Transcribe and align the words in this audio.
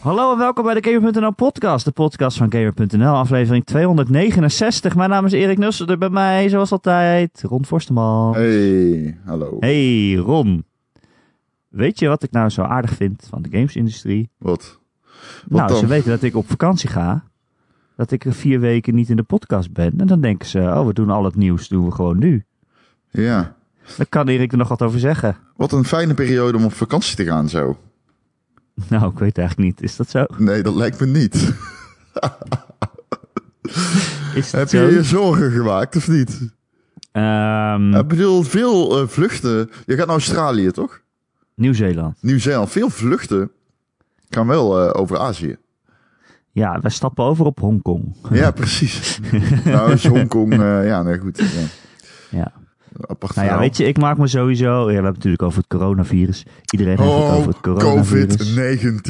Hallo 0.00 0.32
en 0.32 0.38
welkom 0.38 0.64
bij 0.64 0.80
de 0.80 0.90
Gamer.nl 0.90 1.32
podcast, 1.32 1.84
de 1.84 1.90
podcast 1.90 2.36
van 2.36 2.52
Gamer.nl, 2.52 3.14
aflevering 3.14 3.64
269. 3.64 4.96
Mijn 4.96 5.10
naam 5.10 5.24
is 5.24 5.32
Erik 5.32 5.58
Nusselder, 5.58 5.98
bij 5.98 6.08
mij 6.08 6.48
zoals 6.48 6.72
altijd 6.72 7.42
Ron 7.42 7.64
Forsteman. 7.64 8.34
Hey, 8.34 9.18
hallo. 9.24 9.56
Hey 9.60 10.14
Ron, 10.14 10.64
weet 11.68 11.98
je 11.98 12.08
wat 12.08 12.22
ik 12.22 12.30
nou 12.30 12.48
zo 12.48 12.62
aardig 12.62 12.90
vind 12.90 13.26
van 13.30 13.42
de 13.42 13.48
gamesindustrie? 13.50 14.30
Wat? 14.38 14.78
Wat 15.48 15.68
nou, 15.68 15.78
ze 15.78 15.86
weten 15.86 16.10
dat 16.10 16.22
ik 16.22 16.36
op 16.36 16.48
vakantie 16.48 16.88
ga, 16.88 17.24
dat 17.96 18.10
ik 18.10 18.24
er 18.24 18.32
vier 18.32 18.60
weken 18.60 18.94
niet 18.94 19.08
in 19.08 19.16
de 19.16 19.22
podcast 19.22 19.72
ben. 19.72 19.94
En 20.00 20.06
dan 20.06 20.20
denken 20.20 20.48
ze, 20.48 20.58
oh 20.58 20.86
we 20.86 20.92
doen 20.92 21.10
al 21.10 21.24
het 21.24 21.36
nieuws, 21.36 21.68
doen 21.68 21.84
we 21.84 21.92
gewoon 21.92 22.18
nu. 22.18 22.44
Ja. 23.10 23.56
Daar 23.96 24.06
kan 24.08 24.28
Erik 24.28 24.52
er 24.52 24.58
nog 24.58 24.68
wat 24.68 24.82
over 24.82 24.98
zeggen. 24.98 25.36
Wat 25.56 25.72
een 25.72 25.84
fijne 25.84 26.14
periode 26.14 26.58
om 26.58 26.64
op 26.64 26.72
vakantie 26.72 27.16
te 27.16 27.24
gaan 27.24 27.48
zo. 27.48 27.76
Nou, 28.88 29.10
ik 29.12 29.18
weet 29.18 29.38
eigenlijk 29.38 29.68
niet, 29.68 29.82
is 29.82 29.96
dat 29.96 30.08
zo? 30.10 30.24
Nee, 30.36 30.62
dat 30.62 30.74
lijkt 30.74 31.00
me 31.00 31.06
niet. 31.06 31.34
Is 34.34 34.52
Heb 34.52 34.68
je 34.68 34.78
je 34.78 35.02
zorgen 35.02 35.50
gemaakt 35.50 35.96
of 35.96 36.08
niet? 36.08 36.50
Ehm, 37.12 37.94
Ik 37.94 38.08
bedoel, 38.08 38.42
veel 38.42 39.00
eh, 39.00 39.08
vluchten. 39.08 39.70
Je 39.86 39.94
gaat 39.96 40.06
naar 40.06 40.14
Australië, 40.14 40.70
toch? 40.70 41.00
Nieuw-Zeeland. 41.54 42.16
Nieuw-Zeeland. 42.20 42.70
Veel 42.70 42.90
vluchten 42.90 43.50
gaan 44.28 44.46
wel 44.46 44.80
eh, 44.88 45.00
over 45.00 45.18
Azië. 45.18 45.56
Ja, 46.52 46.80
wij 46.80 46.90
stappen 46.90 47.24
over 47.24 47.44
op 47.46 47.58
Hongkong. 47.58 48.14
Ja, 48.30 48.50
precies. 48.50 49.18
nou, 49.64 49.92
is 49.92 50.06
Hongkong... 50.06 50.52
eh, 50.52 50.86
ja, 50.86 51.02
nee, 51.02 51.18
goed. 51.18 51.38
Ja. 51.38 51.66
Ja. 52.38 52.52
Apart 53.06 53.34
Nou 53.34 53.46
ja, 53.48 53.58
weet 53.58 53.76
je, 53.76 53.84
ik 53.84 53.98
maak 53.98 54.18
me 54.18 54.26
sowieso... 54.26 54.64
Ja, 54.64 54.84
we 54.84 54.92
hebben 54.92 55.04
het 55.04 55.14
natuurlijk 55.14 55.42
over 55.42 55.58
het 55.58 55.66
coronavirus. 55.68 56.44
Iedereen 56.72 56.98
heeft 56.98 57.10
het 57.10 57.20
Oh, 57.22 57.34
over 57.34 57.48
het 57.48 57.60
coronavirus. 57.60 58.36
COVID-19. 58.36 59.02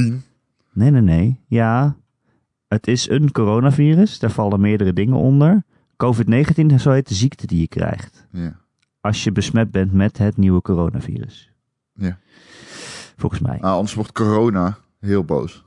Nee, 0.72 0.90
nee, 0.90 1.00
nee. 1.02 1.40
Ja, 1.46 1.96
het 2.68 2.86
is 2.86 3.08
een 3.08 3.32
coronavirus. 3.32 4.18
Daar 4.18 4.30
vallen 4.30 4.60
meerdere 4.60 4.92
dingen 4.92 5.16
onder. 5.16 5.62
COVID-19, 6.04 6.74
zo 6.78 6.90
heet 6.90 7.08
de 7.08 7.14
ziekte 7.14 7.46
die 7.46 7.60
je 7.60 7.68
krijgt. 7.68 8.26
Ja. 8.32 8.56
Als 9.00 9.24
je 9.24 9.32
besmet 9.32 9.70
bent 9.70 9.92
met 9.92 10.18
het 10.18 10.36
nieuwe 10.36 10.62
coronavirus. 10.62 11.52
Ja. 11.94 12.18
Volgens 13.16 13.40
mij. 13.40 13.58
Ah, 13.60 13.72
anders 13.72 13.94
wordt 13.94 14.12
corona 14.12 14.78
heel 15.00 15.24
boos. 15.24 15.64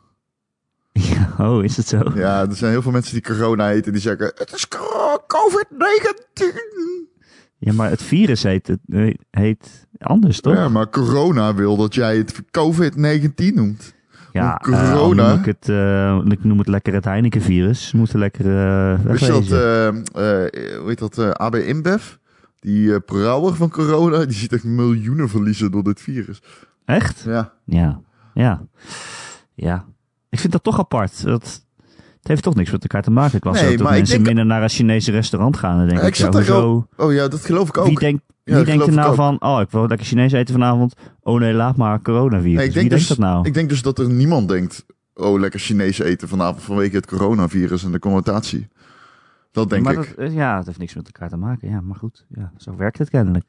Ja, 0.93 1.33
oh, 1.37 1.63
is 1.63 1.77
het 1.77 1.87
zo? 1.87 2.11
Ja, 2.15 2.41
er 2.49 2.55
zijn 2.55 2.71
heel 2.71 2.81
veel 2.81 2.91
mensen 2.91 3.13
die 3.13 3.21
corona 3.23 3.67
heten 3.67 3.91
die 3.91 4.01
zeggen... 4.01 4.31
Het 4.35 4.53
is 4.53 4.67
cor- 4.67 5.23
COVID-19. 5.27 7.10
Ja, 7.63 7.73
maar 7.73 7.89
het 7.89 8.03
virus 8.03 8.43
heet, 8.43 8.67
het, 8.67 8.79
eh, 8.89 9.13
heet 9.31 9.87
anders, 9.99 10.41
toch? 10.41 10.53
Ja, 10.53 10.69
maar 10.69 10.89
corona 10.89 11.53
wil 11.55 11.77
dat 11.77 11.95
jij 11.95 12.17
het 12.17 12.41
COVID-19 12.51 13.53
noemt. 13.55 13.93
Ja, 14.31 14.59
corona- 14.63 14.83
eh, 14.91 14.99
dan 14.99 15.15
noem 15.15 15.39
ik, 15.39 15.45
het, 15.45 15.69
eh, 15.69 16.21
ik 16.27 16.43
noem 16.43 16.57
het 16.57 16.67
lekker 16.67 16.93
het 16.93 17.05
Heineken-virus. 17.05 17.91
Moet 17.93 18.13
er 18.13 18.19
lekker 18.19 18.43
Weet 19.03 19.19
je 19.19 19.27
dat, 19.27 19.47
hoe 20.79 20.83
heet 20.87 20.99
dat, 20.99 21.37
AB 21.37 21.55
InBev? 21.55 22.03
Die 22.59 22.99
brouwer 22.99 23.55
van 23.55 23.69
corona, 23.69 24.25
die 24.25 24.35
ziet 24.35 24.53
echt 24.53 24.63
miljoenen 24.63 25.29
verliezen 25.29 25.71
door 25.71 25.83
dit 25.83 26.01
virus. 26.01 26.41
Echt? 26.85 27.23
Ja, 27.25 27.53
Ja, 27.65 28.01
ja, 28.33 28.61
ja. 29.53 29.85
Ik 30.29 30.39
vind 30.39 30.51
dat 30.53 30.63
toch 30.63 30.79
apart. 30.79 31.23
Dat, 31.23 31.65
het 32.21 32.29
heeft 32.29 32.43
toch 32.43 32.55
niks 32.55 32.71
met 32.71 32.81
elkaar 32.81 33.01
te 33.01 33.11
maken. 33.11 33.37
Ik 33.37 33.43
las 33.43 33.61
Nee, 33.61 33.71
ook 33.71 33.77
dat 33.77 33.89
mensen 33.89 34.15
denk- 34.15 34.25
minder 34.25 34.45
naar 34.45 34.63
een 34.63 34.69
Chinese 34.69 35.11
restaurant 35.11 35.57
gaan. 35.57 35.79
En 35.79 35.87
denk 35.87 35.99
Ja, 35.99 36.05
ik, 36.05 36.07
ik 36.07 36.15
zat 36.15 36.33
ja, 36.33 36.39
daar 36.39 36.49
hoezo? 36.61 36.87
oh 36.97 37.13
ja, 37.13 37.27
dat 37.27 37.45
geloof 37.45 37.67
ik 37.67 37.77
ook. 37.77 37.85
Wie, 37.85 37.99
denkt 37.99 38.23
Ja, 38.43 38.55
wie 38.55 38.65
denkt 38.65 38.87
er 38.87 38.93
nou 38.93 39.15
van, 39.15 39.41
oh, 39.41 39.61
ik 39.61 39.69
wil 39.71 39.87
lekker 39.87 40.07
Chinees 40.07 40.31
eten 40.31 40.53
vanavond. 40.53 40.93
Oh 41.21 41.39
nee, 41.39 41.53
laat 41.53 41.75
maar 41.77 42.01
coronavirus. 42.01 42.55
Nee, 42.57 42.65
ik 42.67 42.71
Wie 42.73 42.79
denk, 42.79 42.89
denkt 42.89 43.07
dus, 43.07 43.17
dat 43.17 43.17
nou? 43.27 43.47
ik 43.47 43.53
denk 43.53 43.69
dus 43.69 43.81
dat 43.81 43.99
er 43.99 44.09
niemand 44.09 44.47
denkt... 44.49 44.85
Oh, 45.13 45.39
lekker 45.39 45.59
Chinees 45.59 45.99
eten 45.99 46.27
vanavond 46.27 46.61
vanwege 46.63 46.95
het 46.95 47.05
coronavirus 47.07 47.83
en 47.83 47.91
de 47.91 47.99
connotatie. 47.99 48.67
Dat 49.51 49.69
denk 49.69 49.83
maar 49.83 49.93
ik. 49.93 50.13
Dat, 50.17 50.33
ja, 50.33 50.57
het 50.57 50.65
heeft 50.65 50.77
niks 50.79 50.93
met 50.95 51.05
elkaar 51.05 51.29
te 51.29 51.37
maken. 51.37 51.69
Ja, 51.69 51.81
maar 51.81 51.95
goed. 51.95 52.25
Ja, 52.29 52.51
zo 52.57 52.75
werkt 52.75 52.97
het 52.97 53.09
kennelijk. 53.09 53.45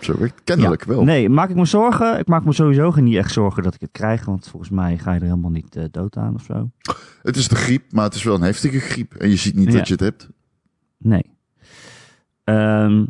Zo 0.00 0.14
kennelijk 0.44 0.84
Ja. 0.84 0.90
wel. 0.92 1.04
Nee, 1.04 1.28
maak 1.28 1.50
ik 1.50 1.56
me 1.56 1.64
zorgen? 1.64 2.18
Ik 2.18 2.26
maak 2.26 2.44
me 2.44 2.52
sowieso 2.52 2.92
niet 3.00 3.16
echt 3.16 3.32
zorgen 3.32 3.62
dat 3.62 3.74
ik 3.74 3.80
het 3.80 3.90
krijg. 3.92 4.24
Want 4.24 4.48
volgens 4.48 4.70
mij 4.70 4.98
ga 4.98 5.12
je 5.12 5.18
er 5.20 5.24
helemaal 5.26 5.50
niet 5.50 5.76
eh, 5.76 5.84
dood 5.90 6.16
aan 6.16 6.34
of 6.34 6.42
zo. 6.44 6.70
Het 7.22 7.36
is 7.36 7.48
de 7.48 7.54
griep, 7.56 7.92
maar 7.92 8.04
het 8.04 8.14
is 8.14 8.22
wel 8.22 8.34
een 8.34 8.42
heftige 8.42 8.78
griep. 8.78 9.14
En 9.14 9.28
je 9.28 9.36
ziet 9.36 9.54
niet 9.54 9.72
Ja. 9.72 9.78
dat 9.78 9.86
je 9.86 9.92
het 9.92 10.02
hebt. 10.02 10.28
Nee. 10.98 11.30
Ehm, 12.44 13.04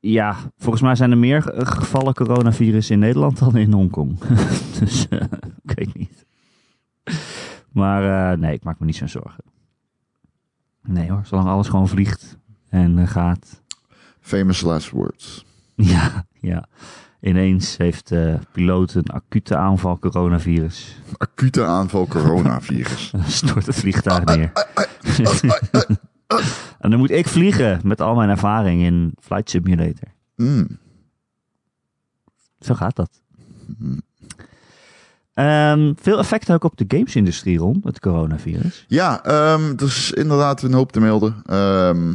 ja, 0.00 0.36
volgens 0.58 0.82
mij 0.82 0.94
zijn 0.94 1.10
er 1.10 1.18
meer 1.18 1.42
ge- 1.42 1.66
gevallen 1.66 2.14
coronavirus 2.14 2.90
in 2.90 2.98
Nederland 2.98 3.38
dan 3.38 3.56
in 3.56 3.72
Hongkong. 3.72 4.18
dus 4.78 5.08
eh, 5.08 5.20
ik 5.62 5.72
weet 5.74 5.94
niet. 5.94 6.26
Maar 7.72 8.32
eh, 8.32 8.38
nee, 8.38 8.52
ik 8.54 8.64
maak 8.64 8.78
me 8.78 8.86
niet 8.86 8.96
zo'n 8.96 9.08
zorgen. 9.08 9.44
Nee 10.82 11.10
hoor, 11.10 11.20
zolang 11.24 11.48
alles 11.48 11.68
gewoon 11.68 11.88
vliegt 11.88 12.38
en 12.68 13.08
gaat. 13.08 13.62
Famous 14.28 14.60
last 14.60 14.90
words. 14.90 15.44
Ja, 15.74 16.26
ja. 16.40 16.66
Ineens 17.20 17.76
heeft 17.76 18.08
de 18.08 18.38
piloot 18.52 18.94
een 18.94 19.06
acute 19.06 19.56
aanval 19.56 19.98
coronavirus. 19.98 21.00
Acute 21.16 21.64
aanval 21.64 22.06
coronavirus. 22.06 23.12
Stort 23.26 23.66
het 23.66 23.74
vliegtuig 23.74 24.24
neer. 24.24 24.52
en 26.78 26.90
dan 26.90 26.98
moet 26.98 27.10
ik 27.10 27.28
vliegen 27.28 27.80
met 27.84 28.00
al 28.00 28.14
mijn 28.14 28.28
ervaring 28.28 28.82
in 28.82 29.14
Flight 29.20 29.50
Simulator. 29.50 30.08
Mm. 30.36 30.78
Zo 32.60 32.74
gaat 32.74 32.96
dat. 32.96 33.22
Ehm, 35.34 35.92
veel 35.96 36.18
effecten 36.18 36.54
ook 36.54 36.64
op 36.64 36.76
de 36.76 36.96
gamesindustrie 36.96 37.58
rond 37.58 37.84
het 37.84 38.00
coronavirus. 38.00 38.84
Ja, 38.88 39.24
ehm 39.24 39.74
is 39.76 40.12
inderdaad 40.12 40.62
een 40.62 40.72
hoop 40.72 40.92
te 40.92 41.00
melden. 41.00 41.42
Ehm, 41.46 42.14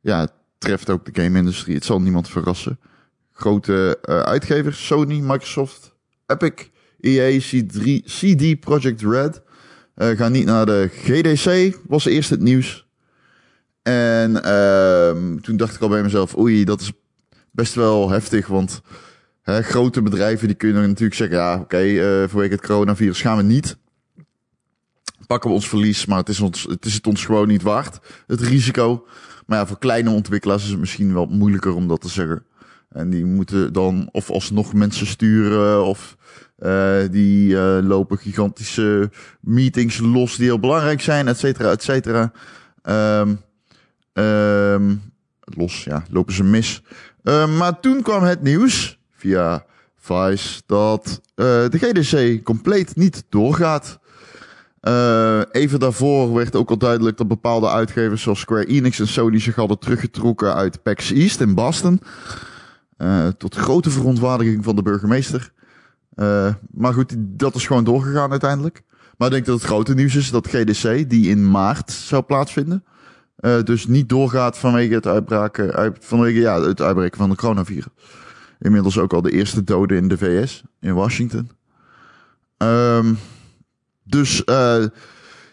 ja, 0.00 0.20
het 0.20 0.32
treft 0.58 0.90
ook 0.90 1.04
de 1.04 1.22
game-industrie. 1.22 1.74
Het 1.74 1.84
zal 1.84 2.00
niemand 2.00 2.28
verrassen. 2.28 2.78
Grote 3.32 3.98
eh, 4.02 4.20
uitgevers, 4.20 4.86
Sony, 4.86 5.20
Microsoft, 5.20 5.94
Epic, 6.26 6.70
EA, 7.00 7.40
C3, 7.40 8.04
CD 8.04 8.60
Projekt 8.60 9.02
Red... 9.02 9.42
eh, 9.94 10.10
gaan 10.10 10.32
niet 10.32 10.46
naar 10.46 10.66
de 10.66 10.88
GDC, 10.92 11.78
was 11.86 12.04
eerst 12.04 12.30
het 12.30 12.40
nieuws. 12.40 12.86
En 13.82 14.42
ehm, 14.42 15.38
toen 15.38 15.56
dacht 15.56 15.74
ik 15.74 15.80
al 15.80 15.88
bij 15.88 16.02
mezelf, 16.02 16.36
oei, 16.36 16.64
dat 16.64 16.80
is 16.80 16.92
best 17.50 17.74
wel 17.74 18.10
heftig, 18.10 18.46
want... 18.46 18.80
Hè, 19.42 19.62
grote 19.62 20.02
bedrijven 20.02 20.46
die 20.46 20.56
kunnen 20.56 20.82
natuurlijk 20.82 21.14
zeggen, 21.14 21.36
ja, 21.36 21.58
oké, 21.60 21.76
eh 21.76 22.28
vanwege 22.28 22.52
het 22.52 22.66
coronavirus 22.66 23.20
gaan 23.20 23.36
we 23.36 23.42
niet 23.42 23.76
pakken 25.28 25.50
we 25.50 25.56
ons 25.56 25.68
verlies, 25.68 26.06
maar 26.06 26.18
het 26.18 26.28
is, 26.28 26.40
ons, 26.40 26.62
het 26.62 26.84
is 26.84 26.94
het 26.94 27.06
ons 27.06 27.24
gewoon 27.24 27.48
niet 27.48 27.62
waard, 27.62 27.98
het 28.26 28.40
risico. 28.40 29.06
Maar 29.48 29.58
ja, 29.58 29.66
voor 29.66 29.78
kleine 29.78 30.10
ontwikkelaars 30.10 30.64
is 30.64 30.70
het 30.70 30.78
misschien 30.78 31.14
wel 31.14 31.26
moeilijker 31.26 31.74
om 31.74 31.88
dat 31.88 32.00
te 32.00 32.08
zeggen. 32.08 32.44
En 32.88 33.10
die 33.10 33.24
moeten 33.24 33.72
dan 33.72 34.08
of 34.12 34.30
alsnog 34.30 34.72
mensen 34.72 35.06
sturen 35.06 35.84
of 35.84 36.16
eh, 36.58 36.98
die 37.10 37.58
eh, 37.58 37.78
lopen 37.82 38.18
gigantische 38.18 39.10
meetings 39.40 39.98
los 39.98 40.36
die 40.36 40.44
heel 40.44 40.60
belangrijk 40.60 41.00
zijn, 41.00 41.28
et 41.28 41.38
cetera, 41.38 41.70
et 41.70 41.82
cetera. 41.82 42.32
Ehm, 44.12 44.94
los, 45.40 45.84
ja, 45.84 46.02
lopen 46.10 46.34
ze 46.34 46.44
mis. 46.44 46.82
Ehm, 47.22 47.56
maar 47.56 47.80
toen 47.80 48.02
kwam 48.02 48.22
het 48.22 48.42
nieuws 48.42 48.98
via 49.12 49.64
Vice 49.96 50.62
dat 50.66 51.20
eh, 51.34 51.44
de 51.44 51.78
GDC 51.78 52.44
compleet 52.44 52.96
niet 52.96 53.24
doorgaat. 53.28 53.98
Eh, 54.80 55.40
even 55.50 55.80
daarvoor 55.80 56.34
werd 56.34 56.56
ook 56.56 56.70
al 56.70 56.78
duidelijk 56.78 57.16
dat 57.16 57.28
bepaalde 57.28 57.68
uitgevers 57.68 58.22
zoals 58.22 58.40
Square 58.40 58.66
Enix 58.66 59.00
en 59.00 59.08
Sony 59.08 59.38
zich 59.38 59.54
hadden 59.54 59.78
teruggetrokken 59.78 60.54
uit 60.54 60.82
PAX 60.82 61.12
East 61.12 61.40
in 61.40 61.54
Boston. 61.54 62.00
Eh, 62.96 63.26
tot 63.28 63.54
grote 63.54 63.90
verontwaardiging 63.90 64.64
van 64.64 64.76
de 64.76 64.82
burgemeester. 64.82 65.52
Eh, 66.14 66.54
maar 66.70 66.92
goed, 66.92 67.14
dat 67.18 67.54
is 67.54 67.66
gewoon 67.66 67.84
doorgegaan 67.84 68.30
uiteindelijk. 68.30 68.82
Maar 69.16 69.28
ik 69.28 69.34
denk 69.34 69.46
dat 69.46 69.54
het 69.54 69.64
grote 69.64 69.94
nieuws 69.94 70.14
is 70.14 70.30
dat 70.30 70.48
GDC, 70.48 71.10
die 71.10 71.28
in 71.28 71.50
maart 71.50 71.90
zou 71.90 72.22
plaatsvinden, 72.22 72.84
dus 73.64 73.86
niet 73.86 74.08
doorgaat 74.08 74.58
vanwege 74.58 74.94
het 74.94 75.06
uitbraken, 75.06 75.72
uit, 75.72 75.96
vanwege 76.00 76.38
ja, 76.38 76.60
het 76.60 76.80
uitbreken 76.80 77.18
van 77.18 77.30
de 77.30 77.36
coronavirus. 77.36 77.86
Inmiddels 78.58 78.98
ook 78.98 79.12
al 79.12 79.22
de 79.22 79.30
eerste 79.30 79.64
doden 79.64 79.96
in 79.96 80.08
de 80.08 80.18
VS, 80.18 80.62
in 80.80 80.94
Washington. 80.94 81.50
Ehm 82.56 83.14
dus 84.08 84.44
eh, 84.44 84.84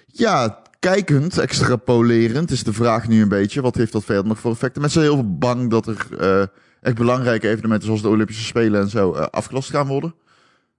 ja, 0.05 0.63
kijkend, 0.91 1.37
extrapolerend 1.37 2.51
is 2.51 2.63
de 2.63 2.73
vraag 2.73 3.07
nu 3.07 3.21
een 3.21 3.29
beetje. 3.29 3.61
Wat 3.61 3.75
heeft 3.75 3.91
dat 3.91 4.03
verder 4.03 4.25
nog 4.25 4.39
voor 4.39 4.51
effecten? 4.51 4.81
Mensen 4.81 5.01
zijn 5.01 5.13
heel 5.13 5.23
veel 5.23 5.37
bang 5.37 5.69
dat 5.69 5.87
er 5.87 6.07
eh, 6.19 6.47
echt 6.81 6.95
belangrijke 6.95 7.49
evenementen 7.49 7.85
zoals 7.85 8.01
de 8.01 8.07
Olympische 8.07 8.43
Spelen 8.43 8.81
en 8.81 8.89
zo 8.89 9.13
eh, 9.13 9.25
afgelast 9.25 9.69
gaan 9.69 9.87
worden. 9.87 10.15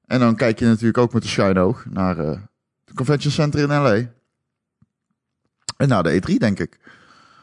En 0.06 0.20
dan 0.20 0.36
kijk 0.36 0.58
je 0.58 0.64
natuurlijk 0.64 0.98
ook 0.98 1.12
met 1.12 1.22
een 1.22 1.28
schuin 1.28 1.58
oog 1.58 1.84
naar 1.90 2.16
het 2.16 2.94
Convention 2.94 3.32
Center 3.32 3.60
in 3.60 3.68
LA. 3.68 3.94
En 5.76 5.88
naar 5.88 6.02
de 6.02 6.22
E3, 6.22 6.34
denk 6.34 6.58
ik. 6.58 6.78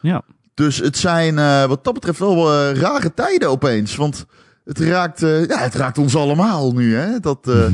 Ja. 0.02 0.22
Dus 0.54 0.78
het 0.78 0.96
zijn 0.96 1.38
eh, 1.38 1.64
wat 1.64 1.84
dat 1.84 1.94
betreft 1.94 2.18
wel 2.18 2.72
rare 2.72 3.14
tijden 3.14 3.50
opeens. 3.50 3.96
Want 3.96 4.26
het 4.64 4.78
raakt, 4.78 5.22
eh, 5.22 5.46
ja, 5.46 5.58
het 5.58 5.74
raakt 5.74 5.98
ons 5.98 6.16
allemaal 6.16 6.72
nu. 6.72 6.94
Hè? 6.94 7.20
Dat, 7.20 7.48
eh, 7.48 7.66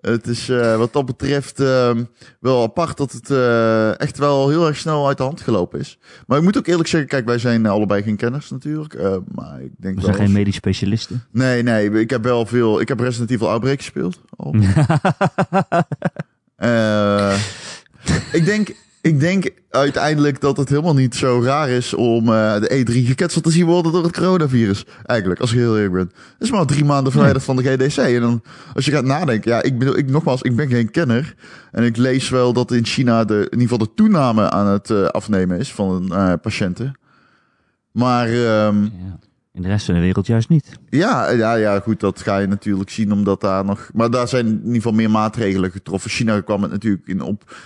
het 0.14 0.26
is 0.26 0.48
eh, 0.48 0.76
wat 0.76 0.92
dat 0.92 1.06
betreft 1.06 1.60
ehm, 1.60 2.04
wel 2.40 2.62
apart 2.62 2.96
dat 2.96 3.12
het 3.12 3.30
echt 3.98 4.18
wel 4.18 4.48
heel 4.48 4.66
erg 4.66 4.76
snel 4.76 5.06
uit 5.06 5.16
de 5.16 5.22
hand 5.22 5.40
gelopen 5.40 5.80
is. 5.80 5.98
Maar 6.26 6.38
ik 6.38 6.44
moet 6.44 6.58
ook 6.58 6.66
eerlijk 6.66 6.88
zeggen, 6.88 7.08
kijk, 7.08 7.26
wij 7.26 7.38
zijn 7.38 7.66
allebei 7.66 8.02
geen 8.02 8.16
kenners 8.16 8.50
natuurlijk. 8.50 8.98
maar 9.34 9.60
ik 9.60 9.72
denk 9.78 9.94
We 9.94 10.00
wel... 10.00 10.14
zijn 10.14 10.26
geen 10.26 10.32
medisch 10.32 10.54
specialisten. 10.54 11.24
Nee, 11.30 11.62
nee, 11.62 11.90
ik 11.90 12.10
heb 12.10 12.22
wel 12.22 12.46
veel... 12.46 12.80
Ik 12.80 12.88
heb 12.88 13.00
Resident 13.00 13.30
Evil 13.30 13.50
Outbreak 13.50 13.78
gespeeld. 13.78 14.20
al. 14.36 14.54
Ik, 18.32 18.44
denk, 18.44 18.68
ik 19.00 19.20
denk 19.20 19.50
uiteindelijk 19.70 20.40
dat 20.40 20.56
het 20.56 20.68
helemaal 20.68 20.94
niet 20.94 21.14
zo 21.14 21.42
raar 21.42 21.68
is 21.68 21.94
om 21.94 22.32
eh, 22.32 22.60
de 22.60 22.84
E3 22.84 23.06
gecanceld 23.06 23.44
te 23.44 23.50
zien 23.50 23.66
worden 23.66 23.92
door 23.92 24.02
het 24.02 24.16
coronavirus. 24.16 24.84
Eigenlijk, 25.04 25.40
als 25.40 25.52
ik 25.52 25.58
heel 25.58 25.76
eerlijk 25.76 25.92
ben. 25.92 26.10
Het 26.16 26.34
is 26.38 26.50
maar 26.50 26.66
drie 26.66 26.84
maanden 26.84 27.12
verwijderd 27.12 27.44
van 27.44 27.56
de 27.56 27.62
GDC. 27.62 27.96
En 27.96 28.20
dan, 28.20 28.42
als 28.74 28.84
je 28.84 28.90
gaat 28.90 29.04
nadenken, 29.04 29.50
ja, 29.50 29.62
ik 29.62 29.78
bedoel, 29.78 29.96
ik, 29.96 30.10
nogmaals, 30.10 30.42
ik 30.42 30.56
ben 30.56 30.68
geen 30.68 30.90
kenner. 30.90 31.34
En 31.72 31.84
ik 31.84 31.96
lees 31.96 32.28
wel 32.28 32.52
dat 32.52 32.72
in 32.72 32.84
China 32.84 33.24
de, 33.24 33.34
in 33.34 33.42
ieder 33.42 33.60
geval 33.60 33.78
de 33.78 33.94
toename 33.94 34.50
aan 34.50 34.66
het 34.66 34.90
eh, 34.90 35.04
afnemen 35.04 35.58
is 35.58 35.72
van 35.72 36.14
eh, 36.14 36.32
patiënten. 36.42 36.98
Maar 37.90 38.28
ehm, 38.28 38.82
Ja. 38.82 39.18
In 39.56 39.62
de 39.62 39.68
rest 39.68 39.86
van 39.86 39.94
de 39.94 40.00
wereld 40.00 40.26
juist 40.26 40.48
niet. 40.48 40.78
ja, 40.90 41.30
ja, 41.30 41.54
ja, 41.54 41.80
goed, 41.80 42.00
dat 42.00 42.20
ga 42.20 42.38
je 42.38 42.46
natuurlijk 42.46 42.90
zien, 42.90 43.12
omdat 43.12 43.40
daar 43.40 43.64
nog. 43.64 43.90
Maar 43.94 44.10
daar 44.10 44.28
zijn 44.28 44.46
in 44.46 44.58
ieder 44.58 44.74
geval 44.74 44.92
meer 44.92 45.10
maatregelen 45.10 45.70
getroffen. 45.70 46.10
China 46.10 46.40
kwam 46.40 46.62
het 46.62 46.70
natuurlijk 46.70 47.06
in 47.06 47.20
op. 47.20 47.56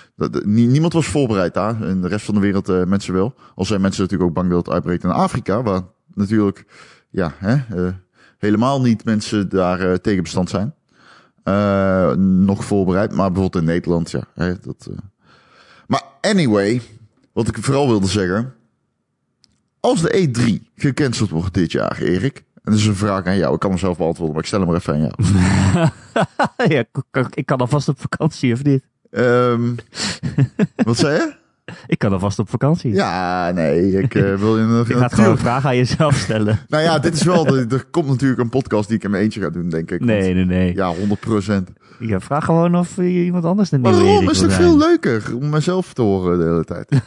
Niemand 0.44 0.92
was 0.92 1.06
voorbereid 1.06 1.54
daar. 1.54 1.82
In 1.82 2.00
de 2.00 2.08
rest 2.08 2.25
van 2.25 2.34
de 2.34 2.40
wereld 2.40 2.69
eh, 2.69 2.84
mensen 2.84 3.12
wel. 3.14 3.34
Al 3.54 3.64
zijn 3.64 3.81
mensen 3.81 4.02
natuurlijk 4.02 4.31
ook 4.31 4.37
bang 4.37 4.50
dat 4.50 4.66
het 4.66 4.75
uitbreekt 4.75 5.04
in 5.04 5.10
Afrika, 5.10 5.62
waar 5.62 5.82
natuurlijk, 6.14 6.64
ja, 7.10 7.32
hè, 7.38 7.54
eh, 7.54 7.93
helemaal 8.38 8.81
niet 8.81 9.04
mensen 9.04 9.48
daar 9.48 9.81
eh, 9.81 9.94
tegen 9.94 10.22
bestand 10.22 10.50
zijn. 10.50 10.75
Nog 12.44 12.64
voorbereid, 12.64 13.12
maar 13.12 13.32
bijvoorbeeld 13.32 13.62
in 13.62 13.69
Nederland, 13.69 14.10
ja. 14.10 14.25
Hè, 14.34 14.54
dat. 14.60 14.90
Maar 15.86 16.02
anyway, 16.20 16.81
wat 17.32 17.48
ik 17.48 17.58
vooral 17.58 17.88
wilde 17.88 18.06
zeggen. 18.06 18.54
Als 19.81 20.03
de 20.03 20.29
E3 20.29 20.73
gecanceld 20.77 21.31
wordt 21.31 21.55
dit 21.55 21.73
jaar, 21.73 22.03
Erik. 22.03 22.37
En 22.37 22.73
dat 22.73 22.75
is 22.75 22.87
een 22.87 22.97
vraag 22.97 23.25
aan 23.27 23.37
jou. 23.37 23.55
Ik 23.55 23.61
kan 23.61 23.71
hem 23.71 23.79
zelf 23.79 23.97
beantwoorden, 23.97 24.35
maar 24.35 24.43
ik 24.43 24.49
stel 24.49 24.61
hem 24.61 24.69
maar 24.69 24.79
even 24.79 24.94
aan 24.94 25.00
jou. 25.00 25.15
ja, 26.75 26.79
ik 26.79 26.88
kan, 27.11 27.27
ik 27.35 27.47
kan 27.47 27.59
alvast 27.59 27.88
op 27.88 28.00
vakantie, 28.00 28.53
of 28.53 28.65
niet? 28.65 28.85
Ehm, 29.11 29.75
wat 30.85 30.97
zei 30.97 31.15
je? 31.15 31.35
Ik 31.87 31.99
kan 31.99 32.12
alvast 32.12 32.38
op 32.38 32.50
vakantie. 32.50 32.94
Ja, 32.94 33.50
nee, 33.50 34.02
ik 34.02 34.14
eh, 34.14 34.34
wil 34.34 34.58
je 34.58 34.64
nog... 34.64 34.88
Ik 34.90 34.96
ga 34.96 35.02
het 35.02 35.14
gewoon 35.14 35.31
een 35.31 35.38
vraag 35.38 35.67
aan 35.67 35.76
jezelf 35.76 36.14
stellen. 36.14 36.58
Nou 36.69 36.82
ja, 36.82 36.99
dit 36.99 37.14
is 37.14 37.22
wel... 37.22 37.44
De, 37.44 37.67
er 37.70 37.84
komt 37.90 38.06
natuurlijk 38.06 38.40
een 38.40 38.49
podcast 38.49 38.88
die 38.88 38.96
ik 38.96 39.05
in 39.05 39.11
mijn 39.11 39.22
eentje 39.22 39.40
ga 39.40 39.50
doen, 39.50 39.69
denk 39.69 39.90
ik. 39.90 40.00
Nee, 40.05 40.34
nee, 40.34 40.44
nee. 40.44 40.75
Ja, 40.75 40.88
100 40.94 41.20
procent. 41.20 41.70
Ja, 42.00 42.20
vraag 42.20 42.44
gewoon 42.44 42.76
of 42.76 42.96
je 42.96 43.25
iemand 43.25 43.44
anders 43.44 43.69
de 43.69 43.78
nieuwe 43.78 43.96
Waarom 43.96 44.17
Erik 44.17 44.31
is 44.31 44.40
het 44.40 44.52
veel 44.52 44.78
leuker 44.78 45.37
om 45.37 45.49
mezelf 45.49 45.93
te 45.93 46.02
horen 46.02 46.38
de 46.38 46.44
hele 46.44 46.64
tijd? 46.64 46.88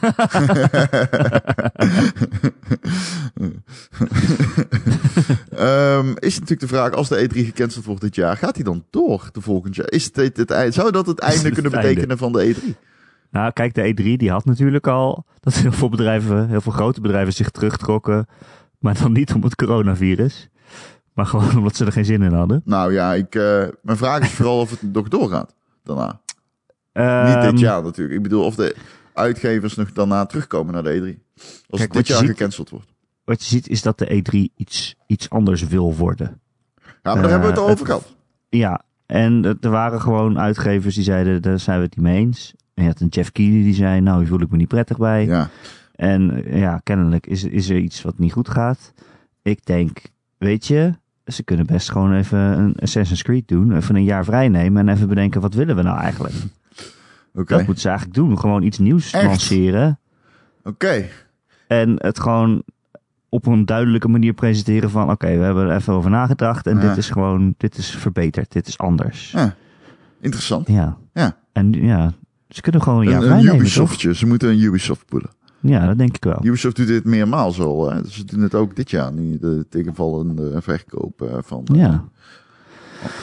Ehm, 5.56 6.08
is 6.18 6.34
natuurlijk 6.34 6.60
de 6.60 6.66
vraag, 6.66 6.92
als 6.92 7.08
de 7.08 7.28
E3 7.28 7.32
gecanceld 7.32 7.84
wordt 7.84 8.00
dit 8.00 8.14
jaar, 8.14 8.36
gaat 8.36 8.54
hij 8.54 8.64
dan 8.64 8.84
door 8.90 9.28
de 9.32 9.40
volgend 9.40 9.76
jaar? 9.76 9.90
Is 9.90 10.04
het 10.04 10.36
het, 10.36 10.50
eind, 10.50 10.74
zou 10.74 10.90
dat 10.90 11.06
het 11.06 11.18
einde 11.18 11.44
het 11.44 11.54
kunnen 11.54 11.72
einde? 11.72 11.88
betekenen 11.88 12.18
van 12.18 12.32
de 12.32 12.54
E3? 12.54 12.74
Nou, 13.34 13.52
kijk, 13.52 13.74
de 13.74 13.90
E3 13.92 14.16
die 14.16 14.30
had 14.30 14.44
natuurlijk 14.44 14.86
al 14.86 15.24
dat 15.40 15.54
heel 15.54 15.72
veel 15.72 15.88
bedrijven, 15.88 16.48
heel 16.48 16.60
veel 16.60 16.72
grote 16.72 17.00
bedrijven 17.00 17.32
zich 17.32 17.50
terugtrokken. 17.50 18.26
Maar 18.78 18.98
dan 18.98 19.12
niet 19.12 19.32
om 19.34 19.42
het 19.42 19.54
coronavirus. 19.54 20.48
Maar 21.14 21.26
gewoon 21.26 21.56
omdat 21.58 21.76
ze 21.76 21.84
er 21.84 21.92
geen 21.92 22.04
zin 22.04 22.22
in 22.22 22.32
hadden. 22.32 22.62
Nou 22.64 22.92
ja, 22.92 23.14
ik, 23.14 23.34
eh, 23.34 23.64
mijn 23.82 23.96
vraag 23.98 24.20
is 24.22 24.30
vooral 24.30 24.60
of 24.60 24.70
het 24.70 24.82
nog 24.92 25.08
doorgaat 25.08 25.54
daarna. 25.82 26.20
Niet 26.92 27.34
Ehm, 27.36 27.50
dit 27.50 27.58
jaar 27.60 27.82
natuurlijk. 27.82 28.16
Ik 28.16 28.22
bedoel, 28.22 28.44
of 28.44 28.54
de 28.54 28.76
uitgevers 29.14 29.74
nog 29.74 29.92
daarna 29.92 30.26
terugkomen 30.26 30.74
naar 30.74 30.82
de 30.82 31.00
E3. 31.16 31.22
Als 31.68 31.80
Kijk, 31.80 31.92
dit 31.92 32.06
jaar 32.06 32.18
ziet- 32.18 32.28
gecanceld 32.28 32.70
wordt. 32.70 32.92
Wat 33.24 33.42
je 33.42 33.48
ziet 33.48 33.68
is 33.68 33.82
dat 33.82 33.98
de 33.98 34.06
E3 34.22 34.52
iets, 34.56 34.94
iets 35.06 35.30
anders 35.30 35.66
wil 35.66 35.94
worden. 35.94 36.40
Ja, 36.84 36.90
maar 37.02 37.14
daar 37.14 37.24
Eh, 37.24 37.30
hebben 37.30 37.40
we 37.40 37.46
het 37.54 37.58
al 37.58 37.64
het- 37.68 37.72
over 37.74 37.86
gehad. 37.86 38.14
Ja, 38.48 38.82
en 39.06 39.44
er- 39.44 39.56
er 39.60 39.70
waren 39.70 40.00
gewoon 40.00 40.38
uitgevers 40.38 40.94
die 40.94 41.04
zeiden, 41.04 41.42
daar 41.42 41.58
zijn 41.58 41.78
we 41.78 41.84
het 41.84 41.96
niet 41.96 42.04
mee 42.04 42.16
eens. 42.18 42.54
En 42.74 42.82
je 42.82 42.88
had 42.88 43.00
een 43.00 43.08
Jeff 43.08 43.32
Keighley 43.32 43.62
die 43.62 43.74
zei, 43.74 44.00
nou, 44.00 44.18
hier 44.18 44.28
voel 44.28 44.40
ik 44.40 44.50
me 44.50 44.56
niet 44.56 44.68
prettig 44.68 44.96
bij. 44.98 45.26
Ja. 45.26 45.48
En 45.94 46.44
ja, 46.46 46.80
kennelijk 46.82 47.26
is, 47.26 47.44
is 47.44 47.68
er 47.70 47.76
iets 47.78 48.02
wat 48.02 48.18
niet 48.18 48.32
goed 48.32 48.48
gaat. 48.48 48.92
Ik 49.42 49.66
denk, 49.66 50.00
weet 50.38 50.66
je, 50.66 50.92
ze 51.26 51.42
kunnen 51.42 51.66
best 51.66 51.90
gewoon 51.90 52.14
even 52.14 52.38
een 52.38 52.74
Assassin's 52.78 53.22
Creed 53.22 53.48
doen. 53.48 53.76
Even 53.76 53.96
een 53.96 54.04
jaar 54.04 54.24
vrij 54.24 54.48
nemen 54.48 54.88
en 54.88 54.94
even 54.94 55.08
bedenken, 55.08 55.40
wat 55.40 55.54
willen 55.54 55.76
we 55.76 55.82
nou 55.82 55.98
eigenlijk? 55.98 56.34
Oké. 57.34 57.54
Dat 57.56 57.64
moeten 57.64 57.82
ze 57.82 57.88
eigenlijk 57.88 58.16
doen. 58.18 58.38
Gewoon 58.38 58.62
iets 58.62 58.78
nieuws 58.78 59.12
Echt? 59.12 59.24
lanceren. 59.24 59.98
Oké. 60.64 61.04
En 61.66 61.94
het 61.98 62.20
gewoon 62.20 62.62
op 63.28 63.46
een 63.46 63.64
duidelijke 63.64 64.08
manier 64.08 64.32
presenteren 64.32 64.90
van... 64.90 65.10
Oké, 65.10 65.26
we 65.26 65.44
hebben 65.44 65.68
er 65.68 65.76
even 65.76 65.92
over 65.92 66.10
nagedacht. 66.10 66.66
En 66.66 66.76
Ja. 66.80 66.88
dit 66.88 66.96
is 66.96 67.10
gewoon, 67.10 67.54
dit 67.56 67.76
is 67.76 67.90
verbeterd. 67.90 68.52
Dit 68.52 68.66
is 68.66 68.78
anders. 68.78 69.30
Ja. 69.30 69.54
Interessant. 70.20 70.68
ja. 70.68 70.96
Ja. 71.12 71.36
En 71.52 71.72
ja, 71.72 72.12
ze 72.54 72.60
kunnen 72.60 72.82
gewoon 72.82 73.00
een 73.00 73.10
jaar 73.10 73.22
Een, 73.22 73.30
een 73.38 73.46
toch? 73.46 73.54
Ubisoftje. 73.54 74.14
Ze 74.14 74.26
moeten 74.26 74.48
een 74.48 74.60
Ubisoft 74.60 75.06
poelen. 75.06 75.30
Ja, 75.60 75.86
dat 75.86 75.98
denk 75.98 76.16
ik 76.16 76.24
wel. 76.24 76.38
Ubisoft 76.42 76.76
doet 76.76 76.86
dit 76.86 77.04
meermaals 77.04 77.60
al. 77.60 77.90
Hè? 77.90 78.08
Ze 78.08 78.24
doen 78.24 78.40
het 78.40 78.54
ook 78.54 78.76
dit 78.76 78.90
jaar. 78.90 79.12
Nu 79.12 79.38
de 79.38 79.66
tegenvallende 79.70 80.62
verkoop 80.62 81.22
eh, 81.22 81.28
van 81.42 81.64
eh, 81.72 81.76
Ja. 81.76 82.04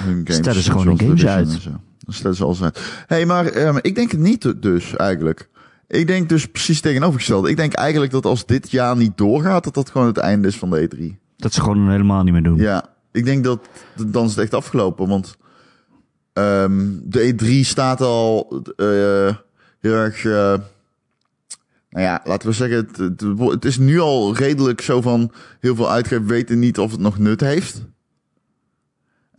hun 0.01 0.21
games. 0.23 0.35
Stellen 0.35 0.61
ze 0.61 0.71
gewoon 0.71 0.87
hun 0.87 0.99
games 0.99 1.21
Division 1.21 1.37
uit. 1.37 1.63
Dan 1.99 2.13
stellen 2.13 2.35
ze 2.37 2.43
alles 2.43 2.63
uit. 2.63 3.03
hey, 3.07 3.25
maar 3.25 3.45
ehm, 3.45 3.77
ik 3.81 3.95
denk 3.95 4.11
het 4.11 4.19
niet 4.19 4.53
dus 4.61 4.95
eigenlijk. 4.95 5.49
Ik 5.87 6.07
denk 6.07 6.29
dus 6.29 6.47
precies 6.47 6.81
tegenovergesteld. 6.81 7.47
Ik 7.47 7.55
denk 7.57 7.73
eigenlijk 7.73 8.11
dat 8.11 8.25
als 8.25 8.45
dit 8.45 8.71
jaar 8.71 8.97
niet 8.97 9.17
doorgaat, 9.17 9.63
dat 9.63 9.73
dat 9.73 9.89
gewoon 9.89 10.07
het 10.07 10.17
einde 10.17 10.47
is 10.47 10.57
van 10.57 10.69
de 10.69 10.89
E3. 10.89 11.03
Dat 11.37 11.53
ze 11.53 11.61
gewoon 11.61 11.89
helemaal 11.89 12.23
niet 12.23 12.33
meer 12.33 12.43
doen. 12.43 12.57
Ja, 12.57 12.85
ik 13.11 13.25
denk 13.25 13.43
dat 13.43 13.59
dan 14.07 14.25
is 14.25 14.29
het 14.31 14.39
echt 14.39 14.53
afgelopen. 14.53 15.07
Want 15.07 15.37
ehm, 16.33 16.89
de 17.03 17.33
E3 17.33 17.67
staat 17.67 18.01
al 18.01 18.61
eh, 18.75 19.35
heel 19.79 19.93
erg. 19.93 20.25
eh, 20.25 20.59
nou 21.89 22.05
ja, 22.05 22.21
laten 22.23 22.47
we 22.47 22.53
zeggen, 22.53 22.77
het, 22.77 23.39
het, 23.39 23.65
is 23.65 23.77
nu 23.77 23.99
al 23.99 24.35
redelijk 24.35 24.81
zo 24.81 25.01
van 25.01 25.31
heel 25.59 25.75
veel 25.75 25.91
uitgevers 25.91 26.29
weten 26.29 26.59
niet 26.59 26.79
of 26.79 26.91
het 26.91 26.99
nog 26.99 27.17
nut 27.17 27.41
heeft. 27.41 27.83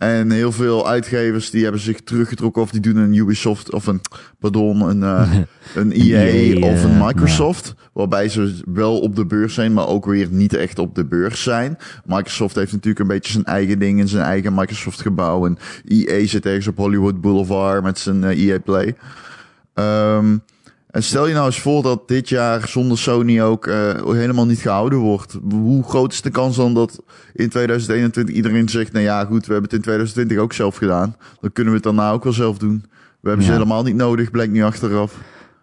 En 0.03 0.31
heel 0.31 0.53
veel 0.53 0.89
uitgevers 0.89 1.51
die 1.51 1.63
hebben 1.63 1.81
zich 1.81 2.01
teruggetrokken 2.01 2.63
of 2.63 2.71
die 2.71 2.81
doen 2.81 2.97
een 2.97 3.15
Ubisoft 3.15 3.73
of 3.73 3.87
een, 3.87 4.01
pardon, 4.39 4.89
een, 4.89 5.03
eh, 5.03 5.33
een 5.75 5.93
EA, 5.93 6.21
EA, 6.21 6.73
of 6.73 6.85
een 6.85 6.99
Microsoft. 6.99 7.75
Waarbij 7.93 8.29
ze 8.29 8.61
wel 8.65 9.01
op 9.01 9.17
de 9.17 9.27
beurs 9.27 9.55
zijn, 9.55 9.73
maar 9.73 9.87
ook 9.87 10.05
weer 10.05 10.29
niet 10.31 10.55
echt 10.55 10.79
op 10.79 10.95
de 10.95 11.05
beurs 11.05 11.43
zijn. 11.43 11.79
Microsoft 12.05 12.55
heeft 12.55 12.73
natuurlijk 12.73 13.01
een 13.01 13.07
beetje 13.07 13.33
zijn 13.33 13.45
eigen 13.45 13.79
ding 13.79 13.99
in 13.99 14.09
zijn 14.09 14.25
eigen 14.25 14.55
Microsoft 14.55 15.01
gebouw. 15.01 15.47
En 15.47 15.59
EA 15.89 16.27
zit 16.27 16.47
ergens 16.47 16.67
op 16.67 16.77
Hollywood 16.77 17.21
Boulevard 17.21 17.83
met 17.83 17.99
zijn 17.99 18.25
eh, 18.25 18.47
EA 18.47 18.61
Play. 18.61 18.97
Ehm, 19.75 20.37
en 20.93 21.03
stel 21.03 21.27
je 21.27 21.35
nou 21.35 21.47
eens 21.47 21.61
voor 21.61 21.83
dat 21.83 22.09
dit 22.09 22.29
jaar 22.29 22.69
zonder 22.69 22.99
Sony 22.99 23.41
ook 23.41 23.67
eh, 23.67 24.05
helemaal 24.05 24.47
niet 24.47 24.59
gehouden 24.59 24.99
wordt. 24.99 25.39
Hoe 25.51 25.83
groot 25.83 26.13
is 26.13 26.23
de 26.23 26.31
kans 26.31 26.57
dan 26.57 26.75
dat 26.75 27.03
in 27.35 27.49
2021 27.49 28.35
iedereen 28.35 28.69
zegt... 28.69 28.93
nou 28.93 29.05
ja, 29.05 29.25
goed, 29.25 29.47
we 29.47 29.53
hebben 29.53 29.71
het 29.71 29.73
in 29.73 29.81
2020 29.81 30.39
ook 30.39 30.53
zelf 30.53 30.77
gedaan. 30.77 31.17
Dan 31.41 31.53
kunnen 31.53 31.73
we 31.73 31.79
het 31.79 31.89
daarna 31.89 32.11
ook 32.11 32.25
wel 32.25 32.33
zelf 32.33 32.59
doen. 32.59 32.85
We 33.21 33.29
hebben 33.29 33.47
ze 33.47 33.53
helemaal 33.53 33.83
niet 33.83 33.97
nodig, 33.97 34.31
blijkt 34.31 34.53
nu 34.53 34.63
achteraf. 34.63 35.19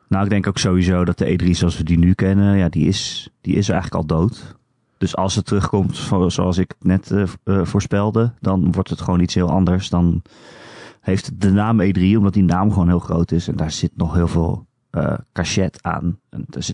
Nou, 0.08 0.24
ik 0.24 0.30
denk 0.30 0.48
ook 0.48 0.58
sowieso 0.58 1.06
dat 1.06 1.18
de 1.18 1.40
E3 1.44 1.50
zoals 1.50 1.78
we 1.78 1.84
die 1.84 1.98
nu 1.98 2.14
kennen, 2.14 2.58
ja, 2.58 2.70
die 2.70 2.88
is, 2.88 3.30
die 3.42 3.56
is 3.56 3.70
eigenlijk 3.70 4.02
al 4.02 4.18
dood. 4.20 4.56
Dus 4.98 5.16
als 5.16 5.36
het 5.36 5.46
terugkomt 5.46 5.96
zo- 5.96 6.30
zoals 6.30 6.58
ik 6.58 6.74
net 6.80 7.12
eh, 7.12 7.24
eh, 7.44 7.66
voorspelde, 7.66 8.34
dan 8.40 8.72
wordt 8.72 8.90
het 8.90 9.02
gewoon 9.02 9.20
iets 9.20 9.34
heel 9.34 9.50
anders. 9.50 9.90
Dan 9.90 10.22
heeft 11.02 11.42
de 11.42 11.52
naam 11.52 11.82
E3, 11.82 12.02
omdat 12.18 12.34
die 12.34 12.44
naam 12.44 12.72
gewoon 12.72 12.88
heel 12.88 13.00
groot 13.00 13.32
is. 13.32 13.48
En 13.48 13.56
daar 13.56 13.72
zit 13.72 13.92
nog 13.96 14.14
heel 14.14 14.28
veel 14.28 14.68
eh 14.90 15.18
cachet 15.34 15.84
aan. 15.84 16.20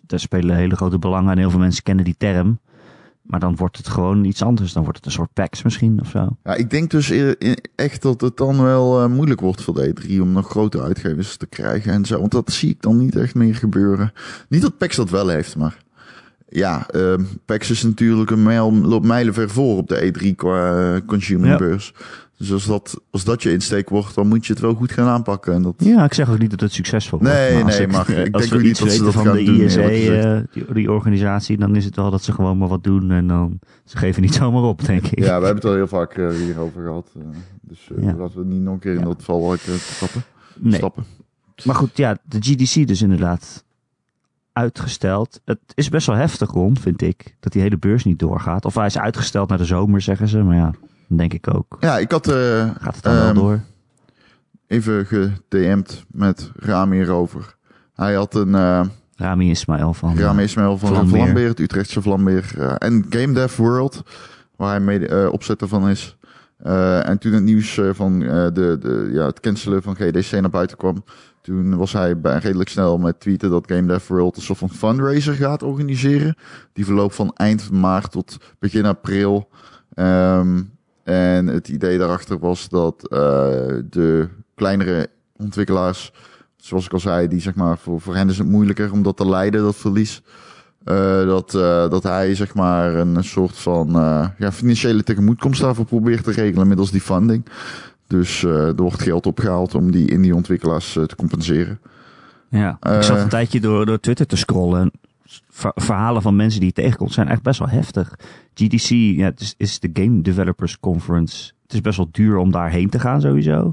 Daar, 0.06 0.20
spelen 0.20 0.56
hele 0.56 0.76
grote 0.76 1.00
belangen 1.00 1.32
en 1.32 1.38
heel 1.38 1.50
veel 1.50 1.60
mensen 1.60 1.84
kennen 1.84 2.06
die 2.06 2.16
term. 2.18 2.60
Maar 3.22 3.40
dan 3.40 3.56
wordt 3.56 3.78
het 3.78 3.88
gewoon 3.88 4.24
iets 4.24 4.44
anders. 4.44 4.74
Dan 4.74 4.84
wordt 4.84 4.98
het 4.98 5.06
een 5.06 5.12
soort 5.12 5.34
PAX 5.34 5.64
misschien 5.64 6.00
of 6.02 6.10
zo. 6.10 6.38
Ja, 6.44 6.56
ik 6.56 6.70
denk 6.70 6.92
dus 6.92 7.10
e- 7.10 7.36
e- 7.40 7.54
echt 7.76 8.02
dat 8.02 8.22
het 8.22 8.38
dan 8.38 8.62
wel 8.62 9.02
eh, 9.04 9.10
moeilijk 9.10 9.42
wordt 9.42 9.62
voor 9.62 9.74
de 9.74 9.94
E3 9.94 10.22
om 10.22 10.32
nog 10.32 10.50
grote 10.50 10.82
uitgevers 10.82 11.38
te 11.38 11.46
krijgen 11.46 11.94
en 11.94 12.06
zo. 12.06 12.20
Want 12.20 12.32
dat 12.32 12.52
zie 12.52 12.70
ik 12.70 12.82
dan 12.82 12.98
niet 12.98 13.16
echt 13.16 13.36
meer 13.36 13.56
gebeuren. 13.56 14.14
Niet 14.50 14.62
dat 14.62 14.78
PAX 14.78 14.96
dat 14.96 15.10
wel 15.10 15.28
heeft, 15.28 15.56
maar 15.56 15.78
ja, 16.56 16.88
ehm 16.90 17.24
PAX 17.46 17.70
is 17.70 17.84
natuurlijk 17.84 18.32
een 18.32 18.44
mijl, 18.44 18.74
loopt 18.74 19.06
mijlenver 19.06 19.50
voor 19.50 19.78
op 19.78 19.88
de 19.88 20.14
E3 20.14 20.36
qua 20.36 20.94
eh, 20.96 21.02
consumer 21.06 21.50
Ja. 21.50 21.58
beurs. 21.58 21.94
Dus 22.38 22.52
als 22.52 22.66
dat, 22.66 23.02
als 23.12 23.24
dat 23.24 23.44
je 23.44 23.52
insteek 23.52 23.90
wordt, 23.90 24.16
dan 24.16 24.28
moet 24.28 24.46
je 24.46 24.54
het 24.54 24.62
wel 24.62 24.74
goed 24.74 24.92
gaan 24.92 25.08
aanpakken. 25.08 25.54
En 25.54 25.62
dat, 25.62 25.74
Ja, 25.78 26.04
ik 26.04 26.14
zeg 26.14 26.30
ook 26.30 26.38
niet 26.38 26.50
dat 26.50 26.60
het 26.60 26.74
succesvol 26.74 27.20
wordt. 27.20 27.34
Nee, 27.34 27.64
nee, 27.64 27.88
maar 27.88 28.10
ik 28.10 28.16
denk 28.34 28.54
ook 28.54 28.62
niet 28.62 28.80
dat 28.80 28.92
ze 28.92 29.04
dat 29.04 29.14
van 29.14 29.26
gaan 29.26 29.36
de 29.38 29.44
doen, 29.44 29.56
ISE, 29.62 29.82
eh, 30.54 30.64
die, 30.74 30.92
organisatie, 30.92 31.58
dan 31.58 31.76
is 31.76 31.86
het 31.86 31.96
wel 31.96 32.12
dat 32.12 32.24
ze 32.24 32.32
gewoon 32.32 32.58
maar 32.58 32.68
wat 32.68 32.84
doen 32.84 33.12
en 33.12 33.28
dan 33.28 33.60
ze 33.86 33.98
geven 33.98 34.22
niet 34.22 34.34
zomaar 34.42 34.64
op, 34.64 34.86
denk 34.86 35.08
ik. 35.08 35.20
ja, 35.20 35.26
we 35.40 35.46
hebben 35.46 35.56
het 35.56 35.66
al 35.66 35.74
heel 35.74 35.88
vaak 35.88 36.14
eh, 36.18 36.30
hierover 36.30 36.84
gehad. 36.84 37.08
eh, 37.16 37.22
dus 37.62 37.90
Ja. 38.02 38.14
laten 38.16 38.40
we 38.40 38.46
niet 38.46 38.62
nog 38.62 38.74
een 38.74 38.80
keer 38.80 38.94
in 38.94 39.00
Ja. 39.00 39.06
dat 39.06 39.20
eh, 39.28 39.74
stappen. 39.76 40.24
nee. 40.60 40.74
stappen. 40.74 41.04
Maar 41.64 41.76
goed, 41.76 41.98
ja, 41.98 42.18
de 42.28 42.38
GDC 42.40 42.88
dus 42.88 43.02
inderdaad 43.02 43.64
uitgesteld. 44.56 45.42
Het 45.46 45.60
is 45.74 45.90
best 45.90 46.08
wel 46.08 46.16
heftig 46.16 46.52
rond, 46.52 46.80
vind 46.80 47.02
ik, 47.02 47.36
dat 47.40 47.52
die 47.54 47.62
hele 47.62 47.78
beurs 47.78 48.04
niet 48.04 48.20
doorgaat. 48.20 48.66
Of 48.66 48.76
hij 48.76 48.86
is 48.86 48.98
uitgesteld 48.98 49.50
naar 49.50 49.58
de 49.58 49.66
zomer, 49.66 50.02
zeggen 50.02 50.28
ze. 50.28 50.38
Maar 50.44 50.56
ja, 50.56 50.72
dan 51.08 51.18
denk 51.18 51.34
ik 51.34 51.54
ook. 51.56 51.78
Ja, 51.80 51.98
ik 51.98 52.12
had 52.12 52.28
eh, 52.28 52.70
Gaat 52.80 52.96
het 52.96 53.04
dan 53.04 53.14
wel 53.14 53.24
Ehm, 53.26 53.34
door? 53.36 53.60
even 54.68 55.06
gedM'd 55.06 56.06
met 56.12 56.52
Rami 56.56 57.00
erover. 57.02 57.56
Hij 57.94 58.14
had 58.14 58.36
een 58.36 58.50
uh, 58.50 58.82
Rami 59.16 59.50
Ismail 59.50 59.94
van... 59.94 60.18
Rami 60.18 60.44
Ismail 60.44 60.78
van 60.78 60.90
Vlambeer. 60.90 61.22
Vlambeer, 61.22 61.48
het 61.48 61.60
Utrechtse 61.60 62.02
Vlambeer. 62.02 62.52
eh, 62.58 62.74
en 62.78 63.06
Game 63.10 63.34
Dev 63.34 63.56
World, 63.56 64.04
waar 64.56 64.70
hij 64.70 64.80
mede 64.80 65.08
eh, 65.08 65.32
opzetter 65.32 65.68
van 65.68 65.90
is. 65.90 66.18
Eh, 66.58 67.08
en 67.10 67.18
toen 67.18 67.34
het 67.34 67.44
nieuws 67.44 67.78
eh, 67.78 67.90
van 67.94 68.24
eh, 68.24 68.30
de, 68.30 68.78
de, 68.80 69.10
ja, 69.14 69.26
het 69.26 69.40
cancelen 69.40 69.82
van 69.84 69.96
GDC 69.96 70.32
naar 70.32 70.50
buiten 70.50 70.78
kwam, 70.78 71.04
toen 71.46 71.78
was 71.78 71.94
hij 71.94 72.20
bij, 72.20 72.38
redelijk 72.38 72.70
snel 72.70 72.98
met 72.98 73.20
tweeten 73.20 73.50
dat 73.50 73.72
Game 73.72 73.88
Dev 73.88 74.08
World 74.08 74.36
een 74.36 74.42
soort 74.42 74.58
van 74.58 74.70
fundraiser 74.70 75.34
gaat 75.34 75.64
organiseren. 75.64 76.36
Die 76.74 76.86
verloopt 76.86 77.16
van 77.16 77.34
eind 77.34 77.72
maart 77.72 78.12
tot 78.12 78.38
begin 78.60 78.86
april. 78.86 79.50
Ehm, 79.94 80.62
en 81.04 81.48
het 81.48 81.68
idee 81.68 81.98
daarachter 81.98 82.40
was 82.40 82.70
dat 82.70 83.08
eh, 83.08 83.20
de 83.90 84.28
kleinere 84.56 85.08
ontwikkelaars, 85.38 86.12
zoals 86.56 86.86
ik 86.86 86.94
al 86.94 87.00
zei, 87.00 87.28
die 87.28 87.42
zeg 87.42 87.56
maar 87.56 87.78
voor, 87.78 88.02
voor 88.02 88.16
hen 88.16 88.30
is 88.30 88.38
het 88.38 88.48
moeilijker 88.48 88.92
om 88.92 89.04
dat 89.04 89.18
te 89.18 89.28
leiden, 89.28 89.62
dat 89.62 89.76
verlies. 89.76 90.22
Eh, 90.84 91.26
dat, 91.26 91.54
eh, 91.54 91.90
dat 91.90 92.04
hij 92.04 92.36
zeg 92.36 92.54
maar 92.56 92.96
een 92.96 93.24
soort 93.24 93.58
van 93.58 93.90
ja, 94.38 94.52
financiële 94.52 95.04
tegemoetkomst 95.04 95.62
daarvoor 95.62 95.86
probeert 95.86 96.24
te 96.24 96.32
regelen 96.32 96.68
middels 96.68 96.92
die 96.92 97.02
funding. 97.02 97.46
Dus 98.08 98.44
eh, 98.44 98.68
er 98.68 98.76
wordt 98.76 99.02
geld 99.02 99.26
opgehaald 99.26 99.76
om 99.76 99.92
die 99.92 100.10
indie 100.12 100.36
ontwikkelaars 100.36 100.96
eh, 100.98 101.04
te 101.04 101.16
compenseren. 101.16 101.80
Ja, 102.50 102.78
Eh, 102.80 102.96
ik 102.96 103.04
zat 103.04 103.18
een 103.20 103.30
tijdje 103.30 103.60
door, 103.60 103.86
door 103.86 104.00
Twitter 104.00 104.26
te 104.28 104.36
scrollen. 104.38 104.82
En 104.82 104.92
ver- 105.50 105.72
verhalen 105.76 106.22
van 106.22 106.36
mensen 106.36 106.60
die 106.60 106.70
je 106.76 106.82
tegenkomt 106.82 107.14
zijn 107.14 107.28
echt 107.28 107.42
best 107.42 107.60
wel 107.60 107.70
heftig. 107.70 108.16
GDC 108.54 108.90
ja, 108.90 109.26
het 109.26 109.40
is, 109.42 109.54
is 109.58 109.80
de 109.80 109.90
Game 109.94 110.22
Developers 110.22 110.80
Conference. 110.80 111.52
Het 111.64 111.74
is 111.74 111.82
best 111.82 111.98
wel 111.98 112.10
duur 112.12 112.38
om 112.38 112.52
daarheen 112.52 112.90
te 112.90 113.00
gaan 113.00 113.22
sowieso. 113.22 113.72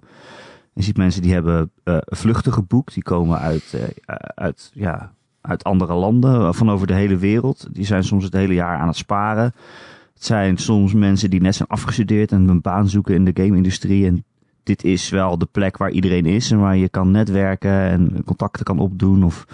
Je 0.74 0.82
ziet 0.82 0.96
mensen 0.96 1.22
die 1.22 1.32
hebben 1.32 1.70
eh, 1.84 1.96
vluchten 2.00 2.52
geboekt. 2.52 2.94
Die 2.94 3.02
komen 3.02 3.38
uit, 3.38 3.74
eh, 3.74 4.14
uit, 4.34 4.70
ja, 4.74 5.12
uit 5.40 5.64
andere 5.64 5.94
landen, 5.94 6.40
eh, 6.40 6.52
van 6.52 6.70
over 6.70 6.86
de 6.86 6.94
hele 6.94 7.16
wereld. 7.16 7.66
Die 7.72 7.84
zijn 7.84 8.04
soms 8.04 8.24
het 8.24 8.32
hele 8.32 8.54
jaar 8.54 8.78
aan 8.78 8.86
het 8.88 8.96
sparen. 8.96 9.54
Het 10.14 10.25
zijn 10.25 10.57
soms 10.57 10.92
mensen 10.92 11.31
die 11.31 11.40
net 11.40 11.54
zijn 11.54 11.69
afgestudeerd 11.69 12.33
en 12.33 12.49
een 12.49 12.61
baan 12.61 12.88
zoeken 12.88 13.14
in 13.14 13.25
de 13.25 13.31
game-industrie. 13.35 14.07
En 14.07 14.25
dit 14.62 14.85
is 14.85 15.11
wel 15.11 15.38
de 15.38 15.49
plek 15.52 15.76
waar 15.76 15.90
iedereen 15.90 16.26
is 16.26 16.50
en 16.50 16.59
waar 16.59 16.76
je 16.76 16.88
kan 16.88 17.11
netwerken 17.11 17.71
en 17.71 18.23
contacten 18.25 18.64
kan 18.64 18.78
opdoen. 18.78 19.25
Of 19.25 19.47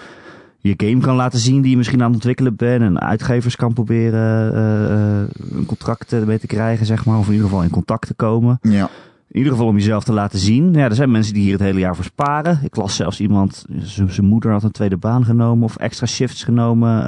je 0.59 0.75
game 0.77 1.01
kan 1.01 1.17
laten 1.17 1.39
zien 1.39 1.61
die 1.61 1.71
je 1.71 1.77
misschien 1.77 2.01
aan 2.01 2.07
het 2.07 2.15
ontwikkelen 2.15 2.57
bent. 2.57 2.83
En 2.83 3.01
uitgevers 3.01 3.57
kan 3.57 3.73
proberen 3.73 4.55
eh, 4.55 5.57
een 5.59 5.67
contract 5.67 6.13
eh, 6.13 6.23
mee 6.23 6.39
te 6.39 6.47
krijgen, 6.47 6.87
zeg 6.87 7.05
maar. 7.05 7.19
Of 7.19 7.27
in 7.27 7.33
ieder 7.33 7.49
geval 7.49 7.63
in 7.63 7.71
contact 7.71 8.07
te 8.07 8.15
komen. 8.15 8.59
Ja, 8.63 8.91
In 9.31 9.39
ieder 9.39 9.53
geval 9.53 9.67
om 9.67 9.77
jezelf 9.77 10.05
te 10.05 10.13
laten 10.13 10.39
zien. 10.39 10.73
Ja, 10.73 10.85
er 10.85 10.95
zijn 10.95 11.11
mensen 11.11 11.35
die 11.35 11.43
hier 11.43 11.53
het 11.53 11.61
hele 11.61 11.79
jaar 11.79 11.97
voor 11.97 12.05
sparen. 12.05 12.61
Ik 12.63 12.77
las 12.77 12.97
zelfs 12.97 13.21
iemand, 13.21 13.65
zijn 14.07 14.25
moeder 14.25 14.51
had 14.51 14.63
een 14.63 14.71
tweede 14.71 14.97
baan 14.97 15.25
genomen 15.25 15.65
of 15.65 15.77
extra 15.77 16.07
shifts 16.07 16.45
genomen. 16.45 17.05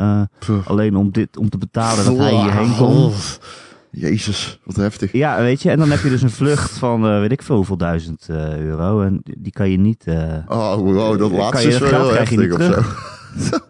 eh, 0.49 0.67
alleen 0.67 0.97
om 0.97 1.11
dit 1.11 1.37
om 1.37 1.49
te 1.49 1.59
betalen 1.59 2.05
dat 2.05 2.17
hij 2.17 2.35
hierheen 2.43 2.77
kon. 2.77 3.13
Jezus, 3.91 4.59
wat 4.65 4.77
heftig. 4.77 5.13
Ja, 5.13 5.41
weet 5.41 5.63
je, 5.63 5.71
en 5.71 5.79
dan 5.79 5.91
heb 5.91 6.03
je 6.03 6.09
dus 6.09 6.23
een 6.23 6.31
vlucht 6.31 6.71
van 6.79 7.07
eh, 7.07 7.19
weet 7.21 7.33
ik 7.33 7.43
veel 7.43 7.57
hoeveel 7.57 7.77
duizend 7.77 8.27
eh, 8.29 8.59
euro. 8.59 9.03
En 9.03 9.21
die 9.39 9.53
kan 9.53 9.71
je 9.71 9.79
niet. 9.79 10.05
Oh, 10.49 10.75
wow, 10.75 11.19
dat 11.19 11.31
Kan 11.31 11.39
laatste 11.39 11.69
je 11.69 11.75
is 11.75 11.79
wel 11.79 11.89
heel 11.91 12.15
heftig 12.15 12.53
of 12.53 12.63
zo. 12.63 13.59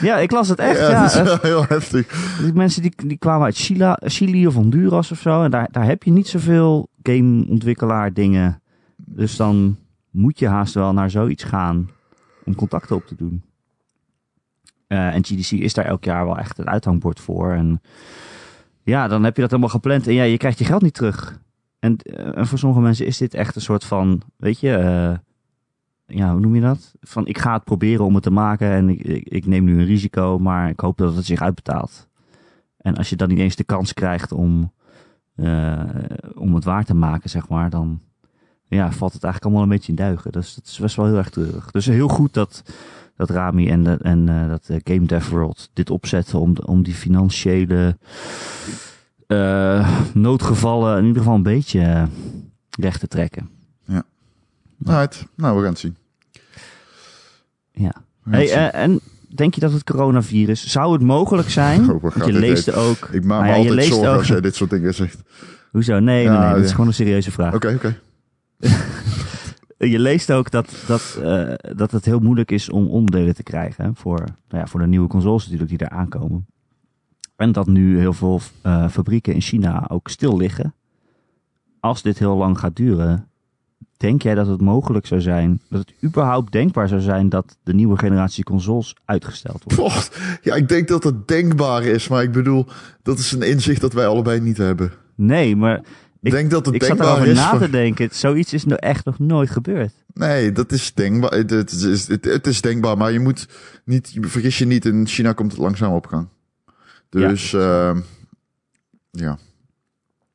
Ja, 0.00 0.18
ik 0.18 0.30
las 0.30 0.48
het 0.48 0.58
echt. 0.58 0.78
ja, 0.78 0.90
Ja, 0.90 1.02
dat 1.02 1.10
is 1.12 1.22
wel 1.22 1.38
heel 1.42 1.64
heftig. 1.68 2.36
die 2.42 2.52
mensen 2.52 2.82
die, 2.82 2.92
die 3.06 3.18
kwamen 3.18 3.44
uit 3.44 3.56
Chili, 3.56 3.94
Chili 3.98 4.46
of 4.46 4.54
Honduras 4.54 5.10
of 5.12 5.18
zo. 5.18 5.42
En 5.42 5.50
daar, 5.50 5.68
daar 5.70 5.84
heb 5.84 6.02
je 6.02 6.10
niet 6.10 6.28
zoveel 6.28 6.88
gameontwikkelaar 7.02 8.12
dingen. 8.12 8.62
Dus 8.96 9.36
dan 9.36 9.76
moet 10.10 10.38
je 10.38 10.48
haast 10.48 10.74
wel 10.74 10.92
naar 10.92 11.10
zoiets 11.10 11.44
gaan 11.44 11.90
om 12.44 12.54
contacten 12.54 12.96
op 12.96 13.06
te 13.06 13.14
doen. 13.14 13.42
Eh, 14.86 15.14
en 15.14 15.24
GDC 15.24 15.50
is 15.50 15.74
daar 15.74 15.84
elk 15.84 16.04
jaar 16.04 16.24
wel 16.24 16.38
echt 16.38 16.58
een 16.58 16.68
uithangbord 16.68 17.20
voor. 17.20 17.52
En 17.52 17.80
ja, 18.82 19.08
dan 19.08 19.24
heb 19.24 19.34
je 19.34 19.40
dat 19.40 19.50
helemaal 19.50 19.72
gepland 19.72 20.06
en 20.06 20.14
ja, 20.14 20.22
je 20.22 20.36
krijgt 20.36 20.58
je 20.58 20.64
geld 20.64 20.82
niet 20.82 20.94
terug. 20.94 21.40
En, 21.78 21.96
eh, 21.96 22.36
en 22.38 22.46
voor 22.46 22.58
sommige 22.58 22.82
mensen 22.82 23.06
is 23.06 23.18
dit 23.18 23.34
echt 23.34 23.56
een 23.56 23.62
soort 23.62 23.84
van, 23.84 24.22
weet 24.36 24.60
je, 24.60 24.74
eh, 24.76 25.18
ja, 26.10 26.32
hoe 26.32 26.40
noem 26.40 26.54
je 26.54 26.60
dat? 26.60 26.94
Van 27.00 27.26
ik 27.26 27.38
ga 27.38 27.52
het 27.52 27.64
proberen 27.64 28.04
om 28.04 28.14
het 28.14 28.22
te 28.22 28.30
maken 28.30 28.70
en 28.70 28.88
ik, 28.88 29.02
ik, 29.24 29.46
neem 29.46 29.64
nu 29.64 29.78
een 29.78 29.86
risico, 29.86 30.38
maar 30.38 30.68
ik 30.68 30.80
hoop 30.80 30.98
dat 30.98 31.16
het 31.16 31.24
zich 31.24 31.40
uitbetaalt. 31.40 32.08
En 32.76 32.96
als 32.96 33.10
je 33.10 33.16
dan 33.16 33.28
niet 33.28 33.38
eens 33.38 33.56
de 33.56 33.64
kans 33.64 33.94
krijgt 33.94 34.32
om, 34.32 34.72
eh, 35.34 35.82
om 36.34 36.54
het 36.54 36.64
waar 36.64 36.84
te 36.84 36.94
maken, 36.94 37.30
zeg 37.30 37.48
maar, 37.48 37.70
dan 37.70 38.00
ja, 38.66 38.92
valt 38.92 39.12
het 39.12 39.24
eigenlijk 39.24 39.44
allemaal 39.44 39.62
een 39.62 39.76
beetje 39.78 39.92
in 39.92 39.98
duigen. 39.98 40.32
Dus 40.32 40.54
dat 40.54 40.66
is 40.66 40.78
best 40.78 40.96
wel 40.96 41.06
heel 41.06 41.16
erg 41.16 41.30
treurig. 41.30 41.70
Dus 41.70 41.86
heel 41.86 42.08
goed 42.08 42.34
dat, 42.34 42.62
dat 43.16 43.30
Rami 43.30 43.68
en, 43.68 44.00
en 44.00 44.28
eh, 44.28 44.48
dat 44.48 44.68
eh, 44.68 44.76
Game 44.84 45.06
Dev 45.06 45.28
World 45.28 45.70
dit 45.72 45.90
opzetten 45.90 46.40
om, 46.40 46.56
om 46.64 46.82
die 46.82 46.94
financiële 46.94 47.98
noodgevallen 50.14 50.98
in 50.98 51.04
ieder 51.04 51.22
geval 51.22 51.36
een 51.36 51.42
beetje 51.42 52.08
recht 52.78 53.00
te 53.00 53.08
trekken. 53.08 53.59
Right. 54.84 55.26
Nou, 55.34 55.56
we 55.56 55.60
gaan 55.62 55.70
het 55.70 55.78
zien. 55.78 55.96
Ja. 57.72 57.92
Hey, 58.30 58.52
eh, 58.52 58.82
en 58.82 59.00
denk 59.28 59.54
je 59.54 59.60
dat 59.60 59.72
het 59.72 59.84
coronavirus, 59.84 60.66
zou 60.66 60.92
het 60.92 61.02
mogelijk 61.02 61.50
zijn? 61.50 61.90
Oh, 61.90 62.02
Want 62.02 62.24
je 62.26 62.32
leest 62.32 62.72
ook... 62.74 63.08
ik 63.12 63.24
maak 63.24 63.42
me 63.42 63.48
ja, 63.48 63.54
altijd 63.54 63.84
zorgen 63.84 64.10
ook- 64.10 64.18
als 64.18 64.28
jij 64.28 64.40
dit 64.40 64.54
soort 64.54 64.70
dingen 64.70 64.94
zegt. 64.94 65.22
Hoezo? 65.70 65.92
Nee, 65.92 66.02
nee, 66.02 66.24
Ja, 66.24 66.54
dat 66.54 66.64
is 66.64 66.70
gewoon 66.70 66.86
een 66.86 66.94
serieuze 66.94 67.30
vraag. 67.30 67.54
Oké, 67.54 67.74
oké. 67.74 67.98
Je 69.78 69.98
leest 69.98 70.32
ook 70.32 70.50
dat, 70.50 70.84
dat, 70.86 71.18
eh, 71.22 71.54
dat 71.76 71.90
het 71.90 72.04
heel 72.04 72.18
moeilijk 72.18 72.50
is 72.50 72.70
om 72.70 72.86
onderdelen 72.86 73.34
te 73.34 73.42
krijgen 73.42 73.96
voor, 73.96 74.18
nou 74.18 74.62
ja, 74.62 74.66
voor 74.66 74.80
de 74.80 74.86
nieuwe 74.86 75.08
consoles 75.08 75.42
natuurlijk 75.44 75.70
die 75.70 75.78
er 75.88 75.94
aankomen. 75.96 76.46
En 77.36 77.52
dat 77.52 77.66
nu 77.66 77.98
heel 77.98 78.12
veel 78.12 78.40
eh, 78.62 78.88
fabrieken 78.88 79.34
in 79.34 79.40
China 79.40 79.84
ook 79.88 80.08
stil 80.08 80.36
liggen. 80.36 80.74
Als 81.80 82.02
dit 82.02 82.18
heel 82.18 82.36
lang 82.36 82.58
gaat 82.58 82.76
duren, 82.76 83.28
denk 84.00 84.22
jij 84.22 84.34
dat 84.34 84.46
het 84.46 84.60
mogelijk 84.60 85.06
zou 85.06 85.20
zijn, 85.20 85.60
dat 85.68 85.80
het 85.80 85.92
überhaupt 86.04 86.52
denkbaar 86.52 86.88
zou 86.88 87.00
zijn 87.00 87.28
dat 87.28 87.56
de 87.62 87.74
nieuwe 87.74 87.98
generatie 87.98 88.44
consoles 88.44 88.94
uitgesteld 89.04 89.74
wordt? 89.74 90.18
Ja, 90.42 90.54
ik 90.54 90.68
denk 90.68 90.88
dat 90.88 91.04
het 91.04 91.28
denkbaar 91.28 91.82
is, 91.82 92.08
maar 92.08 92.22
ik 92.22 92.32
bedoel, 92.32 92.66
dat 93.02 93.18
is 93.18 93.32
een 93.32 93.42
inzicht 93.42 93.80
dat 93.80 93.92
wij 93.92 94.06
allebei 94.06 94.40
niet 94.40 94.56
hebben. 94.56 94.92
Nee, 95.14 95.56
maar 95.56 95.80
Ik 96.22 96.30
denk 96.30 96.50
dat 96.50 96.66
het 96.66 96.74
ik 96.74 96.82
zat 96.82 96.90
denkbaar 96.96 97.16
erover 97.16 97.32
is. 97.32 97.36
na 97.38 97.58
te 97.58 97.70
denken. 97.70 98.08
Zoiets 98.12 98.52
is 98.52 98.64
nou 98.64 98.78
echt 98.80 99.04
nog 99.04 99.18
nooit 99.18 99.50
gebeurd. 99.50 99.92
Nee, 100.14 100.52
dat 100.52 100.72
is 100.72 100.94
denkbaar. 100.94 101.32
Het, 101.32 101.72
is, 101.72 102.08
het, 102.08 102.46
is 102.46 102.60
denkbaar, 102.60 102.96
maar 102.96 103.12
je 103.12 103.20
moet 103.20 103.48
niet, 103.84 104.16
vergis 104.20 104.58
je 104.58 104.66
niet, 104.66 104.84
in 104.84 105.06
China 105.06 105.32
komt 105.32 105.52
het 105.52 105.60
langzaam 105.60 105.92
op 105.92 106.06
gang. 106.06 106.28
Dus, 107.08 107.50
ja. 107.50 107.94
ja. 109.10 109.38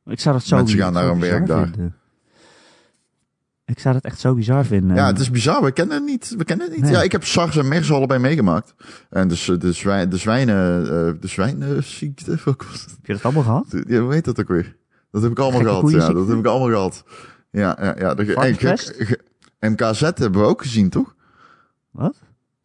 Ik 0.06 0.20
zou 0.20 0.36
dat 0.36 0.46
zo 0.46 0.56
Mensen 0.56 0.78
gaan 0.80 0.94
naar 0.94 1.14
bizar 1.18 1.30
werk 1.30 1.48
daar. 1.48 1.68
vinden. 1.68 1.96
Ik 3.66 3.80
zou 3.80 3.94
dat 3.94 4.04
echt 4.04 4.20
zo 4.20 4.34
bizar 4.36 4.66
vinden. 4.66 4.96
Ja, 4.96 5.08
het 5.08 5.20
is 5.20 5.32
bizar. 5.32 5.64
We 5.64 5.72
kennen 5.72 5.96
het 5.96 6.06
niet. 6.06 6.34
We 6.38 6.44
kennen 6.44 6.66
het 6.66 6.76
niet. 6.76 6.86
Nee. 6.86 6.92
Ja, 6.94 7.02
ik 7.02 7.12
heb 7.12 7.24
SARS 7.24 7.58
en 7.58 7.68
MERS 7.68 7.92
allebei 7.92 8.20
meegemaakt. 8.20 8.74
En 9.10 9.28
dus 9.28 9.50
eh, 9.50 9.60
de, 9.60 9.72
zwijn, 9.72 10.10
de 10.10 10.18
zwijnen, 10.18 10.82
eh, 10.84 11.22
de 11.22 11.28
zwijnenziekte. 11.28 12.32
Heb 12.46 13.06
je 13.06 13.14
dat 13.14 13.24
allemaal 13.24 13.44
gehad? 13.44 13.84
Ja, 13.88 14.00
hoe 14.00 14.14
heet 14.14 14.26
dat 14.26 14.40
ook 14.40 14.48
weer? 14.48 14.76
Dat 15.12 15.22
heb 15.22 15.32
ik 15.32 15.40
allemaal 15.40 15.60
Gekke 15.62 15.76
gehad. 15.76 16.08
Ja, 16.08 16.14
dat 16.14 16.28
heb 16.28 16.38
ik 16.38 16.46
allemaal 16.46 16.68
gehad. 16.70 17.04
Ja, 17.50 17.78
ja, 17.82 17.96
ja. 18.00 18.14
De, 18.14 18.26
Varkenspest? 18.26 18.90
en 19.60 19.72
MKZ 19.72 20.00
hebben 20.02 20.32
we 20.42 20.48
ook 20.48 20.62
gezien, 20.62 20.90
toch? 20.90 21.16
Wat? 21.92 22.16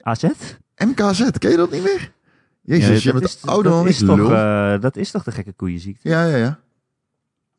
AZ? 0.01 0.25
MKZ, 0.77 1.31
ken 1.39 1.51
je 1.51 1.57
dat 1.57 1.71
niet 1.71 1.83
meer? 1.83 2.13
Jezus, 2.63 3.03
je 3.03 3.13
bent 3.13 3.25
is- 3.25 3.43
ouder 3.47 3.73
dan 3.73 3.89
is 3.89 3.99
toch, 3.99 4.31
eh, 4.33 4.81
Dat 4.81 4.97
is 4.97 5.11
toch 5.11 5.23
de 5.25 5.33
gekke 5.33 5.53
koeienziekte? 5.53 6.09
Ja, 6.09 6.25
ja, 6.25 6.37
ja. 6.37 6.59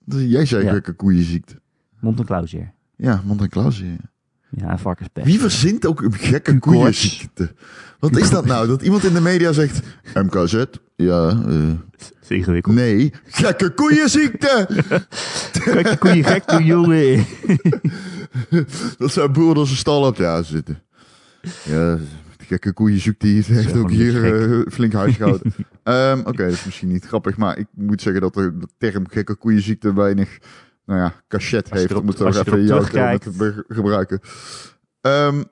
Dat 0.05 0.19
is- 0.19 0.29
Jij 0.31 0.45
zei 0.45 0.63
Ja. 0.65 0.71
gekke 0.71 0.93
koeienziekte. 0.93 1.59
Mond- 1.99 2.19
en 2.19 2.25
klauwzeer. 2.25 2.73
Ja, 3.01 3.21
mond 3.25 3.41
en 3.41 3.49
klauwzeer. 3.49 3.87
Ja. 3.87 4.09
Ja, 4.49 4.69
en 4.69 4.79
varkenspest. 4.79 5.25
Wie 5.25 5.39
verzint 5.39 5.85
ook 5.85 6.01
een 6.01 6.13
gekke 6.13 6.59
koeienziekte? 6.59 7.53
Wat 7.99 8.17
is 8.17 8.29
dat 8.29 8.45
nou? 8.45 8.67
Dat 8.67 8.81
iemand 8.81 9.03
in 9.03 9.13
de 9.13 9.21
media 9.21 9.51
zegt, 9.51 9.79
MKZ 10.13 10.63
Ja, 10.95 11.43
is 12.21 12.27
ingewikkeld. 12.27 12.75
nee. 12.75 13.13
Gekke 13.25 13.69
koeienziekte! 13.69 14.65
De 15.51 15.95
koeien 15.99 16.23
gek 16.23 16.47
doen, 16.47 16.65
jongen. 16.65 17.25
dat 18.97 19.11
zijn 19.11 19.31
boeren 19.31 19.57
als 19.57 19.69
een 19.69 19.75
stal 19.75 20.05
op 20.07 20.17
ja 20.17 20.41
zitten. 20.43 20.81
Ja, 21.63 21.95
de 22.37 22.45
gekke 22.47 22.73
koeienziekte 22.73 23.25
die 23.27 23.43
heeft 23.47 23.75
ook 23.77 23.89
hier 23.89 24.33
eh, 24.51 24.59
flink 24.71 24.93
huisgehouden. 24.93 25.53
Ehm 25.83 26.19
Oké, 26.19 26.43
dat 26.43 26.51
is 26.53 26.65
misschien 26.65 26.87
niet 26.91 27.05
grappig, 27.05 27.37
maar 27.37 27.57
ik 27.57 27.67
moet 27.73 28.01
zeggen 28.01 28.21
dat 28.21 28.33
de, 28.33 28.57
de 28.57 28.67
term 28.77 29.07
gekke 29.09 29.35
koeienziekte 29.35 29.93
weinig, 29.93 30.37
nou 30.85 30.99
ja, 30.99 31.13
cachet 31.27 31.69
heeft. 31.69 31.89
erop- 31.89 32.01
Ik 32.01 32.05
moet 32.09 32.19
er 32.19 32.25
als 32.25 32.35
je 32.35 32.41
even 32.41 32.53
erop 32.65 32.89
jouw 32.89 33.17
te 33.17 33.63
gebruiken. 33.67 34.19
Ehm, 35.01 35.43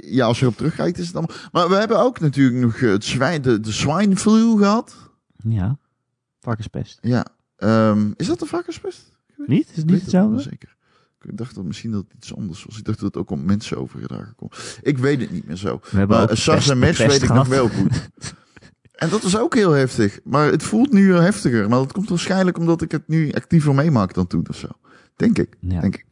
ja, 0.00 0.26
als 0.26 0.38
je 0.38 0.44
erop 0.44 0.56
terugkijkt 0.56 0.98
is 0.98 1.06
het 1.06 1.16
allemaal... 1.16 1.36
Maar 1.52 1.68
we 1.68 1.74
hebben 1.74 1.98
ook 2.00 2.20
natuurlijk 2.20 2.56
nog 2.64 2.74
eh, 2.76 2.90
het 2.90 3.04
zwijn, 3.04 3.42
de, 3.42 3.60
de 3.60 3.72
swine 3.72 4.16
flu 4.16 4.56
gehad. 4.58 4.94
Ja, 5.48 5.78
varkenspest. 6.40 6.98
Ja. 7.00 7.26
Ehm, 7.56 8.10
is 8.16 8.26
dat 8.26 8.38
de 8.38 8.46
varkenspest? 8.46 9.10
Niet? 9.36 9.70
Is 9.70 9.76
het 9.76 9.84
niet 9.86 9.94
het 9.94 10.00
hetzelfde? 10.02 10.40
Zeker. 10.40 10.76
Ik 11.22 11.36
dacht 11.36 11.54
dat 11.54 11.64
misschien 11.64 11.90
dat 11.90 12.04
het 12.08 12.12
iets 12.16 12.34
anders 12.36 12.64
was. 12.64 12.78
Ik 12.78 12.84
dacht 12.84 12.98
dat 13.00 13.06
het 13.14 13.16
ook 13.22 13.30
om 13.30 13.44
mensen 13.44 13.76
overgedragen 13.78 14.34
kon. 14.34 14.50
Ik 14.82 14.98
weet 14.98 15.20
het 15.20 15.30
niet 15.30 15.46
meer 15.46 15.56
zo. 15.56 15.80
We 15.90 15.96
hebben 15.98 16.16
Maar 16.16 16.30
ook 16.30 16.36
SARS 16.36 16.68
en 16.68 16.78
MERS 16.78 16.98
weet 16.98 17.12
ik 17.12 17.20
gehad. 17.22 17.36
nog 17.36 17.46
wel 17.48 17.68
goed. 17.68 18.10
En 19.02 19.08
dat 19.08 19.22
was 19.22 19.38
ook 19.38 19.54
heel 19.54 19.70
heftig. 19.70 20.20
Maar 20.24 20.50
het 20.50 20.62
voelt 20.62 20.92
nu 20.92 21.14
heftiger. 21.14 21.68
Maar 21.68 21.78
dat 21.78 21.92
komt 21.92 22.08
waarschijnlijk 22.08 22.58
omdat 22.58 22.82
ik 22.82 22.92
het 22.92 23.08
nu 23.08 23.32
actiever 23.32 23.74
meemaak 23.74 24.14
dan 24.14 24.26
toen 24.26 24.46
of 24.48 24.56
zo. 24.56 24.68
Denk 25.16 25.38
ik. 25.38 25.56
Ja. 25.60 25.80
Denk 25.80 25.94
ik. 25.94 26.06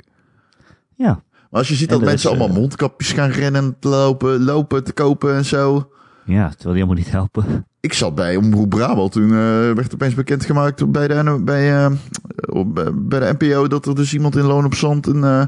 Ja, 0.94 1.22
Maar 1.50 1.60
als 1.60 1.68
je 1.68 1.74
ziet 1.74 1.90
En 1.90 1.98
dat 1.98 2.08
mensen 2.08 2.30
is, 2.30 2.36
allemaal 2.36 2.56
eh, 2.56 2.60
mondkapjes 2.60 3.12
gaan 3.12 3.30
rennen, 3.30 3.76
te 3.78 3.88
lopen, 3.88 4.42
lopen 4.44 4.84
te 4.84 4.92
kopen 4.92 5.34
en 5.34 5.44
zo. 5.44 5.92
ja, 6.24 6.48
terwijl 6.48 6.56
die 6.56 6.72
helemaal 6.72 6.94
niet 6.94 7.10
helpen. 7.10 7.66
Ik 7.80 7.92
zat 7.92 8.14
bij 8.14 8.36
Omroep 8.36 8.68
Brabant. 8.70 9.12
Toen 9.12 9.30
eh, 9.30 9.36
werd 9.72 9.94
opeens 9.94 10.14
bekendgemaakt 10.14 10.92
bij 10.92 11.08
de, 11.08 11.40
bij, 11.44 11.84
eh, 11.84 11.90
op- 12.48 12.92
bij 12.94 13.20
de 13.20 13.34
NPO 13.38 13.68
dat 13.68 13.86
er 13.86 13.94
dus 13.94 14.14
iemand 14.14 14.36
in 14.36 14.44
Loon 14.44 14.64
op 14.64 14.74
Zand 14.74 15.06
een, 15.06 15.24
eh, 15.24 15.40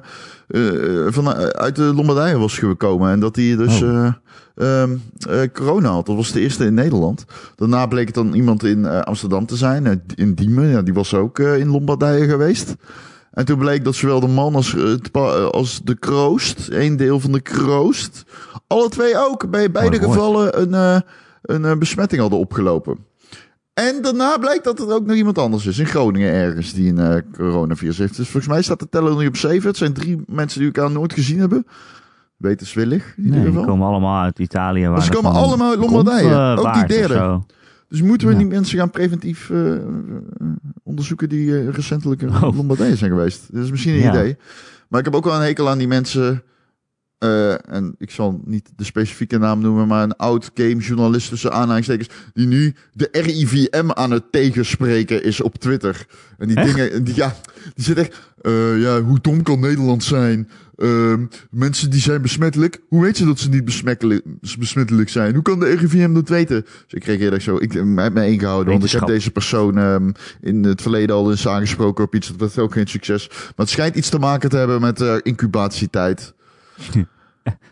eh, 0.48 1.12
van, 1.12 1.34
eh, 1.34 1.46
uit 1.46 1.76
de 1.76 1.82
Lombardije 1.82 2.38
was 2.38 2.58
gekomen. 2.58 3.10
En 3.10 3.20
dat 3.20 3.36
hij 3.36 3.56
dus 3.56 3.82
Oh. 3.82 3.88
eh, 3.88 4.12
ehm, 4.82 4.90
eh, 5.28 5.40
corona 5.52 5.88
had. 5.88 6.06
Dat 6.06 6.16
was 6.16 6.32
de 6.32 6.40
eerste 6.40 6.64
in 6.64 6.74
Nederland. 6.74 7.24
Daarna 7.56 7.86
bleek 7.86 8.06
het 8.06 8.14
dan 8.14 8.32
iemand 8.34 8.64
in 8.64 8.86
eh, 8.86 9.00
Amsterdam 9.00 9.46
te 9.46 9.56
zijn. 9.56 9.86
eh, 9.86 9.92
in 10.14 10.34
Diemen. 10.34 10.68
Ja, 10.68 10.82
die 10.82 10.94
was 10.94 11.14
ook 11.14 11.38
eh, 11.38 11.58
in 11.58 11.68
Lombardije 11.68 12.28
geweest. 12.28 12.74
En 13.32 13.44
toen 13.44 13.58
bleek 13.58 13.84
dat 13.84 13.94
zowel 13.94 14.20
de 14.20 14.26
man 14.28 14.54
als, 14.54 14.74
eh, 14.76 14.92
eh, 15.12 15.46
als 15.48 15.80
de 15.84 15.94
kroost, 15.98 16.68
een 16.70 16.96
deel 16.96 17.20
van 17.20 17.32
de 17.32 17.40
kroost, 17.40 18.24
alle 18.66 18.88
twee 18.88 19.16
ook 19.18 19.50
bij 19.50 19.70
beide 19.70 19.98
woord. 19.98 20.12
gevallen 20.12 20.60
een, 20.60 20.74
eh, 20.74 21.00
een 21.42 21.64
eh, 21.64 21.76
besmetting 21.76 22.20
hadden 22.20 22.38
opgelopen. 22.38 22.98
En 23.74 24.02
daarna 24.02 24.38
blijkt 24.38 24.64
dat 24.64 24.80
er 24.80 24.92
ook 24.94 25.06
nog 25.06 25.16
iemand 25.16 25.38
anders 25.38 25.66
is 25.66 25.78
in 25.78 25.86
Groningen 25.86 26.32
ergens 26.32 26.72
die 26.72 26.90
een 26.92 26.98
eh, 26.98 27.22
coronavirus 27.32 27.98
heeft. 27.98 28.16
Dus 28.16 28.28
volgens 28.28 28.52
mij 28.52 28.62
staat 28.62 28.78
de 28.80 28.88
teller 28.88 29.16
nu 29.16 29.26
op 29.26 29.36
zeven. 29.36 29.68
Het 29.68 29.76
zijn 29.76 29.92
drie 29.92 30.22
mensen 30.26 30.58
die 30.60 30.72
elkaar 30.72 30.90
nooit 30.90 31.12
gezien 31.12 31.38
hebben. 31.38 31.66
Wetenswillig 32.36 33.14
in 33.16 33.24
ieder 33.24 33.30
Nee, 33.38 33.40
die 33.46 33.52
geval. 33.58 33.66
komen 33.68 33.86
allemaal 33.86 34.22
uit 34.22 34.38
Italië. 34.38 34.88
Waar 34.88 35.02
ze 35.02 35.10
komen 35.10 35.30
allemaal 35.32 35.70
uit 35.70 35.78
Lombardije. 35.78 36.30
eh, 36.30 36.58
Ook 36.58 36.74
die 36.74 36.86
derde. 36.86 37.40
Dus 37.88 38.02
moeten 38.02 38.26
we 38.26 38.32
Ja. 38.32 38.38
die 38.38 38.48
mensen 38.48 38.78
gaan 38.78 38.90
preventief 38.90 39.50
onderzoeken 40.82 41.28
die 41.28 41.70
recentelijk 41.70 42.22
in 42.22 42.28
Oh. 42.28 42.56
Lombardije 42.56 42.96
zijn 42.96 43.10
geweest. 43.10 43.52
Dat 43.52 43.64
is 43.64 43.70
misschien 43.70 43.92
een 43.94 43.98
Ja. 44.00 44.10
idee. 44.10 44.36
Maar 44.88 44.98
ik 45.00 45.06
heb 45.06 45.14
ook 45.14 45.24
wel 45.24 45.34
een 45.34 45.42
hekel 45.42 45.68
aan 45.68 45.78
die 45.78 45.88
mensen. 45.88 46.42
Eh, 47.22 47.74
en 47.74 47.94
ik 47.98 48.10
zal 48.10 48.40
niet 48.44 48.70
de 48.76 48.84
specifieke 48.84 49.38
naam 49.38 49.60
noemen, 49.60 49.86
maar 49.86 50.02
een 50.02 50.16
oud 50.16 50.50
gamejournalist 50.54 51.28
tussen 51.28 51.52
aanhalingstekens. 51.52 52.08
Die 52.34 52.46
nu 52.46 52.74
de 52.92 53.08
RIVM 53.12 53.90
aan 53.90 54.10
het 54.10 54.32
tegenspreken 54.32 55.24
is 55.24 55.40
op 55.40 55.56
Twitter. 55.56 56.06
En 56.38 56.48
die 56.48 56.56
Echt? 56.56 56.74
dingen, 56.74 57.04
die, 57.04 57.14
ja, 57.14 57.36
die 57.74 57.84
zit 57.84 57.98
echt. 57.98 58.20
eh, 58.40 58.80
ja, 58.80 59.02
hoe 59.02 59.18
dom 59.20 59.42
kan 59.42 59.60
Nederland 59.60 60.04
zijn? 60.04 60.48
Ehm, 60.76 61.24
mensen 61.50 61.90
die 61.90 62.00
zijn 62.00 62.22
besmettelijk. 62.22 62.80
Hoe 62.88 63.02
weet 63.02 63.18
je 63.18 63.24
dat 63.24 63.38
ze 63.38 63.48
niet 63.48 63.64
besmettelijk, 63.64 65.08
zijn? 65.08 65.34
Hoe 65.34 65.42
kan 65.42 65.60
de 65.60 65.74
RIVM 65.74 66.12
dat 66.12 66.28
weten? 66.28 66.62
Dus 66.62 67.00
ik 67.00 67.04
reageerde 67.04 67.36
echt 67.36 67.44
zo. 67.44 67.56
Ik 67.56 67.72
heb 67.72 67.84
me 67.84 68.26
ingehouden. 68.26 68.72
Want 68.72 68.84
ik 68.84 68.90
heb 68.90 69.06
deze 69.06 69.30
persoon 69.30 69.78
ehm, 69.78 70.10
in 70.40 70.64
het 70.64 70.82
verleden 70.82 71.16
al 71.16 71.30
eens 71.30 71.48
aangesproken 71.48 72.04
op 72.04 72.14
iets. 72.14 72.28
Dat 72.28 72.36
was 72.38 72.58
ook 72.58 72.72
geen 72.72 72.86
succes. 72.86 73.28
Maar 73.28 73.52
het 73.56 73.68
schijnt 73.68 73.96
iets 73.96 74.08
te 74.08 74.18
maken 74.18 74.50
te 74.50 74.56
hebben 74.56 74.80
met 74.80 75.00
eh, 75.00 75.14
incubatietijd. 75.22 76.34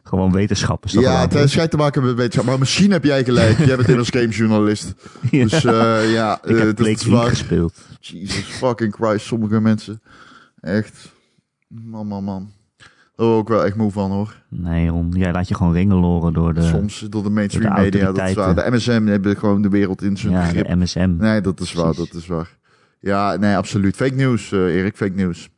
Gewoon 0.02 0.32
wetenschap 0.32 0.84
is 0.84 0.92
toch 0.92 1.02
Ja, 1.02 1.28
het 1.28 1.50
schijnt 1.50 1.70
te 1.70 1.76
maken 1.76 2.04
met 2.04 2.14
wetenschap. 2.14 2.44
Maar 2.44 2.58
misschien 2.58 2.90
heb 2.90 3.04
jij 3.04 3.24
gelijk. 3.24 3.58
jij 3.58 3.76
bent 3.76 3.88
immers 3.88 4.08
gamejournalist. 4.10 4.94
beetje- 5.20 5.42
Dus 5.48 5.64
eh, 5.64 6.12
ja, 6.12 6.38
Ik 6.44 6.50
eh, 6.50 6.56
heb 6.56 6.66
dat 6.66 6.74
Plague 6.74 6.92
is 6.94 7.04
waar. 7.04 7.28
gespeeld. 7.28 7.74
Jesus 8.00 8.44
fucking 8.44 8.94
Christ, 8.94 9.26
sommige 9.26 9.60
mensen. 9.60 10.00
Echt. 10.60 11.12
Man, 11.68 12.06
man, 12.06 12.24
man. 12.24 12.50
Daar 13.16 13.28
word 13.28 13.40
ik 13.40 13.48
wel 13.48 13.64
echt 13.64 13.76
moe 13.76 13.90
van 13.90 14.10
hoor. 14.10 14.42
Nee, 14.48 14.88
Ron, 14.88 15.10
jij 15.16 15.32
laat 15.32 15.48
je 15.48 15.54
gewoon 15.54 15.72
ringeloren 15.72 16.32
door 16.32 16.54
de, 16.54 16.62
Soms 16.62 16.98
door 17.08 17.22
de 17.22 17.30
mainstream 17.30 17.74
de 17.74 17.80
media, 17.80 18.12
dat 18.12 18.28
is 18.28 18.34
waar. 18.34 18.54
De 18.54 18.70
MSM 18.70 19.06
hebben 19.06 19.36
gewoon 19.36 19.62
de 19.62 19.68
wereld 19.68 20.02
in 20.02 20.16
zijn 20.16 20.32
ja, 20.32 20.44
grip. 20.44 20.66
de 20.66 20.76
MSM. 20.76 21.14
Nee, 21.18 21.40
dat 21.40 21.60
is 21.60 21.72
waar, 21.72 21.94
dat 21.94 22.14
is 22.14 22.26
waar. 22.26 22.58
Ja, 23.00 23.36
nee, 23.36 23.56
absoluut. 23.56 23.96
Fake 23.96 24.14
news, 24.14 24.52
eh, 24.52 24.58
Erik, 24.74 24.96
fake 24.96 25.14
news. 25.14 25.48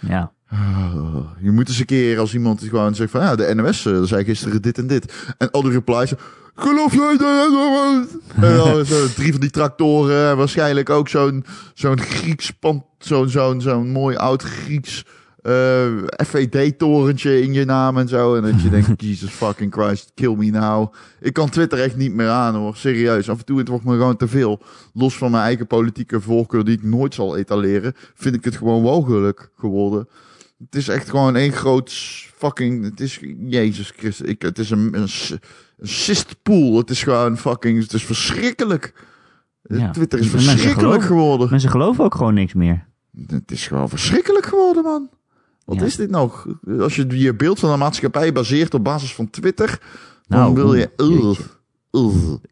Ja. 0.00 0.32
Ah, 0.50 1.20
je 1.40 1.50
moet 1.50 1.68
eens 1.68 1.78
een 1.78 1.86
keer 1.86 2.18
als 2.18 2.34
iemand 2.34 2.62
gewoon 2.62 2.94
zegt 2.94 3.10
van 3.10 3.20
ja, 3.20 3.36
de 3.36 3.54
NOS 3.54 3.86
eh, 3.86 4.02
zei 4.02 4.24
gisteren 4.24 4.62
dit 4.62 4.78
en 4.78 4.86
dit. 4.86 5.12
En 5.38 5.50
al 5.50 5.62
die 5.62 5.72
replies. 5.72 6.12
Geloof 6.54 6.94
jij 6.94 7.16
dat? 7.16 8.06
En 8.34 8.56
dan 8.56 8.86
zo 8.86 9.06
drie 9.14 9.32
van 9.32 9.40
die 9.40 9.50
tractoren. 9.50 10.30
en 10.30 10.36
Waarschijnlijk 10.36 10.90
ook 10.90 11.08
zo'n 11.08 11.44
zo'n 11.74 12.00
Grieks 12.00 12.50
pand. 12.50 12.82
Zo'n 12.98 13.28
zo'n 13.28 13.60
zo'n 13.60 13.90
mooi 13.90 14.16
oud 14.16 14.42
Grieks 14.42 15.04
eh, 15.42 15.86
FVD-torentje 16.26 17.42
in 17.42 17.52
je 17.52 17.64
naam 17.64 17.98
en 17.98 18.08
zo. 18.08 18.34
En 18.34 18.42
dat 18.42 18.62
je 18.62 18.70
denkt, 18.70 19.02
Jesus 19.02 19.30
fucking 19.30 19.72
Christ, 19.72 20.12
kill 20.14 20.34
me 20.34 20.50
now. 20.50 20.92
Ik 21.20 21.32
kan 21.32 21.48
Twitter 21.48 21.80
echt 21.80 21.96
niet 21.96 22.14
meer 22.14 22.28
aan 22.28 22.54
hoor, 22.54 22.76
serieus. 22.76 23.30
Af 23.30 23.38
en 23.38 23.44
toe 23.44 23.58
het 23.58 23.68
wordt 23.68 23.84
me 23.84 23.92
gewoon 23.92 24.16
te 24.16 24.28
veel. 24.28 24.60
Los 24.92 25.16
van 25.16 25.30
mijn 25.30 25.42
eigen 25.42 25.66
politieke 25.66 26.20
voorkeur 26.20 26.64
die 26.64 26.76
ik 26.76 26.82
nooit 26.82 27.14
zal 27.14 27.36
etaleren, 27.36 27.94
vind 28.14 28.34
ik 28.34 28.44
het 28.44 28.56
gewoon 28.56 28.82
walgelijk 28.82 29.50
geworden. 29.58 30.08
Het 30.64 30.74
is 30.74 30.88
echt 30.88 31.10
gewoon 31.10 31.36
één 31.36 31.52
groot 31.52 31.92
fucking. 32.36 32.84
Het 32.84 33.00
is 33.00 33.20
Jezus 33.38 33.92
Christus. 33.96 34.28
Ik, 34.28 34.42
het 34.42 34.58
is 34.58 34.70
een, 34.70 34.94
een, 34.94 35.08
een 35.78 35.88
cystpool. 35.88 36.76
Het 36.76 36.90
is 36.90 37.02
gewoon 37.02 37.38
fucking. 37.38 37.82
Het 37.82 37.92
is 37.92 38.04
verschrikkelijk. 38.04 38.92
Ja. 39.62 39.90
Twitter 39.90 40.18
is 40.18 40.30
mensen 40.30 40.50
verschrikkelijk 40.50 41.02
geloven- 41.02 41.08
geworden. 41.08 41.50
Mensen 41.50 41.70
geloven 41.70 42.04
ook 42.04 42.14
gewoon 42.14 42.34
niks 42.34 42.54
meer. 42.54 42.86
Het 43.26 43.50
is 43.50 43.66
gewoon 43.66 43.88
verschrikkelijk 43.88 44.46
geworden, 44.46 44.82
man. 44.82 45.08
Wat 45.64 45.78
Ja. 45.78 45.84
is 45.84 45.96
dit 45.96 46.10
nou? 46.10 46.30
Als 46.78 46.96
je 46.96 47.06
je 47.18 47.34
beeld 47.34 47.58
van 47.58 47.70
de 47.70 47.76
maatschappij 47.76 48.32
baseert 48.32 48.74
op 48.74 48.84
basis 48.84 49.14
van 49.14 49.30
Twitter, 49.30 49.80
dan 50.26 50.38
Nou, 50.38 50.54
wil 50.54 50.74
je. 50.74 50.90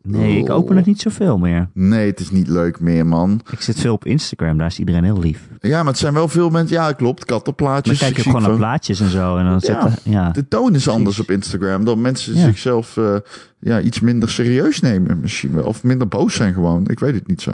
Nee, 0.02 0.38
ik 0.38 0.50
open 0.50 0.76
het 0.76 0.86
niet 0.86 1.00
zoveel 1.00 1.38
meer. 1.38 1.68
Nee, 1.72 2.06
het 2.10 2.20
is 2.20 2.30
niet 2.30 2.48
leuk 2.48 2.80
meer, 2.80 3.06
man. 3.06 3.40
Ik 3.50 3.60
zit 3.60 3.80
veel 3.80 3.92
op 3.92 4.04
Instagram, 4.04 4.58
daar 4.58 4.66
is 4.66 4.78
iedereen 4.78 5.04
heel 5.04 5.18
lief. 5.18 5.48
Ja, 5.60 5.78
maar 5.78 5.86
het 5.92 5.98
zijn 5.98 6.14
wel 6.14 6.28
veel 6.28 6.50
mensen. 6.50 6.76
Ja, 6.76 6.92
klopt. 6.92 7.18
Dan 7.18 7.36
Kattenplaatjes. 7.36 7.98
kijk 7.98 8.10
ik 8.10 8.16
zie 8.16 8.24
gewoon 8.24 8.40
naar 8.40 8.50
van- 8.50 8.58
plaatjes 8.58 9.00
en 9.00 9.10
zo. 9.10 9.36
En 9.36 9.44
dan 9.44 9.60
Ja. 9.62 9.84
er- 9.86 9.98
ja. 10.02 10.30
De 10.30 10.48
toon 10.48 10.74
is 10.74 10.88
anders 10.88 11.20
op 11.20 11.30
Instagram. 11.30 11.84
Dat 11.84 11.96
mensen 11.96 12.34
Ja. 12.34 12.44
zichzelf 12.44 12.96
eh, 12.96 13.16
ja, 13.58 13.80
iets 13.80 14.00
minder 14.00 14.30
serieus 14.30 14.80
nemen 14.80 15.20
misschien 15.20 15.52
wel. 15.54 15.64
Of 15.64 15.82
minder 15.82 16.08
boos 16.08 16.34
zijn 16.34 16.54
gewoon. 16.54 16.88
Ik 16.88 16.98
weet 16.98 17.14
het 17.14 17.26
niet 17.26 17.42
zo. 17.42 17.52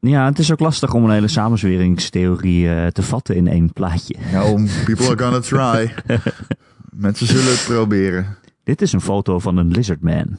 ja, 0.00 0.24
het 0.26 0.38
is 0.38 0.52
ook 0.52 0.60
lastig 0.60 0.94
om 0.94 1.04
een 1.04 1.10
hele 1.10 1.28
samenzweringstheorie 1.28 2.68
eh, 2.68 2.86
te 2.86 3.02
vatten 3.02 3.34
in 3.36 3.48
één 3.48 3.72
plaatje. 3.72 4.14
People 4.84 5.06
are 5.06 5.18
gonna 5.18 5.40
try. 5.74 5.94
mensen 6.90 7.26
zullen 7.26 7.44
het 7.50 7.64
proberen. 7.66 8.26
Dit 8.64 8.82
is 8.82 8.92
een 8.92 9.00
foto 9.00 9.38
van 9.38 9.56
een 9.56 9.70
lizardman. 9.70 10.36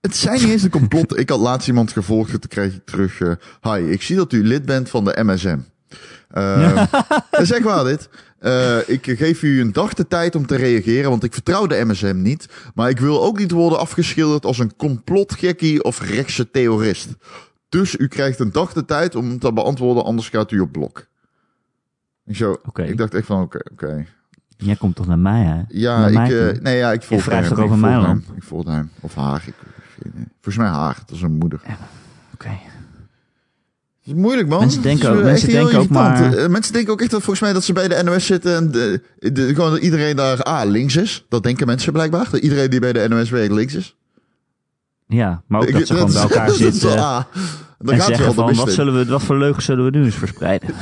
Het 0.00 0.16
zijn 0.16 0.40
niet 0.40 0.50
eens 0.50 0.62
een 0.62 0.70
complot. 0.70 1.18
Ik 1.18 1.28
had 1.28 1.40
laatst 1.40 1.68
iemand 1.68 1.92
gevolgd 1.92 2.32
en 2.32 2.40
toen 2.40 2.50
kreeg 2.50 2.74
ik 2.74 2.84
terug... 2.84 3.20
eh, 3.20 3.32
Hi, 3.62 3.90
ik 3.90 4.02
zie 4.02 4.16
dat 4.16 4.32
u 4.32 4.44
lid 4.46 4.64
bent 4.64 4.88
van 4.90 5.04
de 5.04 5.22
MSM. 5.24 5.58
Eh, 6.28 6.86
dat 7.30 7.40
is 7.40 7.52
echt 7.52 7.62
waar 7.62 7.84
dit. 7.84 8.08
Eh, 8.38 8.88
ik 8.88 9.04
geef 9.04 9.42
u 9.42 9.60
een 9.60 9.72
dag 9.72 9.94
de 9.94 10.06
tijd 10.06 10.34
om 10.34 10.46
te 10.46 10.56
reageren, 10.56 11.10
want 11.10 11.24
ik 11.24 11.32
vertrouw 11.32 11.66
de 11.66 11.84
MSM 11.84 12.22
niet. 12.22 12.48
Maar 12.74 12.88
ik 12.88 12.98
wil 12.98 13.22
ook 13.22 13.38
niet 13.38 13.50
worden 13.50 13.78
afgeschilderd 13.78 14.44
als 14.44 14.58
een 14.58 14.76
complotgekkie 14.76 15.84
of 15.84 16.00
rechtse 16.00 16.50
terrorist. 16.50 17.08
Dus 17.68 17.98
u 17.98 18.08
krijgt 18.08 18.38
een 18.38 18.52
dag 18.52 18.72
de 18.72 18.84
tijd 18.84 19.14
om 19.14 19.38
te 19.38 19.52
beantwoorden, 19.52 20.04
anders 20.04 20.28
gaat 20.28 20.50
u 20.50 20.60
op 20.60 20.72
blok. 20.72 21.06
Ik, 22.24 22.36
zo, 22.36 22.56
ik 22.74 22.96
dacht 22.96 23.14
echt 23.14 23.26
van, 23.26 23.42
oké, 23.42 23.58
oké. 23.72 24.06
Jij 24.60 24.76
komt 24.76 24.96
toch 24.96 25.06
naar 25.06 25.18
mij, 25.18 25.42
hè? 25.42 25.60
Ja, 25.68 25.98
Naar 26.08 26.10
ik, 26.10 26.32
eh, 26.32 26.48
toe. 26.48 26.58
nee, 26.62 26.76
ja, 26.76 26.92
ik 26.92 27.02
volg 27.02 27.20
over 27.58 27.78
mij 27.78 27.90
hem. 27.90 28.24
Ik 28.36 28.42
volg 28.42 28.64
hem. 28.66 28.90
Of. 29.00 29.16
Ik, 29.16 29.46
ik- 29.46 29.54
volgens 30.40 30.56
mij 30.56 30.66
haar. 30.66 30.98
Dat 31.06 31.16
is 31.16 31.22
een 31.22 31.32
moeder. 31.38 31.60
Oké. 32.34 32.48
Het 32.48 32.58
is 34.08 34.12
moeilijk, 34.14 34.48
man. 34.48 34.58
Mensen 34.60 34.82
denken 34.82 35.08
ook- 35.10 35.14
echt 35.16 35.24
mensen 35.24 35.48
denken 35.48 35.78
ook 35.78 35.88
maar- 35.88 36.34
Eh, 36.34 36.48
Mensen 36.48 36.72
denken 36.72 36.92
ook 36.92 37.00
echt 37.00 37.10
dat 37.10 37.20
volgens 37.22 37.40
mij 37.40 37.52
dat 37.52 37.64
ze 37.64 37.72
bij 37.72 37.88
de 37.88 38.02
NOS 38.04 38.26
zitten 38.26 38.56
en 38.56 38.70
de, 38.70 39.02
de- 39.18 39.54
gewoon 39.54 39.70
dat 39.70 39.80
iedereen 39.80 40.16
daar 40.16 40.42
ah, 40.42 40.70
links 40.70 40.96
is. 40.96 41.24
Dat 41.28 41.42
denken 41.42 41.66
mensen 41.66 41.92
blijkbaar. 41.92 42.28
Dat 42.30 42.40
iedereen 42.40 42.70
die 42.70 42.80
bij 42.80 42.92
de 42.92 43.08
NOS 43.08 43.30
werkt 43.30 43.52
links 43.52 43.74
is. 43.74 43.96
Ja, 45.10 45.42
maar 45.46 45.60
ook 45.60 45.66
Ik- 45.66 45.72
dat 45.74 45.86
ze 45.86 45.94
gewoon 45.94 46.12
bij 46.12 46.22
elkaar 46.22 46.46
dat 46.46 46.56
zitten 46.56 46.98
A. 46.98 47.26
Dan 47.78 47.94
en 47.94 48.02
zeggen 48.02 48.34
van, 48.34 48.54
wat, 48.54 48.70
zullen 48.72 48.94
we, 48.98 49.04
wat 49.04 49.22
voor 49.22 49.38
leugens 49.38 49.64
zullen 49.64 49.84
we 49.84 49.90
nu 49.98 50.04
eens 50.04 50.14
verspreiden? 50.14 50.68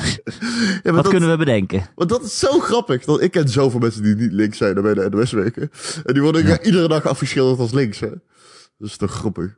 Ja, 0.83 0.93
wat 0.93 1.03
dat, 1.03 1.09
kunnen 1.09 1.31
we 1.31 1.37
bedenken? 1.37 1.87
Want 1.95 2.09
dat 2.11 2.23
is 2.23 2.39
zo 2.39 2.59
grappig. 2.59 3.05
Dat, 3.05 3.23
ik 3.23 3.31
ken 3.31 3.49
zoveel 3.49 3.81
mensen 3.81 4.03
die 4.03 4.15
niet 4.15 4.33
links 4.33 4.59
zijn 4.59 4.75
bij 4.83 4.95
de 4.95 5.09
NOS-weken. 5.11 5.71
En 6.05 6.13
die 6.15 6.23
worden 6.23 6.59
iedere 6.67 6.89
dag 6.89 7.07
afgeschilderd 7.07 7.59
als 7.61 7.73
links, 7.73 8.01
hè. 8.01 8.09
Dat 8.79 8.89
is 8.89 8.97
toch 8.97 9.11
grappig. 9.13 9.57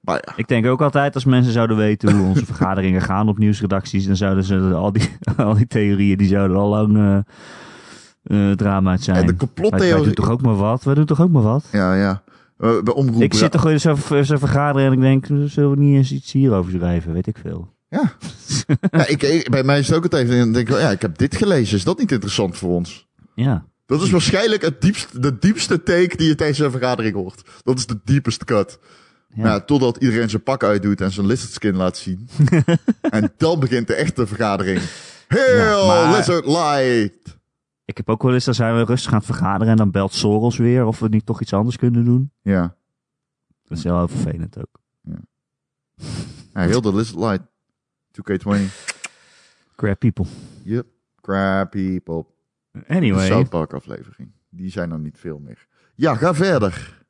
Maar 0.00 0.22
ja, 0.26 0.32
Ik 0.36 0.48
denk 0.48 0.66
ook 0.66 0.82
altijd, 0.82 1.14
als 1.14 1.24
mensen 1.24 1.52
zouden 1.52 1.76
weten 1.76 2.12
hoe 2.16 2.26
onze 2.28 2.46
vergaderingen 2.46 3.00
gaan 3.02 3.28
op 3.28 3.38
nieuwsredacties, 3.38 4.06
dan 4.06 4.16
zouden 4.16 4.44
ze 4.44 4.58
al 4.74 4.92
die, 4.92 5.16
al 5.36 5.54
die 5.54 5.66
theorieën, 5.66 6.16
die 6.18 6.28
zouden 6.28 6.56
al 6.56 6.68
lang 6.68 7.24
drama 8.56 8.90
uit 8.90 9.02
zijn. 9.02 9.16
en 9.16 9.26
de 9.26 9.32
Wij, 9.32 9.38
wij 9.38 9.48
complottheorie... 9.48 10.04
doen 10.04 10.14
toch 10.14 10.30
ook 10.30 10.42
maar 10.42 10.56
wat? 10.56 10.82
Wij 10.82 10.94
doen 10.94 11.04
toch 11.06 11.20
ook 11.20 11.30
maar 11.30 11.42
wat? 11.42 11.64
Ja, 11.72 11.94
ja. 11.94 12.22
Eh, 12.62 12.82
bij 12.82 12.94
omroep... 12.94 13.22
Ik 13.22 13.34
zit 13.34 13.50
toch 13.50 13.68
in 13.70 13.80
zo'n 13.80 14.24
zo 14.24 14.36
vergadering 14.36 14.88
en 14.88 14.92
ik 14.92 15.00
denk, 15.00 15.50
zullen 15.50 15.70
we 15.70 15.76
niet 15.76 15.96
eens 15.96 16.12
iets 16.12 16.32
hierover 16.32 16.72
schrijven? 16.72 17.12
Weet 17.12 17.26
ik 17.26 17.36
veel. 17.42 17.72
Ja. 17.88 18.12
ja 18.90 19.06
ik, 19.06 19.22
ik- 19.22 19.50
bij 19.50 19.62
mij 19.62 19.78
is 19.78 19.86
het 19.86 19.96
ook 19.96 20.02
altijd... 20.02 20.28
Dan 20.28 20.36
denk 20.52 20.56
ik, 20.56 20.68
wel, 20.68 20.78
ja, 20.80 20.90
ik 20.90 21.02
heb 21.02 21.18
dit 21.18 21.36
gelezen. 21.36 21.76
Is 21.76 21.84
dat 21.84 21.98
niet 21.98 22.12
interessant 22.12 22.56
voor 22.56 22.70
ons? 22.70 23.08
Ja. 23.34 23.64
Dat 23.86 24.02
is 24.02 24.10
waarschijnlijk 24.10 24.62
het 24.62 24.80
diepst, 24.80 25.22
de 25.22 25.38
diepste 25.38 25.82
take 25.82 26.16
die 26.16 26.28
je 26.28 26.34
tijdens 26.34 26.58
een 26.58 26.70
vergadering 26.70 27.14
hoort. 27.14 27.42
Dat 27.62 27.78
is 27.78 27.86
de 27.86 28.00
deepest 28.04 28.44
cut. 28.44 28.78
Ja. 29.34 29.44
Ja. 29.46 29.60
totdat 29.60 29.96
iedereen 29.96 30.30
zijn 30.30 30.42
pak 30.42 30.64
uitdoet 30.64 31.00
en 31.00 31.10
zijn 31.12 31.26
lizard 31.26 31.52
skin 31.52 31.76
laat 31.76 31.96
zien. 31.96 32.28
en 33.10 33.32
dan 33.36 33.60
begint 33.60 33.86
de 33.86 33.94
echte 33.94 34.26
vergadering. 34.26 34.80
Ja, 35.28 35.86
maar- 35.86 36.16
lizard 36.16 36.46
light! 36.46 37.21
Ik 37.84 37.96
heb 37.96 38.08
ook 38.08 38.22
wel 38.22 38.34
eens, 38.34 38.44
dan 38.44 38.54
zijn 38.54 38.76
we 38.76 38.84
rustig 38.84 39.12
aan 39.12 39.18
het 39.18 39.26
vergaderen 39.26 39.68
en 39.68 39.76
dan 39.76 39.90
belt 39.90 40.12
Soros 40.12 40.56
weer 40.56 40.86
of 40.86 40.98
we 40.98 41.08
niet 41.08 41.26
toch 41.26 41.40
iets 41.40 41.52
anders 41.52 41.76
kunnen 41.76 42.04
doen. 42.04 42.32
Ja. 42.42 42.76
Dat 43.64 43.78
is 43.78 43.84
heel 43.84 44.08
vervelend 44.08 44.58
ook. 44.58 44.80
ja 46.52 46.60
heel 46.60 46.80
de 46.80 46.94
lizard 46.94 47.18
light. 47.18 47.42
2K20. 48.12 48.90
Crap 49.76 49.98
people. 49.98 50.26
Yep. 50.62 50.86
Crap 51.20 51.70
people. 51.70 52.24
Anyway, 52.88 53.26
South 53.26 53.48
Park 53.48 53.72
aflevering. 53.72 54.32
Die 54.48 54.70
zijn 54.70 54.90
er 54.90 54.98
niet 54.98 55.18
veel 55.18 55.38
meer. 55.38 55.66
Ja, 55.94 56.14
ga 56.14 56.34
verder. 56.34 57.00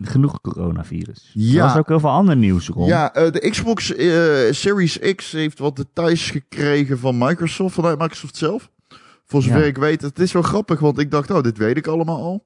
genoeg 0.00 0.40
coronavirus. 0.40 1.30
Ja. 1.34 1.56
Er 1.56 1.68
was 1.68 1.76
ook 1.76 1.88
heel 1.88 2.00
veel 2.00 2.10
ander 2.10 2.36
nieuws 2.36 2.68
rond. 2.68 2.88
Ja, 2.88 3.14
eh, 3.14 3.32
de 3.32 3.50
Xbox 3.50 3.94
eh, 3.94 4.52
Series 4.52 4.98
X 4.98 5.32
heeft 5.32 5.58
wat 5.58 5.76
details 5.76 6.30
gekregen 6.30 6.98
van 6.98 7.18
Microsoft, 7.18 7.74
vanuit 7.74 7.98
Microsoft 7.98 8.36
zelf. 8.36 8.70
Voor 9.28 9.42
zover 9.42 9.60
Ja. 9.60 9.64
ik 9.66 9.76
weet, 9.76 10.02
het 10.02 10.18
is 10.18 10.32
wel 10.32 10.42
grappig, 10.42 10.80
want 10.80 10.98
ik 10.98 11.10
dacht, 11.10 11.30
oh, 11.30 11.42
dit 11.42 11.56
weet 11.58 11.76
ik 11.76 11.86
allemaal 11.86 12.22
al. 12.22 12.44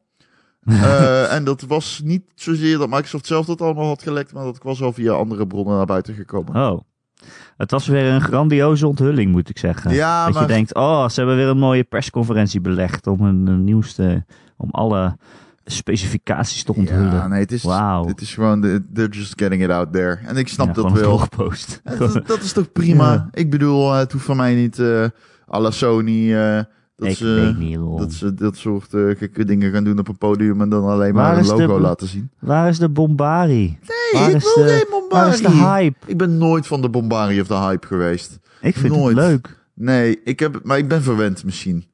Eh, 0.67 1.33
en 1.35 1.45
dat 1.45 1.61
was 1.63 2.01
niet 2.05 2.23
zozeer 2.35 2.79
dat 2.79 2.89
Microsoft 2.89 3.27
zelf 3.27 3.47
dat 3.47 3.61
allemaal 3.61 3.87
had 3.87 4.03
gelekt, 4.03 4.33
maar 4.33 4.45
dat 4.45 4.59
was 4.63 4.83
al 4.83 4.93
via 4.93 5.13
andere 5.13 5.47
bronnen 5.47 5.77
naar 5.77 5.87
buiten 5.87 6.15
gekomen. 6.15 6.55
Oh. 6.71 6.81
Het 7.57 7.71
was 7.71 7.87
weer 7.87 8.05
een 8.13 8.21
grandioze 8.21 8.87
onthulling, 8.87 9.33
moet 9.33 9.49
ik 9.49 9.59
zeggen. 9.59 9.93
Ja, 9.95 10.25
dat 10.25 10.35
maar- 10.35 10.43
je 10.43 10.49
denkt, 10.49 10.75
oh, 10.75 11.09
ze 11.09 11.19
hebben 11.21 11.37
weer 11.37 11.47
een 11.49 11.59
mooie 11.59 11.85
persconferentie 11.85 12.61
belegd 12.61 13.07
om 13.07 13.21
een, 13.21 13.47
een 13.47 13.65
nieuwste, 13.65 14.25
om 14.57 14.71
alle 14.71 15.17
specificaties 15.65 16.63
te 16.65 16.75
onthullen. 16.75 17.13
Ja, 17.13 17.29
nee, 17.29 17.41
het 17.41 17.53
is, 17.53 17.63
het 18.07 18.21
is 18.21 18.35
gewoon, 18.35 18.61
they're 18.95 19.09
just 19.11 19.33
getting 19.41 19.63
it 19.63 19.71
out 19.71 19.93
there. 19.93 20.19
En 20.27 20.37
ik 20.37 20.49
snap 20.49 20.67
Ja, 20.67 20.73
dat 20.73 20.93
wel. 20.93 21.19
dat, 21.99 22.27
dat 22.27 22.41
is 22.43 22.53
toch 22.53 22.73
prima? 22.73 23.13
Ja. 23.13 23.29
Ik 23.33 23.51
bedoel, 23.51 23.93
eh, 23.93 23.99
het 23.99 24.13
hoeft 24.13 24.25
van 24.25 24.37
mij 24.37 24.55
niet 24.55 24.79
eh 24.79 25.05
à 25.53 25.71
Sony 25.71 26.35
eh, 26.35 26.61
dat, 26.97 27.09
ik 27.09 27.17
ze, 27.17 27.25
weet 27.25 27.59
niet 27.59 27.79
dat 27.99 28.13
ze 28.13 28.35
dat 28.35 28.57
soort 28.57 28.95
eh, 28.95 29.03
gekke 29.17 29.45
dingen 29.45 29.73
gaan 29.73 29.85
doen 29.85 29.99
op 29.99 30.09
een 30.09 30.19
podium 30.19 30.61
en 30.61 30.69
dan 30.69 30.85
alleen 30.85 31.15
maar 31.15 31.23
Waar 31.25 31.37
een 31.39 31.57
de- 31.57 31.67
logo 31.67 31.81
laten 31.81 32.09
zien. 32.09 32.31
Waar 32.39 32.69
is 32.69 32.79
de 32.79 32.89
Bombari? 32.89 33.79
Nee, 34.13 34.21
Waar 34.23 34.31
ik 34.31 34.37
is 34.37 34.55
wil 34.55 34.65
de- 34.65 34.71
geen 34.71 34.87
Bombari. 34.91 35.23
Waar 35.25 35.33
is 35.35 35.41
de 35.41 35.51
hype? 35.51 35.97
Ik 36.07 36.17
ben 36.17 36.39
nooit 36.39 36.67
van 36.67 36.81
de 36.83 36.89
Bombari 36.89 37.41
of 37.41 37.47
de 37.47 37.55
hype 37.55 37.87
geweest. 37.87 38.39
Ik 38.61 38.77
vind 38.77 38.95
Nooit. 38.97 39.17
het 39.17 39.27
leuk. 39.27 39.61
Nee, 39.75 40.21
ik 40.25 40.41
heb, 40.41 40.61
maar 40.63 40.79
ik 40.79 40.89
ben 40.89 41.03
verwend 41.03 41.45
misschien. 41.45 41.85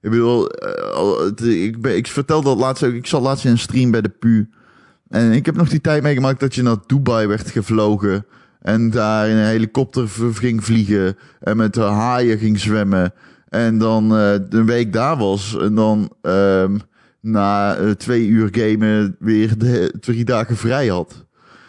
Ik 0.00 0.10
bedoel, 0.10 0.48
eh, 0.48 1.62
ik, 1.64 1.80
ben, 1.80 1.96
ik 1.96 2.06
vertelde 2.06 2.48
dat 2.48 2.58
laatst 2.58 2.84
ook. 2.84 2.92
Ik 2.92 3.06
zat 3.06 3.22
laatst 3.22 3.44
in 3.44 3.50
een 3.50 3.58
stream 3.58 3.90
bij 3.90 4.00
de 4.00 4.08
PU. 4.08 4.48
En 5.08 5.32
ik 5.32 5.46
heb 5.46 5.56
nog 5.56 5.68
die 5.68 5.80
tijd 5.80 6.02
meegemaakt 6.02 6.40
dat 6.40 6.54
je 6.54 6.62
naar 6.62 6.76
Dubai 6.86 7.26
werd 7.26 7.50
gevlogen. 7.50 8.26
En 8.60 8.90
daar 8.90 9.28
in 9.28 9.36
een 9.36 9.44
helikopter 9.46 10.08
ging 10.32 10.64
vliegen. 10.64 11.16
En 11.40 11.56
met 11.56 11.74
de 11.74 11.80
haaien 11.80 12.38
ging 12.38 12.58
zwemmen. 12.60 13.12
En 13.48 13.78
dan 13.78 14.16
eh, 14.16 14.32
een 14.48 14.66
week 14.66 14.92
daar 14.92 15.16
was. 15.16 15.56
En 15.60 15.74
dan 15.74 16.12
ehm, 16.22 16.78
na 17.20 17.74
eh, 17.76 17.90
twee 17.90 18.26
uur 18.26 18.48
gamen 18.52 19.16
weer 19.18 19.58
de, 19.58 19.94
drie 20.00 20.24
dagen 20.24 20.56
vrij 20.56 20.86
had. 20.86 21.26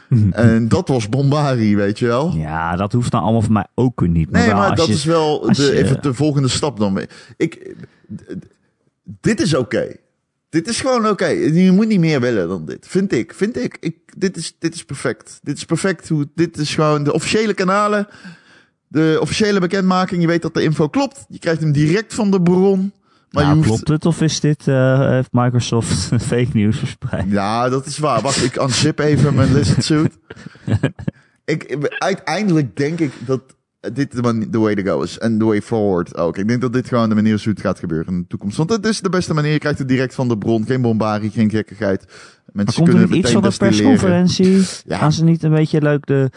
En 0.31 0.67
dat 0.67 0.87
was 0.87 1.09
Bombari, 1.09 1.75
weet 1.75 1.99
je 1.99 2.05
wel. 2.07 2.31
Ja, 2.35 2.75
dat 2.75 2.93
hoeft 2.93 3.11
nou 3.11 3.23
allemaal 3.23 3.41
voor 3.41 3.51
mij 3.53 3.67
ook 3.75 4.07
niet. 4.07 4.31
Nee, 4.31 4.45
wel 4.47 4.55
maar 4.55 4.75
dat 4.75 4.85
je- 4.87 4.93
is 4.93 5.03
wel 5.05 5.39
de, 5.41 5.61
je- 5.63 5.71
even 5.71 6.01
de 6.01 6.13
volgende 6.13 6.47
stap 6.47 6.79
dan. 6.79 6.99
Ik, 7.37 7.75
dit 9.21 9.41
is 9.41 9.55
oké. 9.55 9.95
Dit 10.49 10.67
is 10.67 10.81
gewoon 10.81 11.07
oké. 11.07 11.25
Je 11.27 11.71
moet 11.71 11.87
niet 11.87 11.99
meer 11.99 12.21
willen 12.21 12.47
dan 12.47 12.65
dit. 12.65 12.87
Vind 12.87 13.11
ik. 13.11 13.33
Vind 13.33 13.57
ik. 13.57 13.77
ik 13.79 13.95
dit, 14.17 14.37
is, 14.37 14.55
dit 14.59 14.75
is 14.75 14.83
perfect. 14.83 15.39
Dit 15.43 15.57
is 15.57 15.65
perfect. 15.65 16.09
Hoe, 16.09 16.29
dit 16.35 16.57
is 16.57 16.75
gewoon 16.75 17.03
de 17.03 17.13
officiële 17.13 17.53
kanalen. 17.53 18.07
De 18.87 19.17
officiële 19.21 19.59
bekendmaking. 19.59 20.21
Je 20.21 20.27
weet 20.27 20.41
dat 20.41 20.53
de 20.53 20.63
info 20.63 20.87
klopt. 20.87 21.25
Je 21.29 21.39
krijgt 21.39 21.61
hem 21.61 21.71
direct 21.71 22.13
van 22.13 22.31
de 22.31 22.41
bron. 22.41 22.93
Maar 23.31 23.43
Nou, 23.43 23.55
hoeft... 23.55 23.67
klopt 23.67 23.87
het 23.87 24.05
of 24.05 24.21
is 24.21 24.39
dit 24.39 24.67
eh, 24.67 25.09
heeft 25.09 25.29
Microsoft 25.31 26.09
fake 26.31 26.49
news 26.53 26.77
verspreid? 26.77 27.25
Ja, 27.27 27.69
dat 27.69 27.85
is 27.85 27.97
waar. 27.97 28.21
Wacht, 28.21 28.43
ik 28.43 28.55
unzip 28.55 28.99
even 28.99 29.35
mijn 29.35 29.53
lizard 29.53 29.83
suit. 29.83 30.17
ik, 31.45 31.87
uiteindelijk 31.97 32.77
denk 32.77 32.99
ik 32.99 33.11
dat 33.25 33.41
dit 33.93 34.11
de, 34.11 34.21
man- 34.21 34.49
the 34.49 34.59
way 34.59 34.75
to 34.75 34.83
go 34.83 35.01
is. 35.01 35.17
En 35.17 35.37
the 35.37 35.45
way 35.45 35.61
forward 35.61 36.17
ook. 36.17 36.37
Ik 36.37 36.47
denk 36.47 36.61
dat 36.61 36.73
dit 36.73 36.87
gewoon 36.87 37.09
de 37.09 37.15
manier 37.15 37.33
is 37.33 37.43
hoe 37.43 37.53
het 37.53 37.61
gaat 37.61 37.79
gebeuren 37.79 38.13
in 38.13 38.19
de 38.19 38.27
toekomst. 38.27 38.57
Want 38.57 38.69
het 38.69 38.85
is 38.85 39.01
de 39.01 39.09
beste 39.09 39.33
manier. 39.33 39.51
Je 39.51 39.59
krijgt 39.59 39.79
het 39.79 39.87
direct 39.87 40.15
van 40.15 40.27
de 40.27 40.37
bron. 40.37 40.65
Geen 40.65 40.81
bombardie, 40.81 41.29
geen 41.31 41.49
gekkigheid. 41.49 42.05
Maar 42.07 42.63
Mensen 42.65 42.75
komt 42.75 42.87
er 42.87 42.93
kunnen 42.93 43.15
niet 43.15 43.25
iets 43.25 43.33
van 43.33 43.41
de 43.41 43.57
persconferentie? 43.57 44.63
Ja. 44.85 44.97
Gaan 44.97 45.11
ze 45.11 45.23
niet 45.23 45.43
een 45.43 45.51
beetje 45.51 45.81
leuk 45.81 46.05
de, 46.05 46.29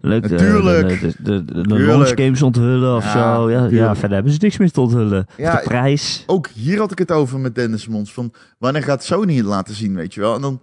leuk 0.00 0.22
de, 0.22 0.28
Natuurlijk. 0.28 0.88
de, 1.00 1.14
de, 1.22 1.44
de, 1.44 1.52
de, 1.52 1.68
de 1.68 1.78
launch 1.78 2.08
games 2.08 2.42
onthullen 2.42 2.96
of 2.96 3.04
Ja, 3.04 3.36
zo? 3.36 3.50
Ja, 3.50 3.94
verder 3.94 4.14
hebben 4.14 4.32
ze 4.32 4.38
niks 4.40 4.56
meer 4.56 4.70
te 4.70 4.80
onthullen. 4.80 5.26
Ja, 5.36 5.56
de 5.56 5.62
prijs. 5.64 6.24
Ook 6.26 6.48
hier 6.48 6.78
had 6.78 6.90
ik 6.92 6.98
het 6.98 7.12
over 7.12 7.38
met 7.38 7.54
Dennis 7.54 7.88
Mons. 7.88 8.12
Van 8.12 8.32
wanneer 8.58 8.82
gaat 8.82 9.04
Sony 9.04 9.36
het 9.36 9.44
laten 9.46 9.74
zien, 9.74 9.94
weet 9.94 10.14
je 10.14 10.20
wel? 10.20 10.34
En 10.34 10.40
dan, 10.40 10.62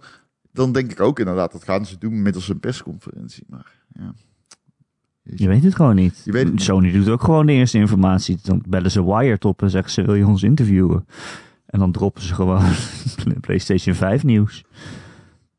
dan 0.52 0.72
denk 0.72 0.90
ik 0.90 1.00
ook 1.00 1.18
inderdaad, 1.18 1.52
dat 1.52 1.64
gaan 1.64 1.86
ze 1.86 1.98
doen 1.98 2.22
middels 2.22 2.48
een 2.48 2.60
persconferentie. 2.60 3.44
Maar 3.48 3.72
ja. 3.92 4.14
Je 5.24 5.48
weet 5.48 5.64
het 5.64 5.74
gewoon 5.74 5.94
niet. 5.94 6.20
Je 6.24 6.32
weet 6.32 6.44
het 6.44 6.52
niet. 6.52 6.62
Sony 6.62 6.92
doet 6.92 7.08
ook 7.08 7.22
gewoon 7.22 7.46
de 7.46 7.52
eerste 7.52 7.78
informatie. 7.78 8.38
Dan 8.42 8.62
bellen 8.68 8.90
ze 8.90 9.04
Wired 9.04 9.44
op 9.44 9.62
en 9.62 9.70
zeggen 9.70 9.92
ze, 9.92 10.02
wil 10.02 10.14
je 10.14 10.26
ons 10.26 10.42
interviewen? 10.42 11.06
En 11.66 11.78
dan 11.78 11.92
droppen 11.92 12.22
ze 12.22 12.34
gewoon 12.34 12.62
PlayStation 13.40 13.94
5 13.94 14.24
nieuws. 14.24 14.64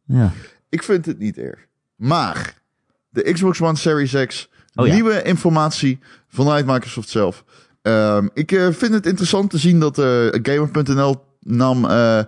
Ja. 0.06 0.32
Ik 0.70 0.84
vind 0.84 1.06
het 1.06 1.20
niet 1.20 1.38
erg. 1.38 1.60
Maar 1.96 2.62
de 3.10 3.32
Xbox 3.34 3.62
One 3.62 3.76
Series 3.78 4.26
X, 4.26 4.50
Oh 4.76 4.88
ja. 4.88 4.94
nieuwe 4.94 5.22
informatie 5.22 6.00
vanuit 6.28 6.66
Microsoft 6.66 7.10
zelf. 7.10 7.44
Ehm, 7.82 8.28
ik 8.34 8.52
eh, 8.52 8.68
vind 8.72 8.94
het 8.94 9.06
interessant 9.06 9.50
te 9.50 9.58
zien 9.58 9.80
dat 9.80 9.98
eh 9.98 10.28
Gamer.nl 10.32 11.24
nam 11.40 11.86
eh, 11.86 12.24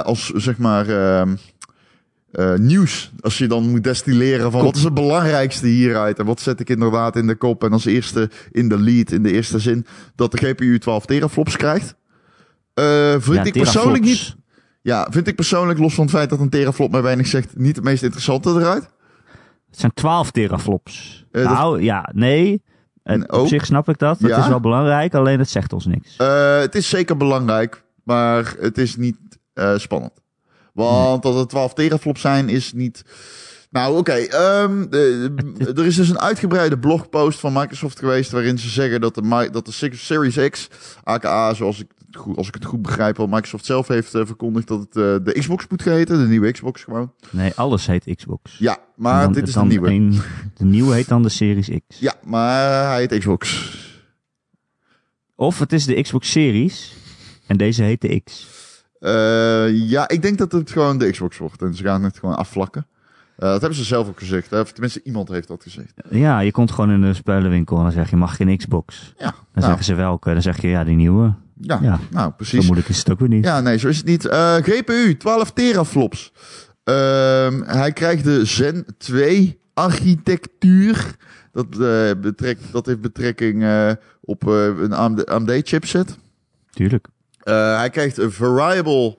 als 0.00 0.30
zeg 0.30 0.58
maar 0.58 0.88
ehm, 0.88 1.36
eh, 2.36 2.54
nieuws. 2.54 3.12
Als 3.20 3.38
je 3.38 3.46
dan 3.46 3.68
moet 3.70 3.84
destilleren 3.84 4.50
van 4.52 4.64
wat 4.64 4.76
is 4.76 4.82
het 4.82 4.94
belangrijkste 4.94 5.66
hieruit 5.66 6.18
en 6.18 6.26
wat 6.26 6.40
zet 6.40 6.60
ik 6.60 6.68
inderdaad 6.70 7.16
in 7.16 7.26
de 7.26 7.34
kop 7.36 7.64
en 7.64 7.72
als 7.72 7.84
eerste 7.84 8.30
in 8.50 8.68
de 8.68 8.78
lead, 8.78 9.10
in 9.10 9.22
de 9.22 9.32
eerste 9.32 9.58
zin, 9.58 9.86
dat 10.14 10.30
de 10.32 10.36
GPU 10.46 10.78
12 10.78 11.06
teraflops 11.06 11.56
krijgt. 11.56 11.94
Eh, 12.74 13.10
vind 13.18 13.36
Ja, 13.36 13.42
ik 13.44 13.52
persoonlijk 13.52 14.02
teraflops. 14.02 14.34
niet 14.34 14.36
ja, 14.82 15.06
vind 15.10 15.26
ik 15.28 15.34
persoonlijk, 15.34 15.78
los 15.78 15.94
van 15.94 16.04
het 16.04 16.14
feit 16.14 16.30
dat 16.30 16.40
een 16.40 16.48
teraflop 16.50 16.90
mij 16.90 17.02
weinig 17.02 17.26
zegt, 17.26 17.56
niet 17.58 17.76
het 17.76 17.84
meest 17.84 18.02
interessante 18.02 18.50
eruit. 18.50 18.82
Het 19.70 19.78
zijn 19.80 19.92
12 19.94 20.30
teraflops. 20.30 21.24
Eh, 21.30 21.42
dat- 21.44 21.52
nou, 21.52 21.82
ja, 21.82 22.10
nee. 22.14 22.62
En 23.02 23.22
op 23.22 23.30
ook- 23.30 23.48
zich 23.48 23.66
snap 23.66 23.88
ik 23.88 23.98
dat. 23.98 24.20
Dat 24.20 24.30
Ja? 24.30 24.38
is 24.38 24.48
wel 24.48 24.60
belangrijk, 24.60 25.14
alleen 25.14 25.38
het 25.38 25.50
zegt 25.50 25.72
ons 25.72 25.86
niks. 25.86 26.14
Het 26.62 26.74
is 26.74 26.88
zeker 26.88 27.16
belangrijk, 27.16 27.84
maar 28.04 28.54
het 28.60 28.78
is 28.78 28.96
niet 28.96 29.16
spannend. 29.76 30.12
Want 30.76 31.22
dat 31.22 31.34
het 31.34 31.48
12 31.48 31.72
teraflops 31.74 32.20
zijn, 32.20 32.48
is 32.48 32.72
niet. 32.72 33.04
Nou, 33.70 33.96
oké. 33.98 34.12
ehm, 34.12 34.86
er 35.76 35.86
is 35.86 35.96
dus 35.96 36.08
een 36.08 36.20
uitgebreide 36.20 36.78
blogpost 36.78 37.40
van 37.40 37.52
Microsoft 37.52 37.98
geweest. 37.98 38.30
waarin 38.30 38.58
ze 38.58 38.68
zeggen 38.68 39.00
dat 39.00 39.14
de, 39.14 39.48
dat 39.52 39.66
de 39.66 39.72
Series 39.96 40.48
X, 40.50 40.68
aka 41.02 41.54
zoals 41.54 41.80
ik, 41.80 41.86
het 42.06 42.16
goed, 42.16 42.36
als 42.36 42.48
ik 42.48 42.54
het 42.54 42.64
goed 42.64 42.82
begrijp, 42.82 43.16
wat 43.16 43.28
Microsoft 43.28 43.64
zelf 43.64 43.88
heeft 43.88 44.14
eh, 44.14 44.26
verkondigd. 44.26 44.68
dat 44.68 44.78
het 44.80 44.96
eh, 44.96 45.02
de 45.24 45.36
Xbox 45.38 45.66
moet 45.68 45.84
heten. 45.84 46.18
De 46.18 46.28
nieuwe 46.28 46.52
Xbox 46.52 46.82
gewoon. 46.84 47.12
Nee, 47.30 47.52
alles 47.54 47.86
heet 47.86 48.14
Xbox. 48.16 48.56
Ja, 48.58 48.78
maar 48.96 49.22
dan- 49.22 49.32
dit 49.32 49.48
is 49.48 49.54
de 49.54 49.64
nieuwe. 49.64 49.90
een- 49.90 50.20
de 50.56 50.64
nieuwe 50.64 50.94
heet 50.94 51.08
dan 51.08 51.22
de 51.22 51.28
Series 51.28 51.68
X. 51.88 51.98
Ja, 51.98 52.14
maar 52.24 52.88
hij 52.90 52.98
heet 53.00 53.18
Xbox. 53.18 53.74
Of 55.34 55.58
het 55.58 55.72
is 55.72 55.84
de 55.84 56.02
Xbox 56.02 56.30
Series 56.30 56.94
en 57.46 57.56
deze 57.56 57.82
heet 57.82 58.00
de 58.00 58.20
X. 58.24 58.46
Eh, 59.00 59.88
ja, 59.90 60.08
ik 60.08 60.22
denk 60.22 60.38
dat 60.38 60.52
het 60.52 60.70
gewoon 60.70 60.98
de 60.98 61.10
Xbox 61.10 61.38
wordt. 61.38 61.62
En 61.62 61.74
ze 61.74 61.82
gaan 61.82 62.02
het 62.02 62.18
gewoon 62.18 62.36
afvlakken. 62.36 62.86
Eh, 63.36 63.48
dat 63.48 63.60
hebben 63.60 63.78
ze 63.78 63.84
zelf 63.84 64.08
ook 64.08 64.18
gezegd. 64.18 64.50
Hè? 64.50 64.60
Of 64.60 64.72
tenminste, 64.72 65.00
iemand 65.04 65.28
heeft 65.28 65.48
dat 65.48 65.62
gezegd. 65.62 65.92
Ja, 66.10 66.38
je 66.40 66.50
komt 66.50 66.70
gewoon 66.70 66.90
in 66.90 67.00
de 67.00 67.14
spelenwinkel 67.14 67.76
en 67.76 67.82
dan 67.82 67.92
zeg 67.92 68.10
je, 68.10 68.16
mag 68.16 68.36
geen 68.36 68.56
Xbox? 68.56 69.14
Ja, 69.18 69.24
Dan 69.24 69.34
nou, 69.54 69.66
zeggen 69.66 69.84
ze 69.84 69.94
welke? 69.94 70.32
Dan 70.32 70.42
zeg 70.42 70.60
je, 70.60 70.68
ja, 70.68 70.84
die 70.84 70.96
nieuwe. 70.96 71.34
ja, 71.60 71.78
Ja. 71.82 71.98
nou 72.10 72.24
Zo 72.24 72.30
precies. 72.36 72.64
moeilijk 72.64 72.88
is 72.88 72.98
het 72.98 73.10
ook 73.10 73.18
weer 73.18 73.28
niet. 73.28 73.44
Ja, 73.44 73.60
nee, 73.60 73.78
zo 73.78 73.88
is 73.88 73.96
het 73.96 74.06
niet. 74.06 74.24
Eh, 74.26 74.54
GPU, 74.54 75.16
12 75.16 75.52
teraflops. 75.52 76.32
Ehm, 76.84 77.62
hij 77.62 77.92
krijgt 77.92 78.24
de 78.24 78.44
Zen 78.44 78.84
2 78.98 79.58
architectuur. 79.74 81.16
Dat, 81.52 81.66
eh, 81.80 82.10
betrekt, 82.20 82.62
dat 82.72 82.86
heeft 82.86 83.00
betrekking 83.00 83.64
op 84.20 84.46
een 84.46 84.92
AMD, 84.92 85.26
AMD 85.26 85.60
chipset. 85.68 86.18
Tuurlijk. 86.70 87.06
Eh, 87.46 87.76
hij 87.76 87.90
krijgt 87.90 88.18
een 88.18 88.32
variable, 88.32 89.16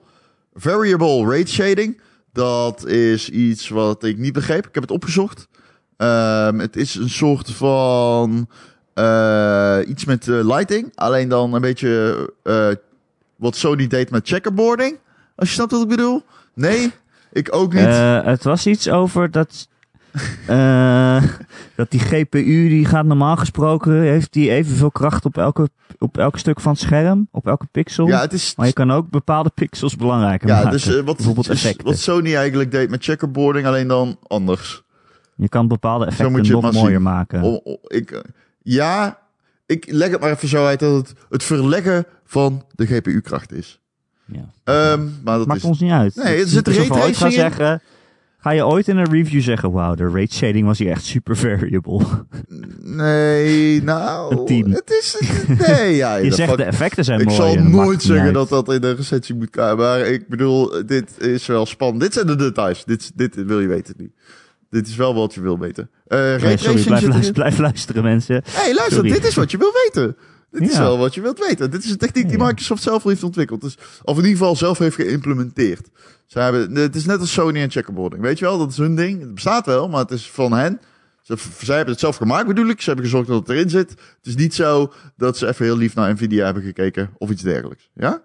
variable 0.54 1.36
rate 1.36 1.50
shading. 1.50 2.00
Dat 2.32 2.86
is 2.86 3.30
iets 3.30 3.68
wat 3.68 4.04
ik 4.04 4.18
niet 4.18 4.32
begreep. 4.32 4.66
Ik 4.66 4.74
heb 4.74 4.82
het 4.82 4.92
opgezocht. 4.92 5.48
Ehm, 5.96 6.58
het 6.58 6.76
is 6.76 6.94
een 6.94 7.10
soort 7.10 7.50
van 7.50 8.48
eh, 8.94 9.78
iets 9.86 10.04
met 10.04 10.28
eh, 10.28 10.34
lighting. 10.34 10.92
Alleen 10.94 11.28
dan 11.28 11.54
een 11.54 11.60
beetje 11.60 12.32
wat 13.36 13.56
Sony 13.56 13.86
deed 13.86 14.10
met 14.10 14.28
checkerboarding. 14.28 14.98
Als 15.36 15.48
je 15.48 15.54
snapt 15.54 15.72
wat 15.72 15.82
ik 15.82 15.88
bedoel. 15.88 16.22
Nee, 16.54 16.92
ik 17.32 17.54
ook 17.54 17.72
niet. 17.72 17.96
Het 18.24 18.44
was 18.44 18.66
iets 18.66 18.88
over 18.88 19.30
dat... 19.30 19.68
eh, 20.46 21.22
dat 21.74 21.90
die 21.90 22.00
GPU, 22.00 22.68
die 22.68 22.84
gaat 22.84 23.04
normaal 23.04 23.36
gesproken... 23.36 24.00
heeft 24.02 24.32
die 24.32 24.50
evenveel 24.50 24.90
kracht 24.90 25.24
op 25.24 25.38
elke, 25.38 25.68
op 25.98 26.18
elk 26.18 26.38
stuk 26.38 26.60
van 26.60 26.72
het 26.72 26.80
scherm. 26.80 27.28
Op 27.30 27.46
elke 27.46 27.66
pixel. 27.72 28.06
ja, 28.06 28.20
het 28.20 28.32
is 28.32 28.54
Maar 28.56 28.66
je 28.66 28.72
kan 28.72 28.90
ook 28.90 29.10
bepaalde 29.10 29.50
pixels 29.54 29.96
belangrijker 29.96 30.48
ja, 30.48 30.54
maken. 30.54 30.70
dus 30.70 30.86
eh, 30.86 30.94
wat, 31.04 31.16
Bijvoorbeeld 31.16 31.46
dus 31.46 31.56
effecten. 31.56 31.86
wat 31.86 31.98
Sony 31.98 32.34
eigenlijk 32.34 32.70
deed 32.70 32.90
met 32.90 33.04
checkerboarding, 33.04 33.66
alleen 33.66 33.88
dan 33.88 34.18
anders. 34.26 34.82
Je 35.36 35.48
kan 35.48 35.68
bepaalde 35.68 36.06
effecten 36.06 36.50
nog 36.50 36.72
mooier 36.72 36.90
zien. 36.90 37.02
maken. 37.02 37.42
O- 37.42 37.60
o- 37.64 37.78
ik, 37.86 38.10
eh, 38.10 38.20
ja, 38.62 39.18
ik 39.66 39.84
leg 39.90 40.10
het 40.10 40.20
maar 40.20 40.30
even 40.30 40.48
zo 40.48 40.66
uit 40.66 40.80
dat 40.80 40.94
het 41.08 41.12
het 41.30 41.42
verleggen 41.44 42.04
van 42.24 42.64
de 42.74 42.86
GPU-kracht 42.86 43.52
is. 43.52 43.80
Ja. 44.24 44.50
Ehm, 44.64 45.04
maar 45.24 45.38
dat 45.38 45.46
Maakt 45.46 45.60
is... 45.60 45.64
ons 45.66 45.80
niet 45.80 45.90
uit. 45.90 46.14
Nee, 46.14 46.24
Het 46.26 46.34
er 46.34 46.42
is 46.46 46.50
zit 46.52 46.68
raytracing 46.68 47.24
in. 47.32 47.32
zeggen... 47.32 47.80
Ga 48.40 48.50
je 48.50 48.66
ooit 48.66 48.88
in 48.88 48.96
een 48.96 49.10
review 49.10 49.40
zeggen... 49.42 49.72
Wauw, 49.72 49.94
de 49.94 50.08
rate 50.08 50.34
shading 50.34 50.66
was 50.66 50.78
hier 50.78 50.90
echt 50.90 51.04
super 51.04 51.36
variable. 51.36 52.06
Nee, 52.80 53.82
nou... 53.82 54.36
Een 54.38 54.46
tien. 54.46 54.70
Het 54.70 54.90
is... 54.90 55.16
Nee, 55.66 55.96
ja. 55.96 56.16
Je 56.16 56.32
zegt 56.32 56.48
fuck- 56.48 56.58
de 56.58 56.64
effecten 56.64 57.04
zijn 57.04 57.20
ik 57.20 57.26
mooi. 57.26 57.36
zal 57.36 57.54
dat 57.54 57.62
maakt 57.62 57.74
nooit 57.74 58.02
zeggen 58.02 58.24
uit. 58.24 58.34
dat 58.34 58.48
dat 58.48 58.72
in 58.72 58.80
de 58.80 58.92
recensie 58.92 59.34
moet 59.34 59.50
komen. 59.50 59.76
Maar 59.76 60.00
ik 60.00 60.28
bedoel, 60.28 60.86
dit 60.86 61.20
is 61.20 61.46
wel 61.46 61.66
spannend. 61.66 62.00
Dit 62.00 62.12
zijn 62.12 62.26
de 62.26 62.36
details. 62.36 62.84
Dit, 62.84 63.10
dit 63.14 63.34
wil 63.34 63.60
je 63.60 63.68
weten 63.68 63.94
nu. 63.96 64.12
Dit 64.70 64.86
is 64.88 64.96
wel 64.96 65.14
wat 65.14 65.34
je 65.34 65.40
wil 65.40 65.58
weten. 65.58 65.90
Nee, 66.08 66.38
sorry, 66.38 66.82
blijf, 66.82 66.86
luisteren, 66.86 67.32
blijf 67.32 67.58
luisteren, 67.58 68.02
mensen. 68.02 68.42
hey, 68.50 68.74
luister, 68.74 68.96
Sorry. 68.96 69.10
dit 69.12 69.24
is 69.26 69.34
wat 69.34 69.50
je 69.50 69.58
wil 69.58 69.72
weten. 69.84 70.16
Dit 70.60 70.70
is 70.70 70.78
wel 70.78 70.98
wat 70.98 71.14
je 71.14 71.20
wilt 71.20 71.38
weten. 71.38 71.70
Dit 71.70 71.84
is 71.84 71.90
een 71.90 71.96
techniek 71.96 72.28
die. 72.28 72.38
Microsoft 72.38 72.82
zelf 72.82 73.02
heeft 73.02 73.22
ontwikkeld. 73.22 73.60
Dus, 73.60 73.76
of 74.02 74.16
in 74.16 74.22
ieder 74.22 74.38
geval 74.38 74.56
zelf 74.56 74.78
heeft 74.78 74.94
geïmplementeerd. 74.96 75.88
Ze 76.26 76.38
hebben, 76.38 76.74
het 76.74 76.96
is 76.96 77.04
net 77.04 77.20
als 77.20 77.32
Sony 77.32 77.60
en 77.60 77.70
checkerboarding. 77.70 78.22
Weet 78.22 78.38
je 78.38 78.44
wel, 78.44 78.58
dat 78.58 78.70
is 78.70 78.76
hun 78.76 78.94
ding. 78.94 79.20
Het 79.20 79.34
bestaat 79.34 79.66
wel, 79.66 79.88
maar 79.88 80.00
het 80.00 80.10
is 80.10 80.30
van 80.30 80.52
hen. 80.52 80.80
Ze, 81.22 81.36
zij 81.60 81.74
hebben 81.76 81.92
het 81.92 82.02
zelf 82.02 82.16
gemaakt 82.16 82.46
bedoel 82.46 82.68
ik. 82.68 82.80
Ze 82.80 82.86
hebben 82.86 83.04
gezorgd 83.04 83.28
dat 83.28 83.40
het 83.40 83.48
erin 83.48 83.70
zit. 83.70 83.90
Het 83.90 84.26
is 84.26 84.36
niet 84.36 84.54
zo 84.54 84.92
dat 85.16 85.38
ze 85.38 85.46
even 85.48 85.64
heel 85.64 85.76
lief 85.76 85.94
naar 85.94 86.12
Nvidia 86.12 86.44
hebben 86.44 86.62
gekeken. 86.62 87.10
Of 87.18 87.30
iets 87.30 87.42
dergelijks. 87.42 87.90
Ja? 87.94 88.22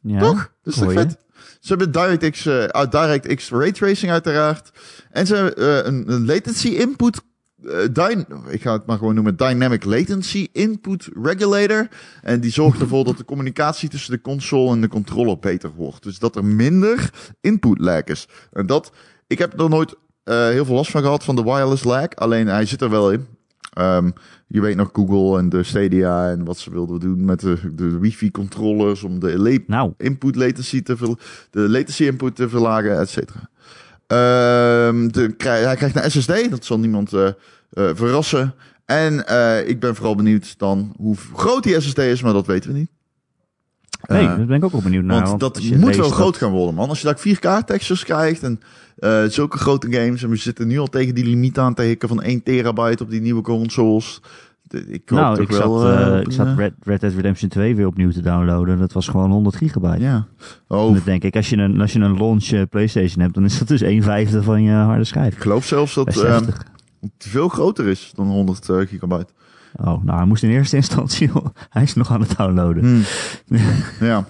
Ja, 0.00 0.18
Toch? 0.18 0.52
Dat 0.62 0.74
is 0.74 0.92
vet? 0.92 1.16
Ze 1.60 1.68
hebben 1.68 1.92
DirectX, 1.92 2.46
eh 2.46 2.64
uit 2.64 2.92
DirectX 2.92 3.50
raytracing 3.50 4.12
uiteraard. 4.12 4.70
En 5.10 5.26
ze 5.26 5.34
hebben 5.34 5.56
eh, 5.56 5.92
een, 5.92 6.12
een 6.12 6.26
latency 6.26 6.68
input. 6.68 7.20
Eh, 7.64 7.78
dyn- 7.92 8.26
ik 8.48 8.62
ga 8.62 8.72
het 8.72 8.86
maar 8.86 8.98
gewoon 8.98 9.14
noemen 9.14 9.36
Dynamic 9.36 9.84
Latency 9.84 10.48
Input 10.52 11.08
Regulator. 11.22 11.88
En 12.22 12.40
die 12.40 12.52
zorgt 12.52 12.80
ervoor 12.80 13.04
dat 13.04 13.16
de 13.16 13.24
communicatie 13.24 13.88
tussen 13.88 14.12
de 14.12 14.20
console 14.20 14.72
en 14.72 14.80
de 14.80 14.88
controller 14.88 15.38
beter 15.38 15.70
wordt. 15.76 16.02
Dus 16.02 16.18
dat 16.18 16.36
er 16.36 16.44
minder 16.44 17.10
input 17.40 17.78
lag 17.78 18.04
is. 18.04 18.28
En 18.52 18.66
dat, 18.66 18.92
ik 19.26 19.38
heb 19.38 19.60
er 19.60 19.68
nooit 19.68 19.94
eh, 20.24 20.48
heel 20.48 20.64
veel 20.64 20.74
last 20.74 20.90
van 20.90 21.02
gehad 21.02 21.24
van 21.24 21.36
de 21.36 21.42
wireless 21.42 21.84
lag. 21.84 22.08
Alleen 22.14 22.46
hij 22.46 22.66
zit 22.66 22.80
er 22.82 22.90
wel 22.90 23.12
in. 23.12 23.26
Ehm, 23.72 24.10
je 24.46 24.60
weet 24.60 24.76
nog 24.76 24.90
Google 24.92 25.38
en 25.38 25.48
de 25.48 25.62
Stadia 25.62 26.30
en 26.30 26.44
wat 26.44 26.58
ze 26.58 26.70
wilden 26.70 27.00
doen 27.00 27.24
met 27.24 27.40
de, 27.40 27.58
de 27.74 27.98
wifi 27.98 28.30
controllers 28.30 29.02
om 29.02 29.18
de 29.20 29.62
Nou, 29.66 29.92
input 29.96 30.36
latency 30.36 30.82
te 30.82 31.16
de 31.50 31.60
latency 31.60 32.04
input 32.04 32.36
te 32.36 32.48
verlagen, 32.48 32.98
et 33.00 33.08
cetera. 33.08 33.50
Ehm, 34.08 35.08
de, 35.08 35.34
hij 35.36 35.76
krijgt 35.76 35.96
een 35.96 36.10
SSD, 36.10 36.50
dat 36.50 36.64
zal 36.64 36.78
niemand 36.78 37.12
eh, 37.12 37.26
eh, 37.26 37.34
verrassen. 37.94 38.54
En 38.84 39.26
eh, 39.26 39.68
ik 39.68 39.80
ben 39.80 39.94
vooral 39.94 40.14
benieuwd 40.14 40.58
dan 40.58 40.94
hoe 40.96 41.16
groot 41.34 41.62
die 41.62 41.80
SSD 41.80 41.98
is, 41.98 42.22
maar 42.22 42.32
dat 42.32 42.46
weten 42.46 42.72
we 42.72 42.78
niet. 42.78 42.90
nee, 44.08 44.26
daar 44.26 44.46
ben 44.46 44.56
ik 44.56 44.64
ook 44.64 44.72
wel 44.72 44.80
benieuwd 44.82 45.04
naar. 45.04 45.16
want 45.16 45.28
want 45.28 45.40
dat 45.40 45.62
moet 45.62 45.96
wel 45.96 46.08
dat- 46.08 46.16
groot 46.16 46.36
gaan 46.36 46.50
worden, 46.50 46.74
man. 46.74 46.88
Als 46.88 47.00
je 47.00 47.06
daar 47.06 47.18
4K 47.18 47.66
textures 47.66 48.04
krijgt 48.04 48.42
en 48.42 48.60
eh, 48.96 49.24
zulke 49.24 49.58
grote 49.58 49.92
games. 49.92 50.22
En 50.22 50.30
we 50.30 50.36
zitten 50.36 50.66
nu 50.66 50.78
al 50.78 50.86
tegen 50.86 51.14
die 51.14 51.24
limiet 51.24 51.58
aan 51.58 51.74
te 51.74 51.82
hikken 51.82 52.08
van 52.08 52.22
1 52.22 52.42
terabyte 52.42 53.02
op 53.02 53.10
die 53.10 53.20
nieuwe 53.20 53.42
consoles. 53.42 54.20
De- 54.68 54.86
Ik 54.86 55.08
hoop 55.08 55.18
Nou, 55.18 55.34
toch 55.36 55.44
ik 55.44 55.50
wel... 55.50 55.78
zat, 55.78 55.92
eh, 55.92 56.14
eh, 56.16 56.20
ik 56.20 56.32
zat 56.32 56.46
eh, 56.46 56.56
Red, 56.56 56.72
Red 56.82 57.00
Dead 57.00 57.12
Redemption 57.12 57.48
2 57.50 57.76
weer 57.76 57.86
opnieuw 57.86 58.10
te 58.10 58.20
downloaden. 58.22 58.78
Dat 58.78 58.92
was 58.92 59.08
gewoon 59.08 59.30
100 59.30 59.56
gigabyte. 59.56 60.00
Ja. 60.02 60.26
Oh, 60.68 61.04
denk 61.04 61.22
ik, 61.24 61.36
als 61.36 61.48
je 61.50 61.56
een, 61.56 61.80
als 61.80 61.92
je 61.92 61.98
een 62.00 62.16
launch 62.16 62.44
eh, 62.50 62.62
PlayStation 62.70 63.20
hebt, 63.22 63.34
dan 63.34 63.44
is 63.44 63.58
dat 63.58 63.68
dus 63.68 63.80
1 63.82 64.02
vijfde 64.02 64.42
van 64.42 64.62
je 64.62 64.72
harde 64.72 65.04
schijf. 65.04 65.34
ik 65.34 65.40
geloof 65.42 65.66
zelfs 65.66 65.94
dat 65.94 66.22
eh, 66.22 66.36
het 67.00 67.12
veel 67.18 67.48
groter 67.48 67.86
is 67.86 68.12
dan 68.14 68.26
100 68.26 68.68
eh, 68.68 68.76
gigabyte. 68.76 69.32
Oh, 69.76 70.02
nou, 70.04 70.16
hij 70.18 70.26
moest 70.26 70.42
in 70.42 70.50
eerste 70.50 70.76
instantie, 70.82 71.30
hij 71.70 71.82
is 71.82 71.94
nog 71.94 72.10
aan 72.12 72.20
het 72.20 72.36
downloaden. 72.36 72.82
Hmm. 72.82 73.02
ja. 74.08 74.24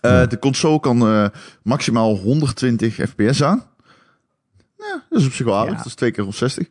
Eh, 0.00 0.26
de 0.28 0.38
console 0.38 0.80
kan 0.80 1.00
eh, 1.08 1.26
maximaal 1.62 2.16
120 2.16 2.94
fps 2.94 3.42
aan. 3.42 3.62
Ja, 4.78 5.02
dat 5.10 5.20
is 5.20 5.26
op 5.26 5.32
zich 5.32 5.46
wel 5.46 5.54
aardig. 5.56 5.70
Ja. 5.72 5.76
Dat 5.76 5.86
is 5.86 5.94
twee 5.94 6.10
keer 6.10 6.24
160. 6.24 6.66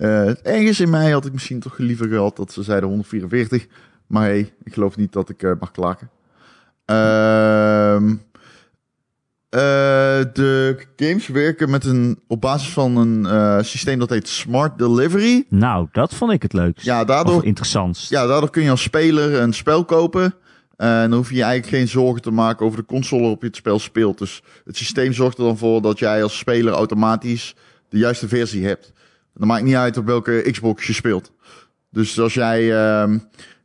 Eh 0.00 0.46
ergens 0.46 0.80
in 0.80 0.90
mei 0.90 1.12
had 1.12 1.26
ik 1.26 1.32
misschien 1.32 1.60
toch 1.60 1.78
liever 1.78 2.08
gehad 2.08 2.36
dat 2.36 2.52
ze 2.52 2.62
zeiden 2.62 2.88
144. 2.88 3.66
Maar 4.06 4.22
hey, 4.22 4.52
ik 4.64 4.72
geloof 4.72 4.96
niet 4.96 5.12
dat 5.12 5.28
ik 5.28 5.42
eh, 5.42 5.52
mag 5.60 5.70
klagen. 5.70 6.10
Ehm, 6.84 8.10
eh, 9.48 9.60
de 10.32 10.86
games 10.96 11.26
werken 11.28 11.70
met 11.70 11.84
een, 11.84 12.20
op 12.26 12.40
basis 12.40 12.72
van 12.72 12.96
een 12.96 13.64
systeem 13.64 13.98
dat 13.98 14.10
heet 14.10 14.28
Smart 14.28 14.78
Delivery. 14.78 15.44
Nou, 15.48 15.88
dat 15.92 16.14
vond 16.14 16.32
ik 16.32 16.42
het 16.42 16.52
leukst. 16.52 16.84
Ja, 16.84 17.04
daardoor 17.04 17.44
interessantst. 17.44 18.10
ja, 18.10 18.26
daardoor 18.26 18.50
kun 18.50 18.62
je 18.62 18.70
als 18.70 18.82
speler 18.82 19.40
een 19.40 19.52
spel 19.52 19.84
kopen. 19.84 20.34
En 20.76 21.10
dan 21.10 21.18
hoef 21.18 21.28
je 21.28 21.36
je 21.36 21.42
eigenlijk 21.42 21.76
geen 21.76 21.88
zorgen 21.88 22.22
te 22.22 22.30
maken 22.30 22.66
over 22.66 22.78
de 22.78 22.84
console 22.84 23.20
waarop 23.20 23.40
je 23.40 23.46
het 23.46 23.56
spel 23.56 23.78
speelt. 23.78 24.18
Dus 24.18 24.42
het 24.64 24.76
systeem 24.76 25.12
zorgt 25.12 25.38
er 25.38 25.44
dan 25.44 25.58
voor 25.58 25.82
dat 25.82 25.98
jij 25.98 26.22
als 26.22 26.38
speler 26.38 26.72
automatisch 26.72 27.54
de 27.88 27.98
juiste 27.98 28.28
versie 28.28 28.66
hebt. 28.66 28.92
Dan 29.34 29.48
maakt 29.48 29.64
niet 29.64 29.74
uit 29.74 29.96
op 29.96 30.06
welke 30.06 30.48
Xbox 30.50 30.86
je 30.86 30.92
speelt. 30.92 31.32
Dus 31.90 32.20
als 32.20 32.34
jij 32.34 32.70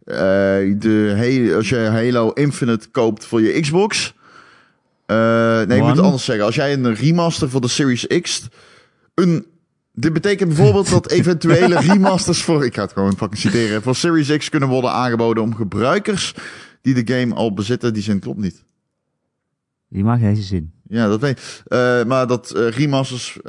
eh, 0.05 0.79
de 0.79 1.53
als 1.55 1.69
je 1.69 1.75
Halo 1.75 2.29
Infinite 2.29 2.89
koopt 2.89 3.25
voor 3.25 3.41
je 3.41 3.59
Xbox. 3.59 4.13
eh, 5.05 5.15
nee, 5.67 5.77
ik 5.77 5.83
moet 5.83 5.95
het 5.95 6.05
anders 6.05 6.25
zeggen. 6.25 6.45
Als 6.45 6.55
jij 6.55 6.73
een 6.73 6.93
remaster 6.93 7.49
voor 7.49 7.61
de 7.61 7.67
Series 7.67 8.07
X. 8.21 8.47
Een, 9.13 9.45
dit 9.93 10.13
betekent 10.13 10.49
bijvoorbeeld 10.53 10.89
dat 10.89 11.11
eventuele 11.19 11.79
remasters 11.79 12.43
voor. 12.43 12.65
Ik 12.65 12.73
ga 12.75 12.81
het 12.81 12.93
gewoon 12.93 13.17
fucking 13.17 13.41
citeren. 13.41 13.81
Voor 13.81 13.95
Series 13.95 14.37
X 14.37 14.49
kunnen 14.49 14.69
worden 14.69 14.91
aangeboden 14.91 15.43
om 15.43 15.55
gebruikers 15.55 16.35
die 16.81 17.03
de 17.03 17.13
game 17.13 17.35
al 17.35 17.53
bezitten. 17.53 17.93
Die 17.93 18.03
zin 18.03 18.19
klopt 18.19 18.39
niet. 18.39 18.63
Die 19.89 20.03
maakt 20.03 20.21
deze 20.21 20.41
zin. 20.41 20.73
Ja, 20.87 21.07
dat 21.07 21.21
weet 21.21 21.63
eh, 21.67 22.03
Maar 22.03 22.27
dat 22.27 22.51
remasters 22.51 23.39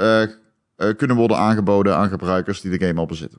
eh, 0.76 0.88
kunnen 0.96 1.16
worden 1.16 1.36
aangeboden 1.38 1.96
aan 1.96 2.08
gebruikers 2.08 2.60
die 2.60 2.78
de 2.78 2.86
game 2.86 3.00
al 3.00 3.06
bezitten. 3.06 3.38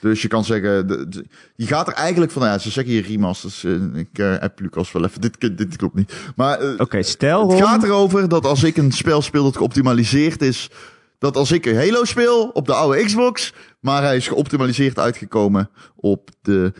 Dus 0.00 0.22
je 0.22 0.28
kan 0.28 0.44
zeggen, 0.44 0.86
de, 0.86 1.08
de- 1.08 1.26
je 1.56 1.66
gaat 1.66 1.86
er 1.88 1.92
eigenlijk 1.94 2.32
van, 2.32 2.42
ja, 2.46 2.58
ze 2.58 2.70
zeggen 2.70 2.92
hier 2.92 3.06
remasters. 3.06 3.64
eh, 3.64 3.72
ik 3.94 4.18
eh 4.18 4.38
app 4.38 4.60
Lucas 4.60 4.92
wel 4.92 5.04
even, 5.04 5.20
dit, 5.20 5.58
dit 5.58 5.76
klopt 5.76 5.94
niet. 5.94 6.14
Maar 6.36 6.74
Oké, 6.78 7.02
stel 7.02 7.50
het 7.50 7.60
gaat 7.66 7.82
erover 7.82 8.28
dat 8.28 8.44
als 8.46 8.62
ik 8.62 8.76
een 8.76 8.92
spel 8.92 9.22
speel 9.22 9.42
dat 9.44 9.56
geoptimaliseerd 9.56 10.42
is, 10.42 10.70
dat 11.18 11.36
als 11.36 11.52
ik 11.52 11.66
een 11.66 11.76
Halo 11.76 12.04
speel 12.04 12.48
op 12.48 12.66
de 12.66 12.74
oude 12.74 13.04
Xbox, 13.04 13.52
maar 13.80 14.02
hij 14.02 14.16
is 14.16 14.28
geoptimaliseerd 14.28 14.98
uitgekomen 14.98 15.70
op 15.94 16.30
de 16.42 16.72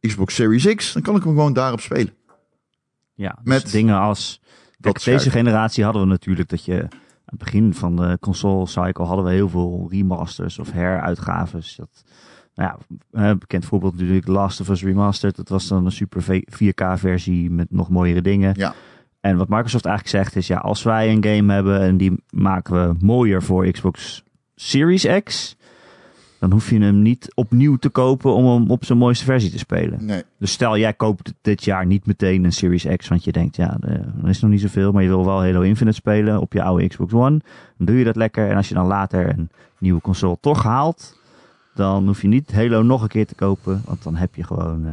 Xbox 0.00 0.34
Series 0.34 0.74
X, 0.74 0.92
dan 0.92 1.02
kan 1.02 1.16
ik 1.16 1.22
hem 1.22 1.32
gewoon 1.32 1.52
daarop 1.52 1.80
spelen. 1.80 2.14
ja, 3.14 3.28
dus 3.28 3.44
met 3.54 3.70
dingen 3.70 3.98
als... 3.98 4.40
Kijk, 4.80 5.04
deze 5.04 5.30
generatie 5.30 5.84
hadden 5.84 6.02
we 6.02 6.08
natuurlijk 6.08 6.48
dat 6.48 6.64
je... 6.64 6.88
Aan 7.26 7.38
het 7.38 7.44
begin 7.44 7.74
van 7.74 7.96
de 7.96 8.18
console 8.20 8.66
cycle 8.66 9.04
hadden 9.04 9.24
we 9.24 9.30
heel 9.30 9.48
veel 9.48 9.86
remasters 9.90 10.58
of 10.58 10.72
heruitgaves. 10.72 11.76
Dat, 11.76 12.04
nou 12.54 12.70
ja, 12.70 12.96
een 13.10 13.38
bekend 13.38 13.64
voorbeeld 13.64 13.98
natuurlijk 13.98 14.26
Last 14.26 14.60
of 14.60 14.68
Us 14.68 14.82
Remastered. 14.82 15.36
Dat 15.36 15.48
was 15.48 15.68
dan 15.68 15.84
een 15.84 15.92
super 15.92 16.42
4K 16.44 16.92
versie 16.94 17.50
met 17.50 17.70
nog 17.70 17.88
mooiere 17.88 18.22
dingen. 18.22 18.54
Ja. 18.56 18.74
En 19.20 19.36
wat 19.36 19.48
Microsoft 19.48 19.84
eigenlijk 19.84 20.16
zegt 20.16 20.36
is, 20.36 20.46
ja, 20.46 20.56
als 20.56 20.82
wij 20.82 21.10
een 21.10 21.24
game 21.24 21.52
hebben 21.52 21.80
en 21.80 21.96
die 21.96 22.24
maken 22.30 22.88
we 22.88 23.04
mooier 23.04 23.42
voor 23.42 23.70
Xbox 23.70 24.22
Series 24.54 25.06
X, 25.22 25.56
dan 26.44 26.52
hoef 26.52 26.70
je 26.70 26.80
hem 26.80 27.02
niet 27.02 27.32
opnieuw 27.34 27.76
te 27.76 27.88
kopen 27.88 28.34
om 28.34 28.46
hem 28.46 28.70
op 28.70 28.84
zijn 28.84 28.98
mooiste 28.98 29.24
versie 29.24 29.50
te 29.50 29.58
spelen. 29.58 30.04
Nee. 30.04 30.22
Dus 30.38 30.52
stel, 30.52 30.78
jij 30.78 30.92
koopt 30.92 31.32
dit 31.40 31.64
jaar 31.64 31.86
niet 31.86 32.06
meteen 32.06 32.44
een 32.44 32.52
Series 32.52 32.86
X, 32.96 33.08
want 33.08 33.24
je 33.24 33.32
denkt, 33.32 33.56
ja, 33.56 33.78
eh, 33.80 33.94
dan 34.14 34.28
is 34.28 34.40
nog 34.40 34.50
niet 34.50 34.60
zoveel, 34.60 34.92
maar 34.92 35.02
je 35.02 35.08
wil 35.08 35.24
wel 35.24 35.42
Halo 35.42 35.60
Infinite 35.60 35.96
spelen 35.96 36.40
op 36.40 36.52
je 36.52 36.62
oude 36.62 36.88
Xbox 36.88 37.12
One. 37.12 37.40
Dan 37.76 37.86
doe 37.86 37.96
je 37.96 38.04
dat 38.04 38.16
lekker. 38.16 38.48
En 38.50 38.56
als 38.56 38.68
je 38.68 38.74
dan 38.74 38.86
later 38.86 39.28
een 39.28 39.50
nieuwe 39.78 40.00
console 40.00 40.36
toch 40.40 40.62
haalt, 40.62 41.20
dan 41.74 42.06
hoef 42.06 42.22
je 42.22 42.28
niet 42.28 42.52
Halo 42.52 42.82
nog 42.82 43.02
een 43.02 43.08
keer 43.08 43.26
te 43.26 43.34
kopen, 43.34 43.82
want 43.84 44.02
dan 44.02 44.16
heb 44.16 44.34
je 44.34 44.44
gewoon 44.44 44.86
eh, 44.86 44.92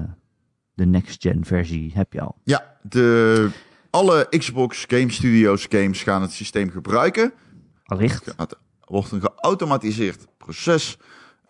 de 0.74 0.86
next-gen 0.86 1.46
versie, 1.46 1.92
heb 1.94 2.14
je 2.14 2.22
al. 2.22 2.36
Ja, 2.44 2.78
de, 2.82 3.50
alle 3.90 4.28
Xbox 4.30 4.86
Game 4.88 5.12
Studios 5.12 5.66
games 5.70 6.04
gaan 6.04 6.22
het 6.22 6.32
systeem 6.32 6.70
gebruiken. 6.70 7.34
Allicht. 7.84 8.26
Het 8.38 8.56
wordt 8.86 9.12
een 9.12 9.22
geautomatiseerd 9.22 10.28
proces. 10.38 10.98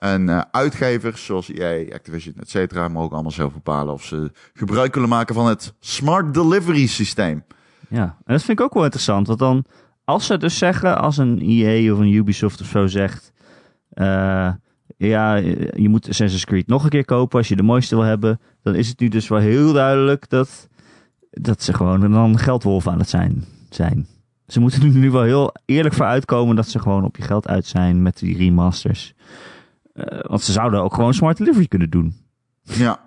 En 0.01 0.29
eh, 0.29 0.41
uitgevers 0.51 1.25
zoals 1.25 1.51
EA, 1.51 1.93
Activision, 1.93 2.33
et 2.39 2.49
cetera, 2.49 2.87
mogen 2.87 3.11
allemaal 3.13 3.31
zelf 3.31 3.53
bepalen 3.53 3.93
of 3.93 4.03
ze 4.03 4.31
gebruik 4.53 4.93
willen 4.93 5.09
maken 5.09 5.35
van 5.35 5.47
het 5.47 5.73
Smart 5.79 6.33
Delivery 6.33 6.87
systeem. 6.87 7.43
Ja, 7.87 8.03
en 8.03 8.33
dat 8.33 8.43
vind 8.43 8.59
ik 8.59 8.65
ook 8.65 8.73
wel 8.73 8.83
interessant. 8.83 9.27
Want 9.27 9.39
dan, 9.39 9.65
als 10.03 10.25
ze 10.25 10.37
dus 10.37 10.57
zeggen, 10.57 11.01
als 11.01 11.17
een 11.17 11.39
EA 11.41 11.93
of 11.93 11.99
een 11.99 12.13
Ubisoft 12.13 12.61
of 12.61 12.67
zo 12.67 12.87
zegt... 12.87 13.31
eh, 13.89 14.49
ja, 14.97 15.35
je 15.75 15.89
moet 15.89 16.09
Assassin's 16.09 16.45
Creed 16.45 16.67
nog 16.67 16.83
een 16.83 16.89
keer 16.89 17.05
kopen 17.05 17.37
als 17.37 17.47
je 17.47 17.55
de 17.55 17.63
mooiste 17.63 17.95
wil 17.95 18.03
hebben. 18.03 18.39
Dan 18.61 18.75
is 18.75 18.87
het 18.87 18.99
nu 18.99 19.07
dus 19.07 19.27
wel 19.27 19.39
heel 19.39 19.73
duidelijk 19.73 20.29
dat, 20.29 20.67
dat 21.29 21.61
ze 21.63 21.73
gewoon 21.73 22.11
dan 22.11 22.37
geldwolf 22.37 22.87
aan 22.87 22.99
het 22.99 23.09
zijn, 23.09 23.45
zijn. 23.69 24.07
Ze 24.47 24.59
moeten 24.59 24.81
er 24.81 24.89
nu 24.89 25.11
wel 25.11 25.23
heel 25.23 25.53
eerlijk 25.65 25.95
voor 25.95 26.05
uitkomen 26.05 26.55
dat 26.55 26.67
ze 26.67 26.79
gewoon 26.79 27.03
op 27.03 27.15
je 27.17 27.23
geld 27.23 27.47
uit 27.47 27.65
zijn 27.65 28.01
met 28.01 28.19
die 28.19 28.37
remasters. 28.37 29.13
Eh, 29.93 30.19
want 30.21 30.41
ze 30.41 30.51
zouden 30.51 30.81
ook 30.81 30.93
gewoon 30.93 31.13
smart 31.13 31.37
delivery 31.37 31.67
kunnen 31.67 31.89
doen. 31.89 32.15
Ja. 32.63 32.99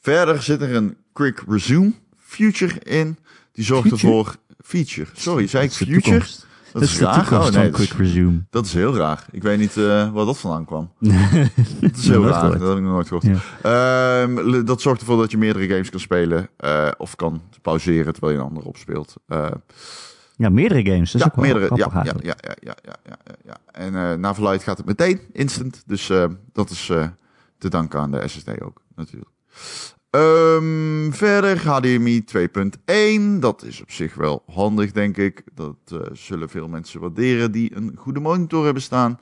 Verder 0.00 0.42
zit 0.42 0.60
er 0.62 0.74
een 0.74 0.96
Quick 1.12 1.42
Resume 1.48 1.92
feature 2.16 2.78
in. 2.78 3.18
Die 3.52 3.64
zorgt 3.64 3.90
ervoor... 3.90 4.36
Feature. 4.64 5.06
Sorry, 5.12 5.46
zei 5.46 5.64
ik 5.64 5.72
future? 5.72 6.18
Dat 6.18 6.46
Dat 6.72 6.82
is 6.82 6.98
raar. 6.98 7.32
Oh, 7.32 7.42
nee, 7.42 7.52
van 7.52 7.70
Quick 7.70 7.92
Resume. 7.92 8.44
Dat 8.50 8.66
is 8.66 8.72
heel 8.74 8.96
raar. 8.96 9.24
Ik 9.30 9.42
weet 9.42 9.58
niet 9.58 9.76
eh, 9.76 10.12
waar 10.12 10.24
dat 10.24 10.38
vandaan 10.38 10.64
kwam. 10.64 10.92
Dat 11.80 11.96
is 11.96 12.08
heel 12.08 12.24
raar. 12.26 12.58
Dat 12.58 12.68
heb 12.68 12.76
ik 12.76 12.82
nog 12.82 12.92
nooit 12.92 13.08
gehoord. 13.08 13.26
Ehm, 13.62 14.64
dat 14.64 14.80
zorgt 14.80 15.00
ervoor 15.00 15.16
dat 15.16 15.30
je 15.30 15.38
meerdere 15.38 15.68
games 15.68 15.90
kan 15.90 16.00
spelen. 16.00 16.48
eh, 16.56 16.88
of 16.96 17.16
kan 17.16 17.42
pauzeren 17.62 18.12
terwijl 18.12 18.32
je 18.32 18.38
een 18.38 18.48
ander 18.48 18.62
opspeelt. 18.64 19.14
Ja, 20.40 20.48
meerdere 20.48 20.84
games. 20.84 21.14
Is 21.14 21.20
ja, 21.20 21.32
meerdere. 21.34 21.70
Ja, 21.74 21.90
ja, 21.92 22.02
ja, 22.02 22.14
ja, 22.20 22.54
ja, 22.60 22.74
ja, 22.82 22.96
ja, 23.04 23.34
ja. 23.44 23.56
En 23.72 23.94
eh 23.94 24.14
na 24.18 24.34
verluid 24.34 24.62
gaat 24.62 24.76
het 24.76 24.86
meteen 24.86 25.20
instant. 25.32 25.82
Dus 25.86 26.10
eh, 26.10 26.24
dat 26.52 26.70
is 26.70 26.88
eh, 26.88 27.06
te 27.58 27.68
danken 27.68 28.00
aan 28.00 28.10
de 28.10 28.28
SSD 28.28 28.60
ook, 28.60 28.82
natuurlijk. 28.94 29.30
Ehm, 30.10 31.10
verder 31.10 31.68
HDMI 31.68 32.24
2.1. 32.24 33.38
Dat 33.40 33.62
is 33.62 33.80
op 33.80 33.90
zich 33.90 34.14
wel 34.14 34.42
handig, 34.46 34.92
denk 34.92 35.16
ik. 35.16 35.42
Dat 35.54 35.76
zullen 36.12 36.48
veel 36.48 36.68
mensen 36.68 37.00
waarderen 37.00 37.52
die 37.52 37.76
een 37.76 37.92
goede 37.96 38.20
monitor 38.20 38.64
hebben 38.64 38.82
staan. 38.82 39.18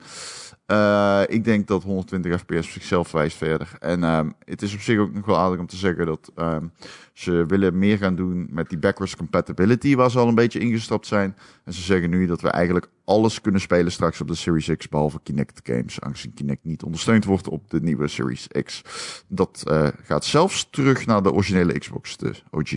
Eh, 0.69 1.21
ik 1.27 1.43
denk 1.43 1.67
dat 1.67 1.83
120 1.83 2.39
fps 2.39 2.57
op 2.57 2.71
zichzelf 2.71 3.11
wijst 3.11 3.37
verder. 3.37 3.71
En 3.79 4.03
ehm, 4.03 4.29
het 4.45 4.61
is 4.61 4.73
op 4.73 4.79
zich 4.79 4.99
ook 4.99 5.13
nog 5.13 5.25
wel 5.25 5.37
aardig 5.37 5.59
om 5.59 5.67
te 5.67 5.75
zeggen 5.75 6.05
dat 6.05 6.31
ehm, 6.35 6.65
ze 7.13 7.45
willen 7.47 7.77
meer 7.77 7.97
gaan 7.97 8.15
doen 8.15 8.47
met 8.49 8.69
die 8.69 8.77
backwards 8.77 9.15
compatibility, 9.15 9.95
waar 9.95 10.11
ze 10.11 10.19
al 10.19 10.27
een 10.27 10.35
beetje 10.35 10.59
ingestapt 10.59 11.07
zijn. 11.07 11.35
En 11.63 11.73
ze 11.73 11.81
zeggen 11.81 12.09
nu 12.09 12.25
dat 12.25 12.41
we 12.41 12.49
eigenlijk 12.49 12.89
alles 13.05 13.41
kunnen 13.41 13.61
spelen 13.61 13.91
straks 13.91 14.21
op 14.21 14.27
de 14.27 14.35
Series 14.35 14.75
X, 14.77 14.89
behalve 14.89 15.19
Kinect 15.23 15.59
games, 15.63 16.01
aangezien 16.01 16.33
Kinect 16.33 16.63
niet 16.63 16.83
ondersteund 16.83 17.25
wordt 17.25 17.47
op 17.47 17.69
de 17.69 17.81
nieuwe 17.81 18.07
Series 18.07 18.47
X. 18.63 18.81
Dat 19.27 19.63
eh, 19.67 19.87
gaat 20.03 20.25
zelfs 20.25 20.67
terug 20.69 21.05
naar 21.05 21.23
de 21.23 21.31
originele 21.31 21.79
Xbox, 21.79 22.17
de 22.17 22.33
OG. 22.51 22.73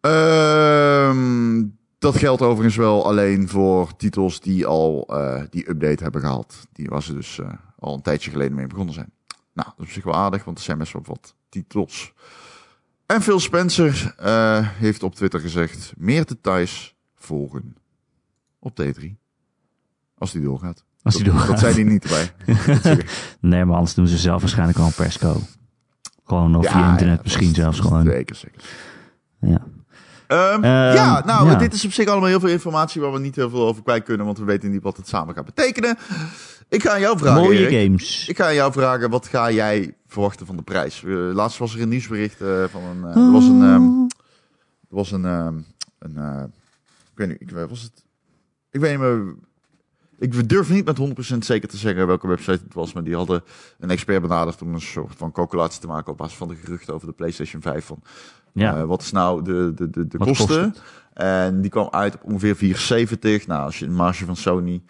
Ehm, 0.00 1.64
dat 1.98 2.16
geldt 2.16 2.42
overigens 2.42 2.76
wel 2.76 3.06
alleen 3.06 3.48
voor 3.48 3.96
titels 3.96 4.40
die 4.40 4.66
al 4.66 5.06
eh, 5.10 5.42
die 5.50 5.70
update 5.70 6.02
hebben 6.02 6.20
gehaald. 6.20 6.56
Die 6.72 6.88
waar 6.88 7.02
ze 7.02 7.14
dus 7.14 7.38
eh, 7.38 7.48
al 7.78 7.94
een 7.94 8.02
tijdje 8.02 8.30
geleden 8.30 8.54
mee 8.56 8.66
begonnen 8.66 8.94
zijn. 8.94 9.10
Nou, 9.52 9.68
dat 9.68 9.78
is 9.78 9.84
op 9.84 9.90
zich 9.90 10.04
wel 10.04 10.14
aardig, 10.14 10.44
want 10.44 10.58
er 10.58 10.64
zijn 10.64 10.78
best 10.78 10.92
wel 10.92 11.02
wat 11.06 11.34
titels. 11.48 12.12
En 13.06 13.22
Phil 13.22 13.40
Spencer 13.40 14.14
eh, 14.18 14.68
heeft 14.68 15.02
op 15.02 15.14
Twitter 15.14 15.40
gezegd: 15.40 15.92
meer 15.96 16.26
details 16.26 16.94
volgen 17.16 17.76
op 18.58 18.82
D3. 18.82 19.04
Als 20.18 20.32
die 20.32 20.42
doorgaat. 20.42 20.84
Als 21.02 21.14
die 21.14 21.24
Dat- 21.24 21.32
doorgaat. 21.32 21.50
Dat 21.50 21.58
zei 21.58 21.74
hij 21.74 21.82
niet 21.92 22.04
erbij. 22.04 22.32
Nee, 23.40 23.64
maar 23.64 23.76
anders 23.76 23.94
doen 23.94 24.06
ze 24.06 24.16
zelf 24.18 24.40
waarschijnlijk 24.40 24.78
al 24.78 24.86
een 24.86 24.92
persco. 24.92 25.40
Gewoon 26.24 26.56
of 26.56 26.66
via 26.70 26.90
internet 26.90 27.16
ja, 27.16 27.22
misschien 27.22 27.54
zelfs 27.54 27.80
gewoon. 27.80 28.04
Zeker, 28.04 28.36
zeker. 28.36 28.62
Ja. 29.40 29.66
Ehm, 30.28 30.64
Ehm, 30.64 30.94
ja, 30.94 31.22
nou, 31.24 31.50
ja. 31.50 31.54
dit 31.56 31.72
is 31.72 31.84
op 31.84 31.92
zich 31.92 32.08
allemaal 32.08 32.28
heel 32.28 32.40
veel 32.40 32.48
informatie 32.48 33.00
waar 33.00 33.12
we 33.12 33.18
niet 33.18 33.36
heel 33.36 33.50
veel 33.50 33.66
over 33.66 33.82
kwijt 33.82 34.04
kunnen, 34.04 34.26
want 34.26 34.38
we 34.38 34.44
weten 34.44 34.70
niet 34.70 34.82
wat 34.82 34.96
het 34.96 35.08
samen 35.08 35.34
gaat 35.34 35.44
betekenen. 35.44 35.96
Ik 36.68 36.82
ga 36.82 36.92
aan 36.92 37.00
jou 37.00 37.18
vragen. 37.18 37.42
Mooie 37.42 37.58
Erik. 37.68 37.84
games. 37.86 38.28
Ik 38.28 38.36
ga 38.36 38.46
aan 38.46 38.54
jou 38.54 38.72
vragen, 38.72 39.10
wat 39.10 39.26
ga 39.26 39.50
jij 39.50 39.94
verwachten 40.06 40.46
van 40.46 40.56
de 40.56 40.62
prijs? 40.62 41.04
Eh, 41.04 41.10
laatst 41.10 41.58
was 41.58 41.74
er 41.74 41.80
een 41.82 41.88
nieuwsbericht 41.88 42.40
eh, 42.40 42.64
van 42.70 42.82
een. 42.82 43.04
eh, 43.04 43.16
er 43.26 43.30
was 43.32 43.44
een. 43.44 43.62
ehm, 43.62 43.82
er 44.90 44.96
was 44.96 45.10
een. 45.12 45.24
een 45.24 46.52
ik 47.12 47.14
weet 47.14 47.28
niet, 47.28 47.40
ik, 47.40 47.50
was 47.68 47.82
het. 47.82 48.04
Ik 48.70 48.80
weet 48.80 48.90
niet 48.90 49.00
meer. 49.00 49.34
Ik 50.18 50.48
durf 50.48 50.70
niet 50.70 50.84
met 50.84 50.98
100% 51.34 51.38
zeker 51.38 51.68
te 51.68 51.76
zeggen 51.76 52.06
welke 52.06 52.26
website 52.28 52.60
het 52.64 52.74
was, 52.74 52.92
maar 52.92 53.04
die 53.04 53.14
hadden 53.16 53.42
een 53.78 53.90
expert 53.90 54.22
benaderd 54.22 54.62
om 54.62 54.74
een 54.74 54.80
soort 54.80 55.14
van 55.16 55.32
calculatie 55.32 55.80
te 55.80 55.86
maken 55.86 56.12
op 56.12 56.18
basis 56.18 56.36
van 56.36 56.48
de 56.48 56.54
geruchten 56.54 56.94
over 56.94 57.06
de 57.06 57.12
PlayStation 57.12 57.62
5. 57.62 57.84
Van 57.84 58.02
ja. 58.52 58.76
eh, 58.76 58.84
wat 58.84 59.02
is 59.02 59.12
nou 59.12 59.42
de, 59.44 59.72
de, 59.74 59.90
de, 59.90 60.06
de 60.06 60.18
kosten? 60.18 60.70
kost 60.70 60.82
En 61.12 61.60
die 61.60 61.70
kwam 61.70 61.88
uit 61.90 62.14
op 62.14 62.24
ongeveer 62.24 62.56
470. 62.56 63.46
Nou, 63.46 63.64
als 63.64 63.78
je 63.78 63.84
een 63.86 63.94
marge 63.94 64.24
van 64.24 64.36
Sony 64.36 64.82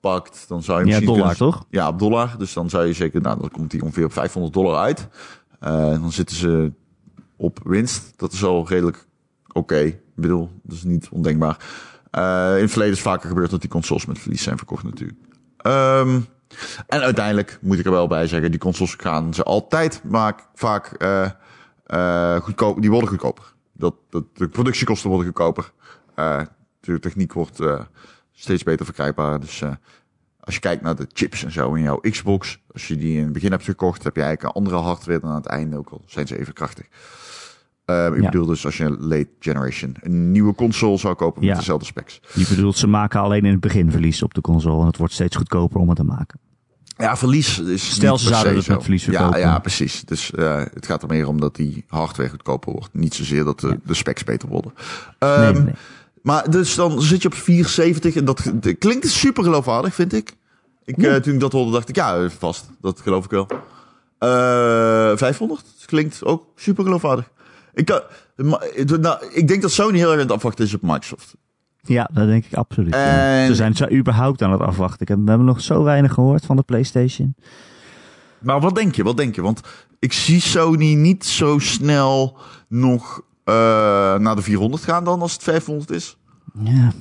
pakt, 0.00 0.44
dan 0.48 0.62
zou 0.62 0.78
je 0.78 0.84
ja, 0.84 0.90
misschien 0.90 1.14
dollar 1.14 1.36
kunnen- 1.36 1.52
toch? 1.52 1.66
ja, 1.70 1.88
op 1.88 1.98
dollar. 1.98 2.34
Dus 2.38 2.52
dan 2.52 2.70
zou 2.70 2.86
je 2.86 2.92
zeker, 2.92 3.20
nou, 3.20 3.40
dan 3.40 3.50
komt 3.50 3.70
die 3.70 3.82
ongeveer 3.82 4.04
op 4.04 4.12
500 4.12 4.54
dollar 4.54 4.76
uit. 4.78 5.08
Eh, 5.60 5.70
dan 5.90 6.12
zitten 6.12 6.36
ze 6.36 6.72
op 7.36 7.58
winst. 7.64 8.12
Dat 8.16 8.32
is 8.32 8.44
al 8.44 8.68
redelijk 8.68 9.06
oké. 9.52 9.78
Ik 9.78 10.00
bedoel, 10.14 10.50
dat 10.62 10.76
is 10.76 10.82
niet 10.84 11.08
ondenkbaar. 11.10 11.58
Eh, 12.10 12.54
in 12.56 12.62
het 12.62 12.70
verleden 12.70 12.94
is 12.94 13.00
vaker 13.02 13.28
gebeurd 13.28 13.50
dat 13.50 13.60
die 13.60 13.70
consoles 13.70 14.06
met 14.06 14.18
verlies 14.18 14.42
zijn 14.42 14.56
verkocht 14.56 14.84
natuurlijk. 14.84 15.18
Ehm, 15.56 16.20
en 16.86 17.00
uiteindelijk 17.00 17.58
moet 17.60 17.78
ik 17.78 17.84
er 17.84 17.90
wel 17.90 18.06
bij 18.06 18.26
zeggen, 18.26 18.50
die 18.50 18.60
consoles 18.60 18.94
gaan 18.94 19.34
ze 19.34 19.42
altijd 19.42 20.00
maak, 20.04 20.46
vaak 20.54 20.86
eh 20.92 21.30
eh 21.86 22.36
goedkoop, 22.36 22.80
die 22.80 22.90
worden 22.90 23.08
goedkoper. 23.08 23.54
Dat, 23.72 23.94
dat, 24.10 24.24
de 24.36 24.48
productiekosten 24.48 25.10
worden 25.10 25.26
goedkoper. 25.26 25.72
De 26.80 26.98
techniek 26.98 27.32
wordt 27.32 27.60
steeds 28.32 28.62
beter 28.62 28.84
verkrijgbaar. 28.84 29.40
Dus 29.40 29.62
als 30.46 30.54
je 30.54 30.60
kijkt 30.60 30.82
naar 30.82 30.96
de 30.96 31.06
chips 31.12 31.44
en 31.44 31.52
zo 31.52 31.74
in 31.74 31.82
jouw 31.82 32.00
Xbox, 32.00 32.58
als 32.72 32.88
je 32.88 32.96
die 32.96 33.16
in 33.16 33.24
het 33.24 33.32
begin 33.32 33.50
hebt 33.50 33.64
gekocht, 33.64 34.04
heb 34.04 34.16
je 34.16 34.22
eigenlijk 34.22 34.56
een 34.56 34.62
andere 34.62 34.82
hardware 34.82 35.20
dan 35.20 35.30
aan 35.30 35.36
het 35.36 35.46
einde, 35.46 35.76
ook 35.76 35.88
al 35.88 36.02
zijn 36.06 36.26
ze 36.26 36.38
even 36.38 36.52
krachtig. 36.52 36.86
Eh, 37.86 38.06
ik 38.06 38.22
Ja. 38.22 38.30
bedoel 38.30 38.46
dus 38.46 38.64
als 38.64 38.76
je 38.76 38.96
late 38.98 39.28
generation 39.40 39.94
een 40.00 40.30
nieuwe 40.30 40.54
console 40.54 40.96
zou 40.98 41.14
kopen 41.14 41.40
met 41.40 41.50
Ja. 41.50 41.56
dezelfde 41.56 41.86
specs. 41.86 42.20
Je 42.34 42.46
bedoelt, 42.48 42.76
ze 42.78 42.86
maken 42.86 43.20
alleen 43.20 43.44
in 43.44 43.50
het 43.50 43.60
begin 43.60 43.90
verlies 43.90 44.22
op 44.22 44.34
de 44.34 44.40
console. 44.40 44.80
En 44.80 44.86
het 44.86 44.96
wordt 44.96 45.12
steeds 45.12 45.36
goedkoper 45.36 45.80
om 45.80 45.88
het 45.88 45.96
te 45.96 46.04
maken. 46.04 46.38
Ja, 46.96 47.16
verlies 47.16 47.58
is 47.58 47.90
Stel, 47.90 48.18
ze 48.18 48.26
zouden 48.28 48.56
het 48.56 48.68
met 48.68 48.82
verlies 48.82 49.04
Ja, 49.04 49.10
verkopen. 49.12 49.38
ja, 49.40 49.58
precies. 49.58 50.04
Dus 50.04 50.30
eh, 50.30 50.62
het 50.74 50.86
gaat 50.86 51.02
er 51.02 51.08
meer 51.08 51.28
om 51.28 51.40
dat 51.40 51.56
die 51.56 51.84
hardware 51.88 52.28
goedkoper 52.30 52.72
wordt. 52.72 52.88
Niet 52.92 53.14
zozeer 53.14 53.44
dat 53.44 53.60
de, 53.60 53.78
de 53.84 53.94
specs 53.94 54.24
beter 54.24 54.48
worden. 54.48 54.72
Nee, 55.20 55.30
Ehm, 55.30 55.52
nee, 55.54 55.62
nee. 55.62 55.74
Maar 56.22 56.50
dus 56.50 56.74
dan 56.74 57.02
zit 57.02 57.22
je 57.22 57.28
op 57.28 57.34
470 57.34 58.14
en 58.16 58.24
dat, 58.24 58.52
dat 58.54 58.78
klinkt 58.78 59.08
super 59.10 59.44
geloofwaardig, 59.44 59.94
vind 59.94 60.12
ik. 60.12 60.36
ik 60.84 61.00
Ja. 61.00 61.14
eh, 61.14 61.20
toen 61.20 61.34
ik 61.34 61.40
dat 61.40 61.52
hoorde, 61.52 61.70
dacht 61.72 61.88
ik, 61.88 61.96
ja, 61.96 62.28
vast. 62.30 62.70
Dat 62.80 63.00
geloof 63.00 63.24
ik 63.24 63.30
wel. 63.30 63.46
Eh 64.18 65.16
500 65.16 65.62
klinkt 65.86 66.24
ook 66.24 66.46
super 66.56 66.84
geloofwaardig. 66.84 67.30
Ik, 67.76 68.02
nou, 69.00 69.26
ik 69.32 69.48
denk 69.48 69.62
dat 69.62 69.70
Sony 69.70 69.96
heel 69.96 70.06
erg 70.10 70.14
aan 70.14 70.26
het 70.26 70.32
afwachten 70.32 70.64
is 70.64 70.74
op 70.74 70.82
Microsoft. 70.82 71.34
Ja, 71.80 72.08
dat 72.12 72.26
denk 72.26 72.44
ik 72.44 72.54
absoluut. 72.54 72.94
En- 72.94 73.46
Ze 73.46 73.54
zijn 73.54 73.74
zo 73.76 73.88
überhaupt 73.90 74.42
aan 74.42 74.52
het 74.52 74.60
afwachten. 74.60 75.00
Ik 75.00 75.08
heb, 75.08 75.18
we 75.18 75.28
hebben 75.28 75.46
nog 75.46 75.60
zo 75.60 75.82
weinig 75.82 76.12
gehoord 76.12 76.44
van 76.46 76.56
de 76.56 76.62
PlayStation. 76.62 77.34
Maar 78.38 78.60
wat 78.60 78.74
denk 78.74 78.94
je? 78.94 79.02
Wat 79.02 79.16
denk 79.16 79.34
je? 79.34 79.42
Want 79.42 79.60
ik 79.98 80.12
zie 80.12 80.40
Sony 80.40 80.94
niet 80.94 81.24
zo 81.24 81.58
snel 81.58 82.38
nog 82.68 83.20
eh, 83.44 83.54
naar 84.18 84.36
de 84.36 84.42
400 84.42 84.82
gaan 84.84 85.04
dan 85.04 85.20
als 85.20 85.32
het 85.32 85.42
500 85.42 85.90
is. 85.90 86.16
Ja. 86.62 86.92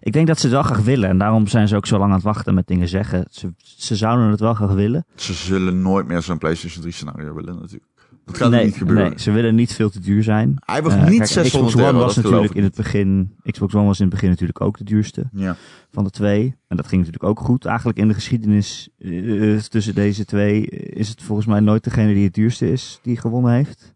Ik 0.00 0.12
denk 0.12 0.26
dat 0.26 0.36
ze 0.38 0.46
het 0.46 0.54
wel 0.54 0.62
graag 0.64 0.80
willen. 0.80 1.08
En 1.08 1.18
daarom 1.18 1.46
zijn 1.46 1.68
ze 1.68 1.76
ook 1.76 1.86
zo 1.86 1.98
lang 1.98 2.10
aan 2.10 2.16
het 2.16 2.24
wachten 2.24 2.54
met 2.54 2.66
dingen 2.66 2.88
zeggen. 2.88 3.26
Ze, 3.30 3.52
ze 3.58 3.96
zouden 3.96 4.30
het 4.30 4.40
wel 4.40 4.54
graag 4.54 4.72
willen. 4.72 5.06
Ze 5.14 5.32
zullen 5.32 5.82
nooit 5.82 6.06
meer 6.06 6.22
zo'n 6.22 6.38
PlayStation 6.38 6.80
3 6.82 6.94
scenario 6.94 7.34
willen 7.34 7.54
natuurlijk. 7.54 7.84
Dat 8.26 8.36
gaat 8.36 8.50
nee, 8.50 8.64
niet 8.64 8.76
gebeuren. 8.76 9.08
nee, 9.10 9.18
ze 9.20 9.30
willen 9.30 9.54
niet 9.54 9.72
veel 9.74 9.90
te 9.90 10.00
duur 10.00 10.22
zijn. 10.22 10.56
Hij 10.64 10.82
was 10.82 10.92
Eh, 10.92 11.06
niet 11.06 11.18
kijk, 11.18 11.30
600 11.30 11.74
Xbox 11.74 11.88
One 11.90 11.98
was 11.98 12.16
natuurlijk 12.16 12.54
in 12.54 12.62
het 12.62 12.74
begin. 12.74 13.34
Xbox 13.50 13.74
One 13.74 13.86
was 13.86 13.98
in 13.98 14.04
het 14.04 14.14
begin 14.14 14.28
natuurlijk 14.30 14.60
ook 14.60 14.78
de 14.78 14.84
duurste 14.84 15.28
Ja. 15.32 15.56
van 15.92 16.04
de 16.04 16.10
twee. 16.10 16.56
En 16.68 16.76
dat 16.76 16.86
ging 16.86 17.04
natuurlijk 17.04 17.30
ook 17.30 17.40
goed. 17.46 17.64
Eigenlijk 17.64 17.98
in 17.98 18.08
de 18.08 18.14
geschiedenis 18.14 18.88
eh, 18.98 19.56
tussen 19.58 19.94
deze 19.94 20.24
twee 20.24 20.66
is 20.70 21.08
het 21.08 21.22
volgens 21.22 21.46
mij 21.46 21.60
nooit 21.60 21.84
degene 21.84 22.14
die 22.14 22.24
het 22.24 22.34
duurste 22.34 22.72
is 22.72 22.98
die 23.02 23.16
gewonnen 23.16 23.52
heeft. 23.52 23.94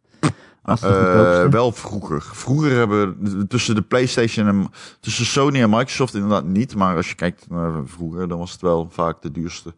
Eh, 0.65 0.77
goedkoopste. 0.77 1.47
wel 1.51 1.73
vroeger. 1.73 2.23
Vroeger 2.23 2.77
hebben 2.77 3.17
we 3.21 3.47
tussen 3.47 3.75
de 3.75 3.83
PlayStation 3.83 4.47
en 4.47 4.69
tussen 5.01 5.27
Sony 5.27 5.61
en 5.63 5.71
Microsoft 5.71 6.15
inderdaad 6.15 6.45
niet. 6.45 6.75
Maar 6.75 6.97
als 6.97 7.09
je 7.09 7.15
kijkt 7.15 7.47
naar 7.51 7.73
vroeger, 7.85 8.29
dan 8.29 8.39
was 8.39 8.53
het 8.53 8.61
wel 8.61 8.89
vaak 8.91 9.23
de 9.23 9.31
duurste 9.31 9.75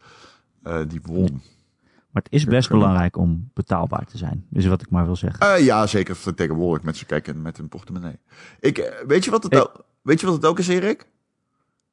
eh, 0.63 0.79
die 0.89 1.01
won. 1.03 1.43
Maar 2.13 2.23
het 2.23 2.33
is 2.33 2.45
best 2.45 2.69
belangrijk 2.69 3.17
om 3.17 3.51
betaalbaar 3.55 4.05
te 4.07 4.17
zijn. 4.19 4.47
Is 4.53 4.67
wat 4.67 4.83
ik 4.83 4.91
maar 4.91 5.05
wil 5.05 5.17
zeggen. 5.17 5.55
Eh, 5.55 5.65
ja, 5.65 5.87
zeker 5.87 6.35
tegenwoordig 6.35 6.85
met 6.85 6.97
ze 6.97 7.05
kijken 7.07 7.43
met 7.43 7.57
hun 7.57 7.69
portemonnee. 7.69 8.19
Ik, 8.61 8.79
eh, 8.79 9.07
weet, 9.07 9.25
je 9.25 9.31
wat 9.31 9.43
het 9.43 9.53
Ik- 9.55 9.61
ook, 9.61 9.85
weet 10.03 10.21
je 10.21 10.27
wat 10.27 10.35
het 10.35 10.47
ook 10.47 10.59
is, 10.59 10.69
Erik? 10.69 11.07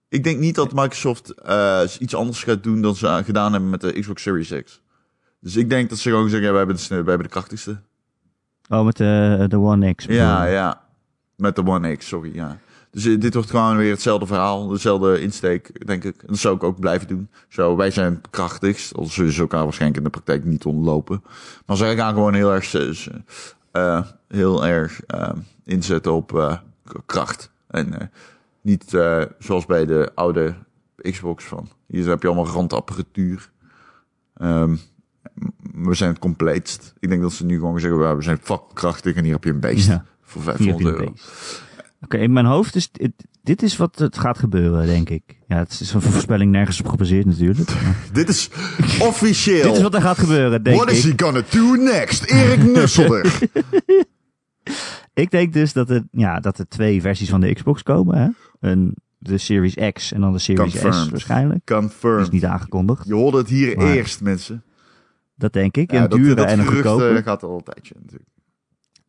Ik 0.10 0.24
denk 0.24 0.40
niet 0.40 0.56
dat 0.56 0.74
Microsoft 0.74 1.30
eh, 1.34 1.82
iets 2.00 2.16
anders 2.16 2.44
gaat 2.44 2.64
doen 2.64 2.82
dan 2.82 2.96
ze 2.96 3.08
aan- 3.08 3.24
gedaan 3.24 3.52
hebben 3.52 3.70
met 3.70 3.82
de 3.82 4.00
Xbox 4.00 4.22
Series 4.22 4.54
X. 4.64 4.82
Dus 5.40 5.56
ik 5.56 5.70
denk 5.70 5.90
dat 5.90 5.98
ze 5.98 6.10
gewoon 6.10 6.30
zeggen, 6.30 6.48
ja, 6.48 6.50
wij 6.54 6.64
hebben 6.66 6.78
de, 6.78 6.88
wij 6.88 6.98
hebben 6.98 7.24
de 7.24 7.30
krachtigste. 7.30 7.82
Oh, 8.70 8.86
met 8.86 8.98
de, 8.98 9.46
de 9.50 9.58
One 9.60 9.94
X. 9.96 10.06
Ja, 10.06 10.46
ja. 10.46 10.82
Met 11.36 11.56
de 11.56 11.66
One 11.66 11.96
X, 11.96 12.08
sorry, 12.08 12.36
ja. 12.36 12.58
Dus 12.92 13.06
eh, 13.06 13.20
dit 13.20 13.34
wordt 13.34 13.50
gewoon 13.50 13.78
weer 13.78 13.92
hetzelfde 13.92 14.26
verhaal, 14.26 14.68
dezelfde 14.68 15.22
insteek, 15.22 15.88
denk 15.88 16.04
ik. 16.04 16.16
En 16.22 16.28
dat 16.28 16.38
zou 16.38 16.56
ik 16.56 16.64
ook 16.64 16.80
blijven 16.80 17.08
doen. 17.08 17.30
Zo, 17.48 17.76
wij 17.76 17.92
zijn 17.92 18.14
het 18.14 18.30
krachtigst, 18.30 18.96
al 18.96 19.06
zullen 19.06 19.32
ze 19.32 19.42
elkaar 19.42 19.64
waarschijnlijk 19.64 19.98
in 19.98 20.04
de 20.06 20.10
praktijk 20.10 20.46
niet 20.46 20.66
ontlopen. 20.66 21.24
Maar 21.66 21.78
zij 21.78 21.96
gaan 21.96 22.14
gewoon 22.14 22.34
heel 22.34 22.54
erg, 22.54 22.74
eh, 23.72 24.02
heel 24.28 24.66
erg 24.66 25.00
inzetten 25.66 26.14
op 26.14 26.60
kracht. 27.06 27.52
En 27.68 28.12
niet 28.62 28.98
zoals 29.40 29.66
bij 29.66 29.86
de 29.86 30.12
oude 30.16 30.56
Xbox 31.02 31.44
van. 31.46 31.70
Hier 31.88 32.08
heb 32.08 32.22
je 32.22 32.28
allemaal 32.28 32.54
randapparatuur. 32.54 33.50
Ehm, 34.38 34.76
we 35.74 35.94
zijn 35.94 36.10
het 36.10 36.20
compleetst. 36.20 36.94
Ik 37.00 37.10
denk 37.10 37.22
dat 37.22 37.32
ze 37.34 37.46
nu 37.46 37.56
gewoon 37.60 37.80
zeggen, 37.80 38.00
"Ja, 38.00 38.16
we 38.16 38.22
zijn 38.22 38.38
fucking 38.42 38.74
krachtig 38.74 39.16
en 39.16 39.24
hier 39.24 39.34
heb 39.34 39.44
je 39.44 39.50
een 39.50 39.60
beest. 39.60 39.88
Ja. 39.88 40.06
Voor 40.22 40.42
Hier 40.42 40.52
heb 40.52 40.58
500 40.62 40.84
je 40.84 40.92
een 40.94 41.00
euro. 41.00 41.12
beest. 41.12 41.64
Oké, 42.02 42.18
in 42.18 42.34
mijn 42.34 42.46
hoofd 42.46 42.76
is 42.76 42.92
dit, 42.92 43.12
dit 43.44 43.62
is 43.64 43.78
wat 43.78 44.00
het 44.00 44.18
gaat 44.18 44.38
gebeuren, 44.38 44.86
denk 44.86 45.10
ik. 45.10 45.24
Ja, 45.48 45.58
het 45.58 45.80
is 45.80 45.94
een 45.94 46.02
voorspelling 46.02 46.52
nergens 46.52 46.80
op 46.80 46.88
gebaseerd 46.88 47.26
natuurlijk. 47.26 47.70
Dit 48.14 48.30
is 48.30 48.50
officieel. 49.02 49.64
dit 49.68 49.76
is 49.76 49.82
wat 49.82 49.94
er 49.94 50.02
gaat 50.02 50.18
gebeuren, 50.18 50.64
denk 50.64 50.76
What 50.78 50.90
ik. 50.90 50.96
is 50.96 51.04
he 51.04 51.14
gonna 51.16 51.42
do 51.50 51.76
next? 51.76 52.24
Erik 52.24 52.64
Nusselder. 52.74 53.40
Ik 55.14 55.32
denk 55.32 55.54
dus 55.54 55.74
dat 55.74 55.90
er, 55.90 56.04
ja, 56.12 56.40
dat 56.40 56.60
er 56.60 56.68
twee 56.68 57.02
versies 57.02 57.30
van 57.30 57.42
de 57.42 57.54
Xbox 57.54 57.84
komen. 57.84 58.18
Hè? 58.18 58.28
Een, 58.70 58.96
de 59.18 59.38
Series 59.38 59.76
X 59.94 60.12
en 60.12 60.22
dan 60.22 60.34
de 60.34 60.40
Series 60.40 60.72
S 60.74 60.82
Confirmed. 60.82 61.10
waarschijnlijk. 61.10 61.62
Dat 61.66 61.84
is 61.84 61.90
Confirmed. 61.90 62.32
niet 62.32 62.46
aangekondigd. 62.46 63.08
Je 63.08 63.14
hoorde 63.14 63.38
het 63.38 63.48
hier 63.50 63.78
Maar- 63.78 63.92
eerst, 63.94 64.22
mensen. 64.22 64.64
Dat 65.36 65.54
denk 65.54 65.78
ik. 65.78 65.92
Ja, 65.92 66.04
een 66.04 66.10
dat, 66.10 66.20
dure 66.20 66.36
dat 66.36 66.46
en 66.46 66.60
een 66.60 66.66
gerucht 66.68 66.88
goedkope. 66.88 67.18
eh, 67.18 67.24
gaat 67.24 67.44
al 67.44 67.56
een 67.58 67.64
tijdje 67.64 67.94
natuurlijk. 68.02 68.30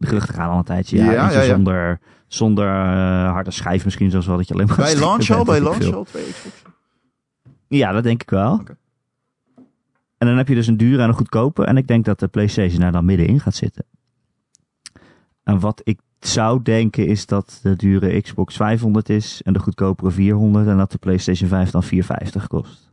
De 0.00 0.06
geruchten 0.06 0.34
gaan 0.34 0.50
al 0.50 0.58
een 0.58 0.64
tijdje. 0.64 0.96
Ja, 0.96 1.12
Ja, 1.12 1.22
eentje 1.22 1.38
ja, 1.38 1.44
ja. 1.44 1.54
Zonder, 1.54 2.00
zonder 2.26 2.66
eh, 2.66 3.32
harde 3.32 3.50
schijf 3.50 3.84
misschien, 3.84 4.10
zoals 4.10 4.26
wel 4.26 4.36
dat 4.36 4.48
je 4.48 4.54
alleen 4.54 4.66
maar... 4.66 4.76
Bij 4.76 4.98
launch 4.98 5.30
al? 5.30 5.44
Bij 5.44 5.60
launch 5.60 5.92
al 5.92 6.04
twee 6.04 6.22
Xbox? 6.22 6.62
Ja, 7.68 7.92
dat 7.92 8.02
denk 8.02 8.22
ik 8.22 8.30
wel. 8.30 8.62
En 10.18 10.26
dan 10.26 10.36
heb 10.36 10.48
je 10.48 10.54
dus 10.54 10.66
een 10.66 10.76
dure 10.76 11.02
en 11.02 11.08
een 11.08 11.14
goedkope. 11.14 11.64
En 11.64 11.76
ik 11.76 11.86
denk 11.86 12.04
dat 12.04 12.20
de 12.20 12.28
PlayStation 12.28 12.80
daar 12.80 12.92
dan 12.92 13.04
middenin 13.04 13.40
gaat 13.40 13.54
zitten. 13.54 13.84
En 15.42 15.60
wat 15.60 15.80
ik 15.84 16.00
zou 16.20 16.62
denken 16.62 17.06
is 17.06 17.26
dat 17.26 17.58
de 17.62 17.76
dure 17.76 18.20
Xbox 18.20 18.56
500 18.56 19.08
is 19.08 19.42
en 19.42 19.52
de 19.52 19.58
goedkopere 19.58 20.10
400 20.10 20.66
en 20.66 20.76
dat 20.76 20.92
de 20.92 20.98
PlayStation 20.98 21.48
5 21.48 21.70
dan 21.70 21.82
450 21.82 22.46
kost. 22.46 22.89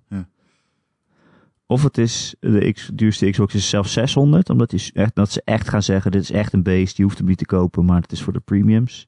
Ja. 1.68 1.76
Of 1.76 1.84
het 1.84 1.98
is 1.98 2.36
de 2.40 2.72
X, 2.72 2.90
duurste 2.94 3.30
Xbox 3.30 3.56
is 3.56 3.70
zelfs 3.70 3.94
600, 3.94 4.50
omdat 4.50 4.70
die, 4.70 4.92
echt, 4.94 5.16
dat 5.16 5.32
ze 5.32 5.42
echt 5.46 5.70
gaan 5.70 5.84
zeggen: 5.84 6.12
dit 6.12 6.22
is 6.22 6.32
echt 6.32 6.54
een 6.54 6.64
beest, 6.64 6.98
je 6.98 7.04
hoeft 7.04 7.18
hem 7.18 7.28
niet 7.28 7.38
te 7.38 7.46
kopen, 7.46 7.86
maar 7.86 8.02
het 8.02 8.12
is 8.12 8.22
voor 8.22 8.34
de 8.34 8.40
premiums. 8.40 9.08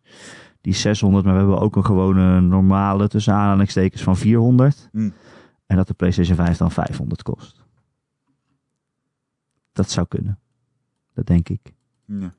Die 0.61 0.73
is 0.73 0.81
600, 0.81 1.25
maar 1.25 1.33
we 1.33 1.39
hebben 1.39 1.59
ook 1.59 1.75
een 1.75 1.85
gewone 1.85 2.41
normale 2.41 3.07
tussen 3.07 3.33
aanhalingstekens 3.33 4.01
van 4.01 4.17
400. 4.17 4.89
Hm. 4.91 5.09
En 5.65 5.75
dat 5.75 5.87
de 5.87 5.93
PlayStation 5.93 6.35
5 6.35 6.57
dan 6.57 6.71
500 6.71 7.23
kost. 7.23 7.63
Dat 9.71 9.89
zou 9.91 10.07
kunnen. 10.07 10.39
Dat 11.13 11.25
denk 11.25 11.49
ik. 11.49 11.73
Ja. 12.05 12.33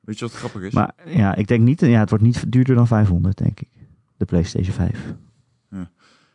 Weet 0.00 0.18
je 0.18 0.24
wat 0.24 0.34
grappig 0.34 0.62
is? 0.62 0.72
Maar 0.72 0.94
ja, 1.06 1.34
ik 1.34 1.46
denk 1.46 1.62
niet, 1.62 1.80
ja, 1.80 1.98
het 2.00 2.10
wordt 2.10 2.24
niet 2.24 2.52
duurder 2.52 2.74
dan 2.74 2.86
500, 2.86 3.36
denk 3.36 3.60
ik. 3.60 3.68
De 4.16 4.24
PlayStation 4.24 4.74
5. 4.74 5.14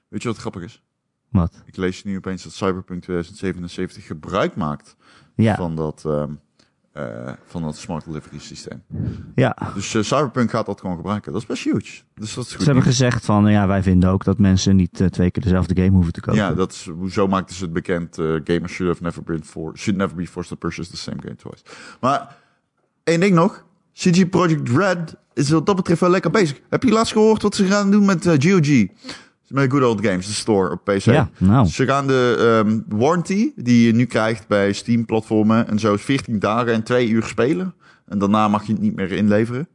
Weet 0.08 0.22
je 0.22 0.28
wat 0.28 0.38
grappig 0.38 0.64
is? 0.64 0.84
Wat? 1.34 1.62
Ik 1.66 1.78
lees 1.78 2.04
nu 2.04 2.18
opeens 2.18 2.44
dat 2.44 2.54
Cyberpunk 2.54 3.02
2077 3.02 4.06
gebruik 4.06 4.56
maakt 4.56 4.96
Ja, 5.36 5.56
van, 5.56 5.76
dat, 5.76 6.04
ehm, 6.06 6.32
eh, 6.92 7.34
van 7.46 7.62
dat 7.62 7.78
smart 7.78 8.06
delivery 8.06 8.40
systeem. 8.40 8.84
ja. 9.36 9.58
Dus 9.74 9.94
eh, 9.96 10.02
Cyberpunk 10.04 10.50
gaat 10.50 10.66
dat 10.66 10.80
gewoon 10.80 10.96
gebruiken. 10.96 11.32
Dat 11.32 11.42
is 11.42 11.48
best 11.48 11.64
huge. 11.64 12.02
Dus 12.16 12.34
dat 12.34 12.46
is 12.46 12.52
goed. 12.52 12.60
Ze 12.60 12.66
hebben 12.66 12.84
gezegd 12.84 13.26
van, 13.26 13.52
ja, 13.52 13.68
wij 13.68 13.84
vinden 13.84 14.10
ook 14.10 14.24
dat 14.24 14.38
mensen 14.38 14.76
niet 14.76 15.02
eh, 15.02 15.08
twee 15.08 15.32
keer 15.32 15.44
dezelfde 15.44 15.76
game 15.82 15.96
hoeven 15.96 16.14
te 16.14 16.22
kopen. 16.22 16.42
Ja, 16.42 16.54
dat 16.54 16.72
is, 16.72 16.90
zo 17.10 17.28
maakten 17.28 17.56
ze 17.56 17.64
het 17.64 17.74
bekend. 17.74 18.16
gamers 18.44 18.74
should 18.74 18.92
have 18.92 19.04
never 19.04 19.24
been 19.24 19.44
for, 19.46 19.78
should 19.78 20.00
never 20.00 20.16
be 20.16 20.28
forced 20.28 20.50
to 20.52 20.56
purchase 20.68 20.90
the 20.90 20.98
same 20.98 21.18
game 21.22 21.36
twice. 21.36 21.64
Maar 22.00 22.36
één 23.04 23.20
ding 23.20 23.36
nog. 23.36 23.66
CG 23.94 24.30
Project 24.30 24.70
Red 24.70 25.16
is 25.34 25.50
wat 25.50 25.66
dat 25.66 25.76
betreft 25.76 26.00
wel 26.02 26.10
lekker 26.10 26.32
bezig. 26.32 26.60
Heb 26.70 26.84
je 26.84 26.92
laatst 26.92 27.12
gehoord 27.14 27.42
wat 27.42 27.56
ze 27.56 27.66
gaan 27.66 27.92
doen 27.92 28.06
met 28.06 28.26
GOG? 28.28 28.88
Met 29.54 29.72
Good 29.72 29.84
Old 29.84 30.06
Games, 30.06 30.28
de 30.28 30.34
store 30.34 30.72
op 30.72 30.84
PC. 30.84 30.99
Ja, 30.99 31.30
nou. 31.38 31.68
Ze 31.68 31.86
gaan 31.86 32.08
de 32.08 32.36
ehm, 32.66 32.80
warranty 32.97 33.51
die 33.56 33.86
je 33.86 33.93
nu 33.93 34.06
krijgt 34.06 34.47
bij 34.47 34.74
Steam-platformen 34.74 35.68
en 35.68 35.80
zo 35.80 35.93
is 35.93 36.01
14 36.01 36.39
dagen 36.39 36.74
en 36.74 36.84
2 36.84 37.10
uur 37.10 37.24
spelen. 37.24 37.74
En 38.08 38.18
daarna 38.20 38.47
mag 38.47 38.66
je 38.66 38.72
het 38.72 38.82
niet 38.82 38.95
meer 38.95 39.12
inleveren. 39.12 39.68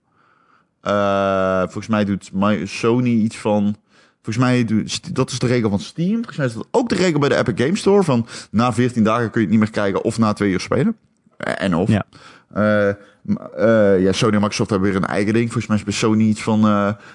Eh, 0.80 1.60
volgens 1.60 1.86
mij 1.86 2.04
doet 2.04 2.30
Sony 2.64 3.08
iets 3.10 3.38
van. 3.38 3.76
Volgens 4.22 4.44
mij 4.44 4.64
doet, 4.64 5.14
dat 5.14 5.30
is 5.30 5.38
de 5.38 5.46
regel 5.46 5.70
van 5.70 5.80
Steam. 5.80 6.14
Volgens 6.14 6.36
mij 6.36 6.46
is 6.46 6.54
dat 6.54 6.68
ook 6.70 6.88
de 6.88 6.94
regel 6.94 7.20
bij 7.20 7.28
de 7.28 7.36
Epic 7.36 7.64
Game 7.64 7.76
Store. 7.76 8.02
Van 8.02 8.26
na 8.50 8.72
14 8.72 9.04
dagen 9.04 9.30
kun 9.30 9.40
je 9.40 9.46
het 9.46 9.50
niet 9.50 9.64
meer 9.64 9.72
krijgen 9.72 10.04
of 10.04 10.18
na 10.18 10.32
2 10.32 10.50
uur 10.50 10.60
spelen. 10.60 10.96
Eh, 11.36 11.64
En 11.64 11.74
of. 11.74 11.88
Ja. 11.88 12.06
Eh, 12.52 14.02
ja, 14.02 14.12
Sony 14.12 14.34
en 14.34 14.40
Microsoft 14.40 14.70
hebben 14.70 14.88
weer 14.88 14.98
een 14.98 15.06
eigen 15.06 15.32
ding. 15.32 15.44
Volgens 15.52 15.66
mij 15.66 15.76
is 15.76 15.84
bij 15.84 15.92
Sony 15.92 16.24
iets 16.24 16.42
van... 16.42 16.64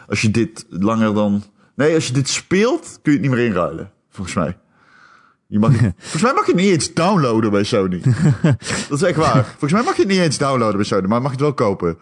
als 0.07 0.22
je 0.22 0.32
dit 0.32 0.66
langer 0.70 1.14
dan... 1.14 1.43
Nee, 1.76 1.95
als 1.95 2.07
je 2.07 2.13
dit 2.13 2.30
speelt, 2.30 2.99
kun 3.01 3.11
je 3.11 3.19
het 3.19 3.28
niet 3.28 3.38
meer 3.38 3.45
inruilen. 3.45 3.91
Volgens 4.09 4.36
mij. 4.36 4.57
Je 5.47 5.59
mag, 5.59 5.71
volgens 5.97 6.21
mij 6.21 6.34
mag 6.34 6.45
je 6.45 6.51
het 6.51 6.61
niet 6.61 6.71
eens 6.71 6.93
downloaden 6.93 7.51
bij 7.51 7.63
Sony. 7.63 8.01
dat 8.89 9.01
is 9.01 9.01
echt 9.01 9.17
waar. 9.17 9.45
Volgens 9.45 9.71
mij 9.71 9.84
mag 9.84 9.95
je 9.95 10.01
het 10.01 10.11
niet 10.11 10.19
eens 10.19 10.38
downloaden 10.38 10.76
bij 10.76 10.86
Sony, 10.86 11.07
maar 11.07 11.21
mag 11.21 11.32
je 11.32 11.38
het 11.38 11.45
wel 11.45 11.53
kopen. 11.53 11.97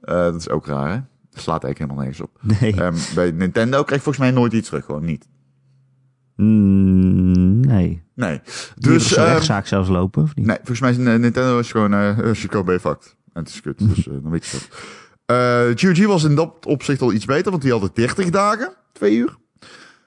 Eh, 0.00 0.14
dat 0.14 0.34
is 0.34 0.48
ook 0.48 0.66
raar, 0.66 0.90
hè? 0.90 1.00
Dat 1.30 1.42
slaat 1.42 1.64
eigenlijk 1.64 1.78
helemaal 1.78 2.02
nergens 2.02 2.20
op. 2.20 2.38
Nee. 2.60 2.80
Ehm, 2.80 2.94
bij 3.14 3.30
Nintendo 3.30 3.82
krijg 3.82 4.04
je 4.04 4.10
volgens 4.10 4.18
mij 4.18 4.30
nooit 4.30 4.52
iets 4.52 4.68
terug. 4.68 4.84
Gewoon 4.84 5.04
niet. 5.04 5.28
Mm, 6.36 7.60
nee. 7.60 8.02
Nee. 8.14 8.40
Dus, 8.78 9.14
ehm, 9.14 9.26
rechtszaak 9.26 9.66
zelfs 9.66 9.88
lopen, 9.88 10.22
of 10.22 10.34
niet? 10.34 10.46
Nee, 10.46 10.56
volgens 10.56 10.80
mij 10.80 10.90
is 10.90 10.96
eh, 10.96 11.04
Nintendo 11.04 11.58
is 11.58 11.70
gewoon, 11.70 11.94
eh 11.94 12.18
als 12.28 12.42
je 12.42 12.48
koopt 12.48 12.64
ben 12.64 12.74
je 12.74 12.80
fucked. 12.80 13.16
En 13.32 13.42
het 13.42 13.48
is 13.48 13.60
kut, 13.60 13.78
dus 13.78 14.04
dan 14.04 14.30
weet 14.30 14.46
je 14.46 14.58
dat. 15.26 15.80
GOG 15.80 16.06
was 16.06 16.24
in 16.24 16.34
dat 16.34 16.66
opzicht 16.66 17.00
al 17.00 17.12
iets 17.12 17.24
beter, 17.24 17.50
want 17.50 17.62
die 17.62 17.72
hadden 17.72 17.90
30 17.94 18.30
dagen, 18.30 18.72
twee 18.94 19.16
uur. 19.16 19.36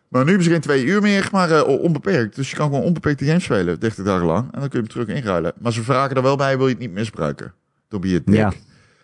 Maar 0.07 0.21
nu 0.23 0.27
hebben 0.27 0.45
ze 0.45 0.51
geen 0.51 0.61
twee 0.61 0.85
uur 0.85 1.01
meer, 1.01 1.29
maar 1.31 1.51
eh, 1.51 1.67
onbeperkt. 1.67 2.35
Dus 2.35 2.49
je 2.49 2.55
kan 2.55 2.69
gewoon 2.69 2.83
onbeperkt 2.83 3.19
de 3.19 3.25
game 3.25 3.39
spelen, 3.39 3.79
30 3.79 4.05
dagen 4.05 4.25
lang. 4.25 4.43
En 4.53 4.59
dan 4.59 4.69
kun 4.69 4.79
je 4.81 4.85
hem 4.85 4.87
terug 4.87 5.07
inruilen. 5.17 5.53
Maar 5.59 5.73
ze 5.73 5.83
vragen 5.83 6.15
er 6.15 6.21
wel 6.21 6.35
bij, 6.35 6.57
wil 6.57 6.65
je 6.67 6.73
het 6.73 6.81
niet 6.81 6.91
misbruiken? 6.91 7.53
Dan 7.87 8.01
ben 8.01 8.09
je 8.09 8.21
dik. 8.25 8.35
Ja. 8.35 8.53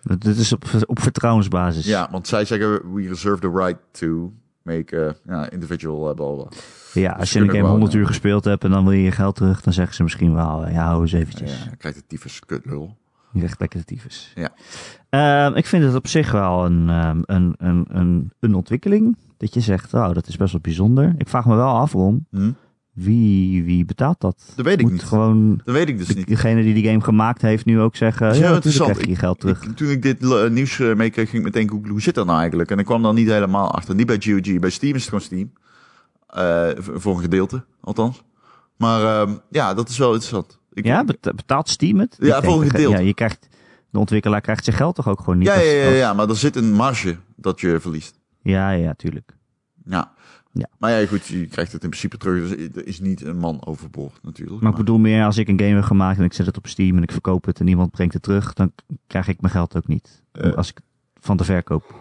Dat- 0.01 0.21
Dit 0.21 0.37
is 0.37 0.53
op, 0.53 0.65
op 0.85 0.99
vertrouwensbasis. 1.01 1.85
Ja, 1.85 2.07
want 2.11 2.27
zij 2.27 2.45
zeggen, 2.45 2.93
we 2.93 3.07
reserve 3.07 3.39
the 3.41 3.51
right 3.55 3.77
to 3.91 4.33
make 4.61 4.97
eh, 4.99 5.11
ja, 5.27 5.49
individual 5.49 6.15
uh. 6.39 6.45
Ja, 6.93 7.11
als 7.11 7.19
Dus 7.19 7.31
je 7.31 7.39
een 7.39 7.45
game 7.49 7.61
wel, 7.61 7.71
100 7.71 7.91
ja. 7.91 7.99
uur 7.99 8.07
gespeeld 8.07 8.43
hebt 8.43 8.63
en 8.63 8.69
dan 8.71 8.83
wil 8.83 8.91
je 8.93 9.03
je 9.03 9.11
geld 9.11 9.35
terug, 9.35 9.61
dan 9.61 9.73
zeggen 9.73 9.95
ze 9.95 10.03
misschien 10.03 10.33
wel, 10.33 10.69
ja, 10.69 10.85
hou 10.85 11.01
eens 11.01 11.11
eventjes. 11.13 11.57
Ja, 11.59 11.65
dan 11.65 11.77
krijgt 11.77 11.97
de 11.97 12.03
tyfus 12.07 12.39
kutlul. 12.39 12.97
Je 13.31 13.39
krijgt 13.39 13.59
lekker 13.59 13.79
de 13.79 13.85
tyfus. 13.85 14.33
Ja. 14.35 14.49
Ehm, 15.09 15.55
ik 15.57 15.65
vind 15.65 15.83
het 15.83 15.95
op 15.95 16.07
zich 16.07 16.31
wel 16.31 16.65
een, 16.65 16.89
ehm, 16.89 17.21
een, 17.25 17.53
een, 17.57 17.85
een, 17.89 18.31
een 18.39 18.55
ontwikkeling. 18.55 19.17
Dat 19.43 19.53
je 19.53 19.59
zegt, 19.59 19.93
oh, 19.93 20.13
dat 20.13 20.27
is 20.27 20.37
best 20.37 20.51
wel 20.51 20.61
bijzonder. 20.61 21.13
Ik 21.17 21.27
vraag 21.29 21.45
me 21.45 21.55
wel 21.55 21.67
af, 21.75 21.91
Ron, 21.93 22.27
Hm? 22.31 22.51
wie, 22.93 23.63
wie 23.63 23.85
betaalt 23.85 24.21
dat? 24.21 24.43
Dat 24.55 24.65
weet 24.65 24.77
ik 24.77 24.81
Moet 24.81 24.91
niet. 24.91 25.03
gewoon 25.03 25.61
Dat 25.63 25.75
weet 25.75 25.87
ik 25.89 25.97
dus 25.97 26.07
de- 26.07 26.13
niet. 26.13 26.27
degene 26.27 26.61
die 26.63 26.73
die 26.73 26.85
game 26.85 27.01
gemaakt 27.01 27.41
heeft 27.41 27.65
nu 27.65 27.79
ook 27.79 27.95
zeggen, 27.95 28.27
Dat 28.27 28.35
ja, 28.37 28.41
is 28.41 28.47
heel 28.47 28.53
natuurlijk 28.55 28.75
interessant. 28.89 28.91
krijg 28.91 29.05
je 29.05 29.13
je 29.13 29.19
geld 29.27 29.39
terug. 29.39 29.63
Ik- 29.63 29.75
toen 29.77 29.89
ik 29.89 30.01
dit 30.01 30.49
nieuws 30.51 30.79
eh, 30.79 30.93
meekreeg, 30.95 31.29
ging 31.29 31.45
ik 31.45 31.53
meteen 31.53 31.69
googlen, 31.69 31.89
hoe 31.89 32.01
zit 32.01 32.15
dat 32.15 32.25
nou 32.25 32.39
eigenlijk? 32.39 32.71
En 32.71 32.79
ik 32.79 32.85
kwam 32.85 33.01
dan 33.01 33.15
niet 33.15 33.27
helemaal 33.29 33.71
achter. 33.71 33.95
Niet 33.95 34.05
bij 34.07 34.17
GOG, 34.19 34.59
bij 34.59 34.69
Steam 34.69 34.95
is 34.95 35.05
het 35.05 35.09
gewoon 35.09 35.21
Steam. 35.25 35.51
Eh, 36.27 36.69
voor 36.81 37.15
een 37.15 37.21
gedeelte, 37.21 37.63
althans. 37.81 38.23
Maar 38.77 39.21
ehm, 39.21 39.33
ja, 39.49 39.73
dat 39.73 39.89
is 39.89 39.97
wel 39.97 40.07
interessant. 40.13 40.59
Ik, 40.73 40.85
Ja, 40.85 41.03
bet- 41.03 41.35
betaalt 41.35 41.69
Steam 41.69 41.99
het? 41.99 42.15
Ja, 42.19 42.41
voor 42.41 42.61
een 42.61 42.69
gedeelte. 42.69 42.97
Ja, 42.97 43.03
je 43.03 43.13
krijgt, 43.13 43.47
de 43.89 43.99
ontwikkelaar 43.99 44.41
krijgt 44.41 44.63
zijn 44.63 44.75
geld 44.75 44.95
toch 44.95 45.07
ook 45.07 45.19
gewoon 45.19 45.37
niet? 45.37 45.47
ja, 45.47 45.59
ja, 45.59 45.71
ja, 45.83 45.89
ja, 45.89 46.13
maar 46.13 46.29
er 46.29 46.35
zit 46.37 46.55
een 46.55 46.71
marge 46.73 47.17
dat 47.35 47.59
je 47.59 47.79
verliest. 47.79 48.21
Ja, 48.43 48.69
ja, 48.69 48.93
tuurlijk. 48.93 49.35
Ja. 49.85 50.13
Ja. 50.53 50.67
Maar 50.77 50.91
ja, 50.91 51.07
goed, 51.07 51.25
je 51.25 51.47
krijgt 51.47 51.71
het 51.71 51.83
in 51.83 51.89
principe 51.89 52.17
terug. 52.17 52.49
Dus 52.49 52.67
er 52.75 52.87
is 52.87 52.99
niet 52.99 53.21
een 53.21 53.37
man 53.37 53.65
overboord 53.65 54.19
natuurlijk. 54.23 54.61
Maar 54.61 54.71
ik 54.71 54.77
bedoel 54.77 54.99
meer, 54.99 55.25
als 55.25 55.37
ik 55.37 55.47
een 55.47 55.59
game 55.59 55.73
heb 55.75 55.83
gemaakt 55.83 56.17
en 56.17 56.23
ik 56.23 56.33
zet 56.33 56.45
het 56.45 56.57
op 56.57 56.67
Steam 56.67 56.97
en 56.97 57.03
ik 57.03 57.11
verkoop 57.11 57.45
het 57.45 57.59
en 57.59 57.67
iemand 57.67 57.91
brengt 57.91 58.13
het 58.13 58.23
terug, 58.23 58.53
dan 58.53 58.71
krijg 59.07 59.27
ik 59.27 59.41
mijn 59.41 59.53
geld 59.53 59.77
ook 59.77 59.87
niet. 59.87 60.23
Eh. 60.31 60.53
Als 60.53 60.69
ik 60.69 60.79
van 61.19 61.37
de 61.37 61.43
verkoop. 61.43 61.95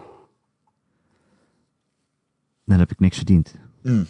Dan 2.65 2.79
heb 2.79 2.91
ik 2.91 2.99
niks 2.99 3.17
verdiend. 3.17 3.55
Mm. 3.81 4.05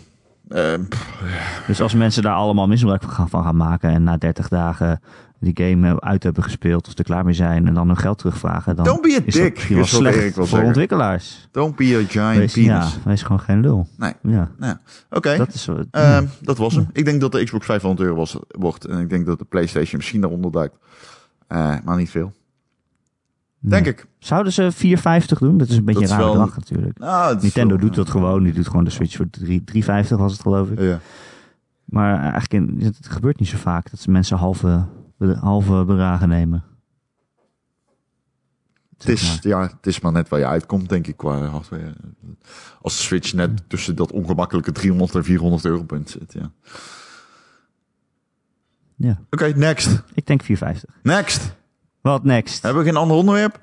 Ehm, 0.47 0.83
pff, 0.83 1.63
Dus 1.67 1.81
als 1.81 1.93
mensen 1.93 2.23
daar 2.23 2.35
allemaal 2.35 2.67
misbruik 2.67 3.01
van 3.01 3.11
gaan, 3.11 3.29
van 3.29 3.43
gaan 3.43 3.57
maken 3.57 3.89
en 3.89 4.03
na 4.03 4.17
30 4.17 4.47
dagen 4.47 5.01
die 5.43 5.65
game 5.67 6.01
uit 6.01 6.23
hebben 6.23 6.43
gespeeld 6.43 6.87
of 6.87 6.97
er 6.97 7.03
klaar 7.03 7.25
mee 7.25 7.33
zijn 7.33 7.67
en 7.67 7.73
dan 7.73 7.87
hun 7.87 7.97
geld 7.97 8.17
terugvragen, 8.17 8.75
dan 8.75 8.85
don't 8.85 9.01
be 9.01 9.07
a 9.21 9.25
is 9.25 9.33
dat 9.33 9.43
dick, 9.43 9.59
wel 9.69 9.79
is 9.79 9.89
slecht 9.95 10.33
voor 10.33 10.47
zeggen. 10.47 10.67
ontwikkelaars. 10.67 11.47
Don't 11.51 11.75
be 11.75 11.83
a 12.03 12.07
giant 12.11 12.37
Wees, 12.37 12.53
penis. 12.53 12.67
ja, 12.67 12.89
wees 13.05 13.21
gewoon 13.23 13.39
geen 13.39 13.59
lul. 13.61 13.87
Nee. 13.97 14.13
Ja, 14.21 14.51
Oké, 15.09 15.37
dat 15.37 15.53
is 15.53 15.67
ehm, 15.91 16.25
dat 16.41 16.57
was 16.57 16.75
hem. 16.75 16.87
Ik 16.93 17.05
denk 17.05 17.21
dat 17.21 17.31
de 17.31 17.43
Xbox 17.43 17.65
500 17.65 18.01
euro 18.07 18.15
was, 18.19 18.37
wordt. 18.47 18.85
En 18.85 18.99
ik 18.99 19.09
denk 19.09 19.25
dat 19.25 19.39
de 19.39 19.45
PlayStation 19.45 19.97
misschien 19.97 20.21
daaronder 20.21 20.51
duikt. 20.51 20.75
Eh, 21.47 21.75
maar 21.83 21.97
niet 21.97 22.09
veel. 22.09 22.33
Denk 23.59 23.85
ik. 23.85 24.05
Zouden 24.19 24.53
ze 24.53 24.71
4,50 24.71 25.37
doen? 25.39 25.57
Dat 25.57 25.69
is 25.69 25.77
een 25.77 25.85
beetje 25.85 26.01
Dat 26.01 26.09
rare 26.09 26.23
wel- 26.23 26.31
bedrag 26.31 26.55
natuurlijk. 26.55 26.97
Nou, 26.99 27.37
Nintendo 27.41 27.75
wel- 27.75 27.85
doet 27.85 27.95
dat 27.95 28.09
gewoon. 28.09 28.43
Die 28.43 28.53
doet 28.53 28.67
gewoon 28.67 28.83
de 28.83 28.89
Switch 28.89 29.15
voor 29.15 29.29
3 29.29 29.63
3,50 29.63 30.17
was 30.17 30.31
het 30.31 30.41
geloof 30.41 30.69
ik. 30.69 30.79
Ja. 30.79 30.99
Maar 31.85 32.19
eigenlijk 32.19 32.53
in, 32.53 32.79
het 32.85 32.97
gebeurt 33.09 33.39
niet 33.39 33.49
zo 33.49 33.57
vaak 33.57 33.89
dat 33.91 33.99
ze 33.99 34.11
mensen 34.11 34.37
halve, 34.37 34.85
halve 35.31 35.83
bedragen 35.85 36.29
nemen. 36.29 36.63
Het 38.97 39.07
is, 39.11 39.39
ja, 39.41 39.61
het 39.61 39.87
is 39.87 39.99
maar 39.99 40.11
net 40.11 40.29
waar 40.29 40.39
je 40.39 40.45
uitkomt, 40.45 40.89
denk 40.89 41.07
ik, 41.07 41.17
qua 41.17 41.37
hardware. 41.45 41.93
Als 42.81 42.97
de 42.97 43.03
Switch 43.03 43.33
net 43.33 43.69
tussen 43.69 43.95
dat 43.95 44.11
ongemakkelijke 44.11 44.71
300 44.71 45.15
en 45.15 45.23
400 45.23 45.65
euro 45.65 45.83
punt 45.83 46.09
zit, 46.09 46.33
ja. 46.33 46.51
Ja, 48.95 49.19
Oké, 49.29 49.45
next. 49.55 50.03
ik 50.13 50.25
denk 50.25 50.43
4,50. 50.43 50.49
Next. 51.03 51.55
Wat 52.01 52.23
next? 52.23 52.63
Hebben 52.63 52.83
we 52.83 52.89
geen 52.89 52.97
ander 52.97 53.17
onderwerp? 53.17 53.59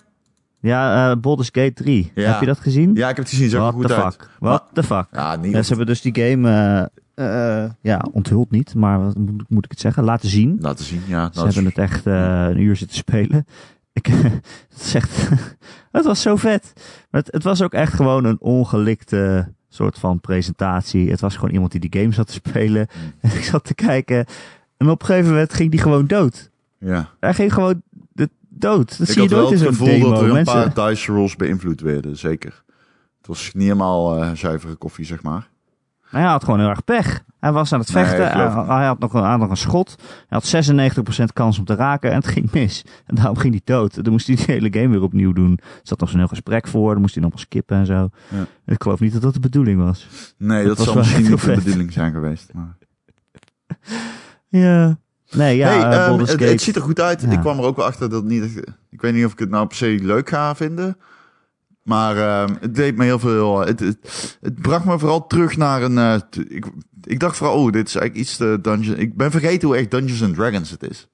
Ja, 0.60 1.10
eh 1.10 1.16
Baldur's 1.16 1.48
Gate 1.52 1.72
3. 1.72 2.12
Ja. 2.14 2.30
Heb 2.30 2.40
je 2.40 2.46
dat 2.46 2.58
gezien? 2.60 2.94
Ja, 2.94 3.08
ik 3.08 3.16
heb 3.16 3.24
het 3.24 3.34
gezien. 3.34 3.48
Zag 3.48 3.60
er 3.60 3.64
What 3.66 3.74
goed 3.74 3.86
the 3.96 4.02
uit. 4.04 4.12
fuck? 4.14 4.30
What 4.38 4.64
the 4.72 4.82
fuck? 4.82 5.06
Ja, 5.12 5.36
niet. 5.36 5.52
Ja, 5.52 5.62
ze 5.62 5.68
hebben 5.68 5.86
dus 5.86 6.00
die 6.00 6.14
game, 6.14 6.90
eh, 7.20 7.70
ja, 7.80 8.06
onthuld 8.12 8.50
niet, 8.50 8.74
maar 8.74 9.04
wat 9.04 9.16
moet, 9.18 9.44
moet 9.48 9.64
ik 9.64 9.70
het 9.70 9.80
zeggen? 9.80 10.04
Laten 10.04 10.28
zien. 10.28 10.56
Laten 10.60 10.84
zien, 10.84 11.02
ja. 11.06 11.30
Ze 11.32 11.40
hebben 11.40 11.64
het 11.64 11.78
echt 11.78 12.06
eh, 12.06 12.46
een 12.48 12.60
uur 12.60 12.76
zitten 12.76 12.96
spelen. 12.96 13.46
Ik, 13.92 14.06
het, 14.68 14.80
is 14.80 14.94
echt, 14.94 15.28
het 15.92 16.04
was 16.04 16.22
zo 16.22 16.36
vet. 16.36 16.72
Maar 17.10 17.20
het, 17.20 17.32
het 17.32 17.42
was 17.42 17.62
ook 17.62 17.72
echt 17.72 17.92
gewoon 17.92 18.24
een 18.24 18.40
ongelikte 18.40 19.52
soort 19.68 19.98
van 19.98 20.20
presentatie. 20.20 21.10
Het 21.10 21.20
was 21.20 21.34
gewoon 21.34 21.50
iemand 21.50 21.72
die 21.72 21.88
die 21.88 22.00
game 22.00 22.12
zat 22.12 22.26
te 22.26 22.32
spelen. 22.32 22.86
En 23.20 23.30
ik 23.38 23.44
zat 23.44 23.64
te 23.64 23.74
kijken. 23.74 24.26
En 24.76 24.90
op 24.90 25.00
een 25.00 25.06
gegeven 25.06 25.30
moment 25.30 25.54
ging 25.54 25.70
die 25.70 25.80
gewoon 25.80 26.06
dood. 26.06 26.50
Ja. 26.78 27.10
Hij 27.20 27.34
ging 27.34 27.52
gewoon 27.52 27.82
de, 28.12 28.30
dood. 28.48 28.98
Dat 28.98 29.08
Ik 29.08 29.14
zie 29.14 29.22
je 29.22 29.28
had 29.28 29.30
wel 29.30 29.40
nooit 29.40 29.60
in 29.60 29.66
het 29.66 29.76
gevoel 29.76 30.10
dat 30.10 30.22
er 30.22 30.36
een 30.36 30.44
paar 30.44 30.74
dice 30.74 31.12
rolls 31.12 31.36
beïnvloed 31.36 31.80
werden, 31.80 32.16
zeker. 32.16 32.62
Het 33.18 33.26
was 33.26 33.50
niet 33.52 33.62
helemaal 33.62 34.22
eh, 34.22 34.32
zuivere 34.32 34.74
koffie, 34.74 35.04
zeg 35.04 35.22
maar. 35.22 35.48
Hij 36.10 36.22
had 36.22 36.44
gewoon 36.44 36.60
heel 36.60 36.68
erg 36.68 36.84
pech. 36.84 37.22
Hij 37.40 37.52
was 37.52 37.72
aan 37.72 37.80
het 37.80 37.90
vechten. 37.90 38.32
hij, 38.32 38.64
hij 38.76 38.86
had 38.86 38.98
nog 38.98 39.14
een, 39.14 39.22
had 39.22 39.38
nog 39.38 39.50
een 39.50 39.56
schot. 39.56 39.94
Hij 40.28 40.40
had 40.42 40.68
96% 41.20 41.24
kans 41.32 41.58
om 41.58 41.64
te 41.64 41.74
raken 41.74 42.10
en 42.10 42.16
het 42.16 42.26
ging 42.26 42.52
mis. 42.52 42.84
En 43.06 43.14
daarom 43.14 43.36
ging 43.36 43.52
hij 43.52 43.62
dood. 43.64 44.04
Dan 44.04 44.12
moest 44.12 44.26
hij 44.26 44.36
die 44.36 44.44
hele 44.46 44.72
game 44.72 44.88
weer 44.88 45.02
opnieuw 45.02 45.32
doen. 45.32 45.58
Er 45.62 45.80
zat 45.82 46.00
nog 46.00 46.08
zo'n 46.08 46.18
heel 46.18 46.28
gesprek 46.28 46.66
voor. 46.68 46.92
Dan 46.92 47.00
moest 47.00 47.14
hij 47.14 47.22
nog 47.22 47.32
wel 47.32 47.40
skippen 47.40 47.76
en 47.76 47.86
zo. 47.86 48.08
Ja. 48.28 48.46
Ik 48.66 48.82
geloof 48.82 49.00
niet 49.00 49.12
dat 49.12 49.22
dat 49.22 49.34
de 49.34 49.40
bedoeling 49.40 49.82
was. 49.82 50.06
Nee, 50.36 50.66
Dat 50.66 50.76
dat, 50.76 50.76
was 50.76 50.86
zal 50.86 50.96
misschien 50.96 51.30
niet 51.30 51.40
de 51.40 51.54
bedoeling 51.54 51.92
zijn 51.92 52.12
geweest. 52.12 52.50
Maar... 52.52 52.76
Ja. 54.48 54.98
Nee, 55.30 55.56
ja, 55.56 55.68
hey, 55.68 55.78
eh, 55.78 56.06
ehm, 56.06 56.18
het, 56.18 56.40
het 56.40 56.62
ziet 56.62 56.76
er 56.76 56.82
goed 56.82 57.00
uit. 57.00 57.20
Ja. 57.20 57.30
Ik 57.30 57.40
kwam 57.40 57.58
er 57.58 57.64
ook 57.64 57.76
wel 57.76 57.84
achter 57.84 58.10
dat 58.10 58.22
het 58.22 58.30
niet. 58.30 58.62
Ik 58.90 59.00
weet 59.00 59.14
niet 59.14 59.24
of 59.24 59.32
ik 59.32 59.38
het 59.38 59.50
nou 59.50 59.66
per 59.66 59.76
se 59.76 59.98
leuk 60.02 60.28
ga 60.28 60.54
vinden. 60.54 60.96
Maar 61.82 62.16
ehm, 62.16 62.54
het 62.60 62.74
deed 62.74 62.96
me 62.96 63.04
heel 63.04 63.18
veel. 63.18 63.60
Het, 63.60 63.80
het, 63.80 64.38
het 64.40 64.60
bracht 64.60 64.84
me 64.84 64.98
vooral 64.98 65.26
terug 65.26 65.56
naar 65.56 65.82
een. 65.82 65.98
eh, 65.98 66.14
ik, 66.48 66.66
ik 67.04 67.20
dacht 67.20 67.36
vooral, 67.36 67.56
oh, 67.64 67.72
dit 67.72 67.88
is 67.88 67.94
eigenlijk 67.94 68.26
iets 68.26 68.36
te 68.36 68.58
Dungeon. 68.62 68.96
Ik 68.98 69.16
ben 69.16 69.30
vergeten 69.30 69.68
hoe 69.68 69.76
echt 69.76 69.90
Dungeons 69.90 70.22
and 70.22 70.34
Dragons 70.34 70.70
het 70.70 70.82
is. 70.90 71.08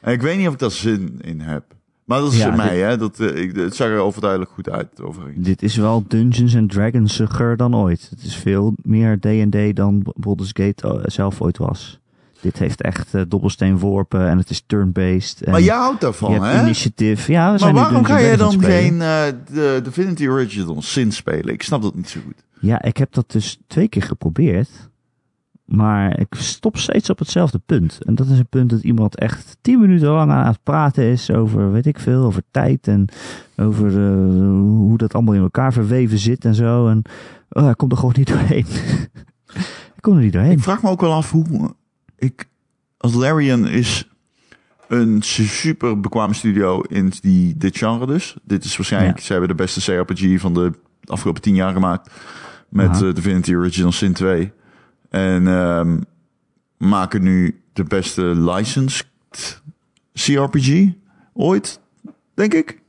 En 0.00 0.12
ik 0.12 0.22
weet 0.22 0.38
niet 0.38 0.46
of 0.46 0.52
ik 0.52 0.58
daar 0.58 0.70
zin 0.70 1.18
in 1.20 1.40
heb. 1.40 1.64
Maar 2.04 2.20
dat 2.20 2.32
is 2.32 2.38
Ja, 2.38 2.56
mij, 2.56 2.74
dit- 2.74 2.84
hè? 2.84 2.96
Dat, 2.96 3.20
eh, 3.20 3.42
ik, 3.42 3.56
het 3.56 3.76
zag 3.76 3.88
er 3.88 3.98
overduidelijk 3.98 4.50
goed 4.50 4.70
uit. 4.70 5.00
Overigens. 5.00 5.46
Dit 5.46 5.62
is 5.62 5.76
wel 5.76 6.04
Dungeons 6.08 6.56
and 6.56 6.70
Dragonsiger 6.70 7.56
dan 7.56 7.76
ooit. 7.76 8.06
Het 8.10 8.22
is 8.22 8.36
veel 8.36 8.74
meer 8.82 9.18
D&D 9.20 9.76
dan 9.76 10.06
Baldur's 10.16 10.50
Gate 10.52 10.88
eh, 10.88 11.00
zelf 11.02 11.40
ooit 11.40 11.58
was. 11.58 12.00
Dit 12.42 12.58
heeft 12.58 12.82
echt 12.82 13.14
eh, 13.14 13.22
dobbelsteenworpen 13.28 14.28
en 14.28 14.38
het 14.38 14.50
is 14.50 14.62
turn-based. 14.66 15.46
Maar 15.46 15.60
jij 15.60 15.76
houdt 15.76 16.00
je 16.00 16.04
daarvan, 16.04 16.32
hebt 16.32 16.44
hè? 16.44 16.62
initiatief. 16.62 17.26
Ja, 17.26 17.44
we 17.44 17.50
Maar 17.50 17.58
zijn 17.58 17.74
nu 17.74 17.80
waarom 17.80 18.04
ga 18.04 18.20
jij 18.20 18.30
and 18.30 18.38
dan 18.38 18.62
geen 18.62 19.00
eh, 19.00 19.24
de 19.52 19.80
Divinity 19.84 20.26
Original 20.26 20.82
Sin 20.82 21.12
spelen? 21.12 21.54
Ik 21.54 21.62
snap 21.62 21.82
dat 21.82 21.94
niet 21.94 22.08
zo 22.08 22.20
goed. 22.24 22.44
Ja, 22.60 22.82
ik 22.82 22.96
heb 22.96 23.12
dat 23.12 23.30
dus 23.30 23.58
twee 23.66 23.88
keer 23.88 24.02
geprobeerd. 24.02 24.68
Maar 25.64 26.18
ik 26.20 26.34
stop 26.34 26.76
steeds 26.76 27.10
op 27.10 27.18
hetzelfde 27.18 27.58
punt. 27.66 27.98
En 28.04 28.14
dat 28.14 28.26
is 28.28 28.38
een 28.38 28.48
punt 28.48 28.70
dat 28.70 28.82
iemand 28.82 29.18
echt 29.18 29.56
tien 29.60 29.80
minuten 29.80 30.08
lang 30.08 30.30
aan 30.30 30.46
het 30.46 30.62
praten 30.62 31.04
is 31.04 31.30
over, 31.30 31.72
weet 31.72 31.86
ik 31.86 31.98
veel, 31.98 32.24
over 32.24 32.42
tijd 32.50 32.88
en 32.88 33.08
over 33.56 33.86
eh, 33.86 34.16
hoe 34.60 34.98
dat 34.98 35.14
allemaal 35.14 35.34
in 35.34 35.42
elkaar 35.42 35.72
verweven 35.72 36.18
zit 36.18 36.44
en 36.44 36.54
zo. 36.54 36.88
En 36.88 37.02
oh, 37.50 37.68
ik 37.68 37.76
kom 37.76 37.90
er 37.90 37.96
gewoon 37.96 38.14
niet 38.16 38.28
doorheen. 38.28 38.66
ik 39.96 40.00
kom 40.00 40.16
er 40.16 40.22
niet 40.22 40.32
doorheen. 40.32 40.52
Ik 40.52 40.62
vraag 40.62 40.82
me 40.82 40.88
ook 40.90 41.00
wel 41.00 41.12
af 41.12 41.30
hoe 41.30 41.74
ik 42.22 42.48
als 42.96 43.14
Larian 43.14 43.66
is 43.68 44.08
een 44.88 45.22
su- 45.22 45.44
super 45.46 46.00
bekwame 46.00 46.34
studio 46.34 46.80
in 46.80 47.12
die, 47.20 47.56
dit 47.56 47.78
genre 47.78 48.06
dus. 48.06 48.36
Dit 48.42 48.64
is 48.64 48.76
waarschijnlijk, 48.76 49.18
Ja. 49.18 49.24
ze 49.24 49.30
hebben 49.32 49.48
de 49.50 49.54
beste 49.54 49.80
CRPG 49.80 50.40
van 50.40 50.54
de 50.54 50.72
afgelopen 51.04 51.42
tien 51.42 51.54
jaar 51.54 51.72
gemaakt. 51.72 52.10
Met 52.68 52.88
Aha. 52.88 53.06
eh, 53.06 53.14
Divinity 53.14 53.54
Original 53.54 53.92
Sin 53.92 54.12
2. 54.12 54.52
En 55.10 55.46
ehm, 55.48 56.00
maken 56.78 57.22
nu 57.22 57.60
de 57.72 57.84
beste 57.84 58.22
licensed 58.22 59.06
CRPG 60.14 60.88
ooit, 61.32 61.80
denk 62.34 62.54
ik. 62.54 62.80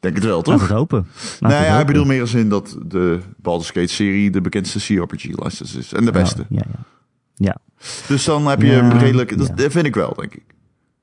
Denk 0.00 0.14
het 0.14 0.24
wel, 0.24 0.34
Laat 0.36 0.44
toch? 0.44 0.60
het 0.60 0.70
hopen. 0.70 1.06
Laat 1.40 1.50
nee, 1.52 1.60
het 1.60 1.68
ja, 1.68 1.80
ik 1.80 1.86
bedoel 1.86 2.04
meer 2.04 2.20
als 2.20 2.34
in 2.34 2.48
dat 2.48 2.78
de 2.86 3.20
Baldur's 3.36 3.70
Gate 3.70 3.86
serie 3.86 4.30
de 4.30 4.40
bekendste 4.40 4.78
CRPG 4.78 5.24
license 5.24 5.78
is. 5.78 5.92
En 5.92 6.04
de 6.04 6.12
beste. 6.12 6.44
Ja, 6.48 6.62
ja, 6.72 6.84
ja. 7.34 7.56
Dus 8.06 8.24
dan 8.24 8.46
heb 8.46 8.62
je 8.62 8.66
Ja, 8.66 8.78
een 8.78 8.98
redelijk... 8.98 9.38
Dat, 9.38 9.52
ja. 9.56 9.70
vind 9.70 9.86
ik 9.86 9.94
wel, 9.94 10.14
denk 10.14 10.34
ik. 10.34 10.42
Ik 10.48 10.54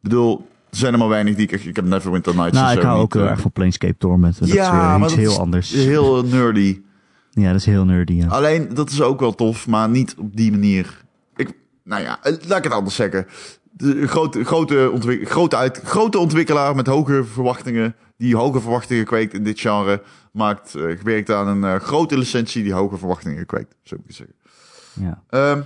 bedoel, 0.01 0.47
er 0.69 0.77
zijn 0.77 0.93
er 0.93 0.99
maar 0.99 1.07
weinig 1.07 1.35
die 1.35 1.47
ik... 1.47 1.63
Ik 1.63 1.75
heb 1.75 1.85
Neverwinter 1.85 2.35
Nights 2.35 2.57
Nou, 2.57 2.71
en 2.71 2.77
ik 2.77 2.83
hou 2.83 2.99
ook 3.01 3.13
heel 3.13 3.23
eh, 3.23 3.29
erg 3.29 3.39
van 3.39 3.51
Planescape 3.51 3.97
Torment. 3.97 4.39
Dat 4.39 4.47
is 4.47 4.53
weer 4.53 4.71
maar 4.71 5.01
iets 5.01 5.15
heel 5.15 5.31
is 5.31 5.37
anders. 5.37 5.71
Heel 5.71 6.23
nerdy. 6.25 6.81
Ja, 7.31 7.47
dat 7.47 7.59
is 7.59 7.65
heel 7.65 7.85
nerdy. 7.85 8.13
Ja. 8.13 8.27
Alleen, 8.27 8.73
dat 8.73 8.89
is 8.89 9.01
ook 9.01 9.19
wel 9.19 9.35
tof, 9.35 9.67
maar 9.67 9.89
niet 9.89 10.15
op 10.17 10.35
die 10.35 10.51
manier. 10.51 11.03
Ik, 11.35 11.53
nou 11.83 12.01
ja, 12.01 12.19
eh, 12.23 12.33
laat 12.47 12.57
ik 12.57 12.63
het 12.63 12.73
anders 12.73 12.95
zeggen. 12.95 13.25
De 13.71 14.07
grote, 14.07 14.43
grote, 14.43 14.89
ontwik- 14.93 15.29
grote, 15.29 15.55
uit, 15.55 15.81
grote 15.83 16.17
ontwikkelaar 16.19 16.75
met 16.75 16.87
hoge 16.87 17.23
verwachtingen, 17.23 17.95
die 18.17 18.35
hoge 18.35 18.61
verwachtingen 18.61 19.05
kweekt 19.05 19.33
in 19.33 19.43
dit 19.43 19.59
genre, 19.59 20.01
maakt, 20.31 20.75
eh 20.75 20.83
werkt 21.03 21.31
aan 21.31 21.63
een 21.63 21.79
grote 21.79 22.17
licentie 22.17 22.63
die 22.63 22.73
hoge 22.73 22.97
verwachtingen 22.97 23.45
kweekt, 23.45 23.75
zo 23.83 23.95
moet 23.99 24.09
ik 24.09 24.15
zeggen. 24.15 24.35
Ja. 24.93 25.21
Ehm, 25.29 25.61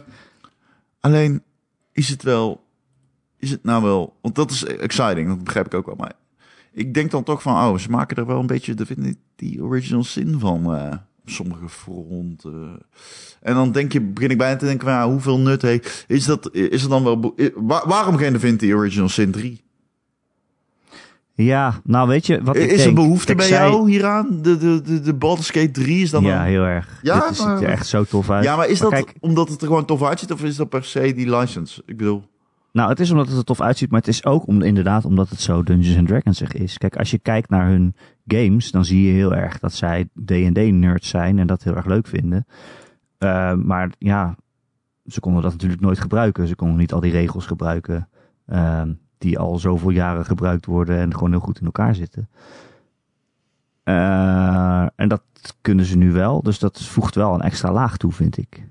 alleen, 1.00 1.44
is 1.92 2.10
het 2.10 2.24
wel, 2.24 2.64
is 3.38 3.52
het 3.52 3.64
nou 3.64 3.84
wel, 3.84 4.18
want 4.22 4.36
dat 4.36 4.52
is 4.52 4.66
exciting, 4.66 5.28
dat 5.28 5.44
begrijp 5.44 5.66
ik 5.66 5.74
ook 5.74 5.86
wel, 5.86 5.96
maar 5.96 6.14
ik 6.72 6.94
denk 6.94 7.12
dan 7.12 7.24
toch 7.24 7.42
van, 7.42 7.54
oh, 7.54 7.78
ze 7.78 7.90
maken 7.90 8.18
er 8.18 8.26
wel 8.26 8.40
een 8.40 8.48
beetje 8.48 8.74
de, 8.74 9.16
die 9.36 9.64
original 9.64 10.04
zin 10.04 10.40
van 10.40 10.76
eh, 10.76 10.98
sommige 11.26 11.70
fronten. 11.70 12.80
En 13.42 13.54
dan 13.54 13.72
denk 13.72 13.92
je, 13.92 14.02
begin 14.02 14.30
ik 14.30 14.38
bijna 14.38 14.56
te 14.56 14.66
denken, 14.66 14.88
van, 14.88 14.96
ja, 14.96 15.10
hoeveel 15.10 15.40
nut 15.40 15.62
heeft, 15.62 16.06
is 16.08 16.26
dat, 16.26 16.54
is 16.54 16.84
er 16.84 16.90
dan 16.90 17.04
wel, 17.04 17.36
waarom 17.86 18.18
geen 18.18 18.34
Divinity 18.34 18.74
Original 18.74 19.10
Sin 19.10 19.32
3? 19.32 19.64
Ja, 21.44 21.74
nou 21.84 22.08
weet 22.08 22.26
je 22.26 22.44
wat 22.44 22.56
ik 22.56 22.64
is 22.72 22.78
er 22.78 22.84
denk? 22.84 22.96
behoefte 22.96 23.36
bij 23.36 23.50
jou 23.50 23.90
hieraan? 23.90 24.28
De, 24.42 24.58
de, 24.58 24.82
de, 24.82 25.00
de 25.00 25.14
Baldur's 25.14 25.50
Gate 25.50 25.72
3 25.72 26.02
is 26.02 26.10
dan 26.10 26.24
Ja, 26.24 26.40
een- 26.42 26.48
heel 26.48 26.64
erg. 26.64 27.00
Ja, 27.02 27.28
Dit 27.28 27.36
ziet 27.38 27.46
er 27.48 27.64
echt 27.64 27.88
zo 27.88 28.04
tof 28.04 28.30
uit. 28.30 28.44
ja, 28.44 28.56
maar 28.56 28.68
is 28.68 28.80
dat 28.80 28.92
kijk, 28.92 29.14
omdat 29.20 29.50
het 29.50 29.62
er 29.62 29.68
gewoon 29.68 29.86
tof 29.86 30.04
uitziet 30.04 30.32
of 30.32 30.44
is 30.44 30.56
dat 30.56 30.70
per 30.70 30.84
se 30.84 31.14
die 31.14 31.36
license? 31.38 31.82
Ik 31.86 31.98
bedoel, 31.98 32.24
Nou, 32.72 32.90
het 32.90 33.00
is 33.00 33.12
omdat 33.12 33.28
het 33.28 33.38
er 33.38 33.44
tof 33.44 33.62
uitziet, 33.62 33.90
maar 33.92 34.00
het 34.00 34.10
is 34.10 34.26
ook 34.26 34.48
om, 34.48 34.62
inderdaad 34.62 35.06
omdat 35.06 35.30
het 35.30 35.42
zo 35.42 35.64
Dungeons 35.64 35.98
and 35.98 36.08
Dragons 36.08 36.38
zich 36.38 36.54
is. 36.54 36.78
Kijk, 36.78 36.96
als 36.96 37.12
je 37.12 37.18
kijkt 37.18 37.50
naar 37.50 37.68
hun 37.68 37.96
games, 38.28 38.72
dan 38.72 38.86
zie 38.86 39.06
je 39.08 39.14
heel 39.14 39.36
erg 39.36 39.60
dat 39.60 39.74
zij 39.74 40.08
D&D-nerds 40.26 41.10
zijn 41.10 41.40
en 41.40 41.48
dat 41.48 41.64
heel 41.64 41.76
erg 41.76 41.86
leuk 41.86 42.08
vinden. 42.08 42.46
Eh, 43.18 43.54
maar 43.54 43.90
ja, 43.98 44.36
ze 45.06 45.20
konden 45.20 45.42
dat 45.42 45.52
natuurlijk 45.52 45.82
nooit 45.82 46.00
gebruiken. 46.00 46.48
Ze 46.48 46.56
konden 46.56 46.78
niet 46.78 46.94
al 46.94 47.00
die 47.00 47.12
regels 47.12 47.46
gebruiken 47.46 48.08
Ehm, 48.48 48.92
die 49.20 49.40
al 49.40 49.60
zoveel 49.60 49.90
jaren 49.90 50.26
gebruikt 50.26 50.66
worden 50.66 50.98
en 50.98 51.14
gewoon 51.14 51.32
heel 51.32 51.40
goed 51.40 51.60
in 51.60 51.66
elkaar 51.66 51.96
zitten. 51.96 52.30
Eh, 53.84 54.86
en 54.96 55.08
dat 55.08 55.22
kunnen 55.62 55.86
ze 55.86 55.98
nu 55.98 56.12
wel, 56.12 56.42
dus 56.42 56.60
dat 56.60 56.82
voegt 56.82 57.16
wel 57.16 57.34
een 57.34 57.42
extra 57.42 57.72
laag 57.72 57.98
toe, 57.98 58.12
vind 58.12 58.38
ik. 58.38 58.68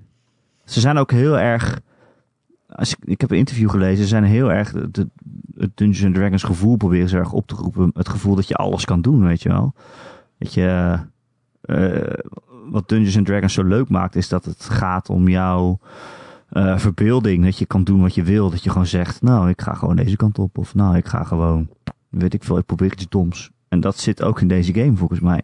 Ze 0.65 0.79
zijn 0.79 0.97
ook 0.97 1.11
heel 1.11 1.39
erg. 1.39 1.79
Als 2.69 2.91
ik, 2.91 2.97
ik 3.01 3.21
heb 3.21 3.31
een 3.31 3.37
interview 3.37 3.69
gelezen, 3.69 4.03
ze 4.03 4.09
zijn 4.09 4.23
heel 4.23 4.51
erg. 4.51 4.71
Het 4.71 5.77
Dungeons 5.77 6.15
Dragons 6.15 6.43
gevoel 6.43 6.75
proberen 6.75 7.09
ze 7.09 7.17
erg 7.17 7.31
op 7.31 7.47
te 7.47 7.55
roepen. 7.55 7.91
Het 7.93 8.09
gevoel 8.09 8.35
dat 8.35 8.47
je 8.47 8.55
alles 8.55 8.85
kan 8.85 9.01
doen, 9.01 9.23
weet 9.23 9.41
je 9.41 9.49
wel. 9.49 9.73
Dat 10.37 10.53
je. 10.53 10.97
eh, 11.61 12.13
wat 12.69 12.89
Dungeons 12.89 13.27
Dragons 13.27 13.53
zo 13.53 13.63
leuk 13.63 13.89
maakt, 13.89 14.15
is 14.15 14.29
dat 14.29 14.45
het 14.45 14.63
gaat 14.63 15.09
om 15.09 15.27
jouw 15.27 15.79
eh, 16.49 16.77
verbeelding. 16.77 17.43
Dat 17.43 17.57
je 17.57 17.65
kan 17.65 17.83
doen 17.83 18.01
wat 18.01 18.15
je 18.15 18.23
wil. 18.23 18.49
Dat 18.49 18.63
je 18.63 18.69
gewoon 18.69 18.85
zegt, 18.85 19.21
nou, 19.21 19.49
ik 19.49 19.61
ga 19.61 19.73
gewoon 19.73 19.95
deze 19.95 20.15
kant 20.15 20.39
op. 20.39 20.57
Of 20.57 20.75
nou, 20.75 20.97
ik 20.97 21.07
ga 21.07 21.23
gewoon, 21.23 21.69
weet 22.09 22.33
ik 22.33 22.43
veel, 22.43 22.57
ik 22.57 22.65
probeer 22.65 22.91
iets 22.91 23.09
doms. 23.09 23.51
En 23.67 23.79
dat 23.79 23.97
zit 23.97 24.23
ook 24.23 24.41
in 24.41 24.47
deze 24.47 24.73
game 24.73 24.95
volgens 24.95 25.19
mij. 25.19 25.41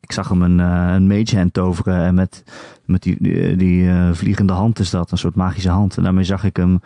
Ik 0.00 0.12
zag 0.12 0.28
hem 0.28 0.42
een, 0.42 0.60
eh, 0.60 0.94
een 0.94 1.06
mage 1.06 1.36
hand 1.36 1.52
toveren 1.52 2.04
en 2.04 2.14
met, 2.14 2.44
met 2.84 3.02
die, 3.02 3.16
die, 3.56 3.88
eh, 3.90 4.12
vliegende 4.12 4.52
hand 4.52 4.78
is 4.78 4.90
dat, 4.90 5.10
een 5.10 5.18
soort 5.18 5.34
magische 5.34 5.70
hand. 5.70 5.96
En 5.96 6.02
daarmee 6.02 6.24
zag 6.24 6.44
ik 6.44 6.56
hem 6.56 6.80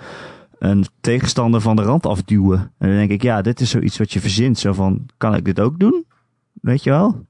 een 0.58 0.86
tegenstander 1.00 1.60
van 1.60 1.76
de 1.76 1.82
rand 1.82 2.06
afduwen. 2.06 2.58
En 2.58 2.88
dan 2.88 2.96
denk 2.96 3.10
ik, 3.10 3.22
ja, 3.22 3.42
dit 3.42 3.60
is 3.60 3.70
zoiets 3.70 3.98
wat 3.98 4.12
je 4.12 4.20
verzint. 4.20 4.58
Zo 4.58 4.72
van, 4.72 5.06
kan 5.16 5.34
ik 5.34 5.44
dit 5.44 5.60
ook 5.60 5.78
doen? 5.78 6.04
Weet 6.52 6.82
je 6.82 6.90
wel? 6.90 7.24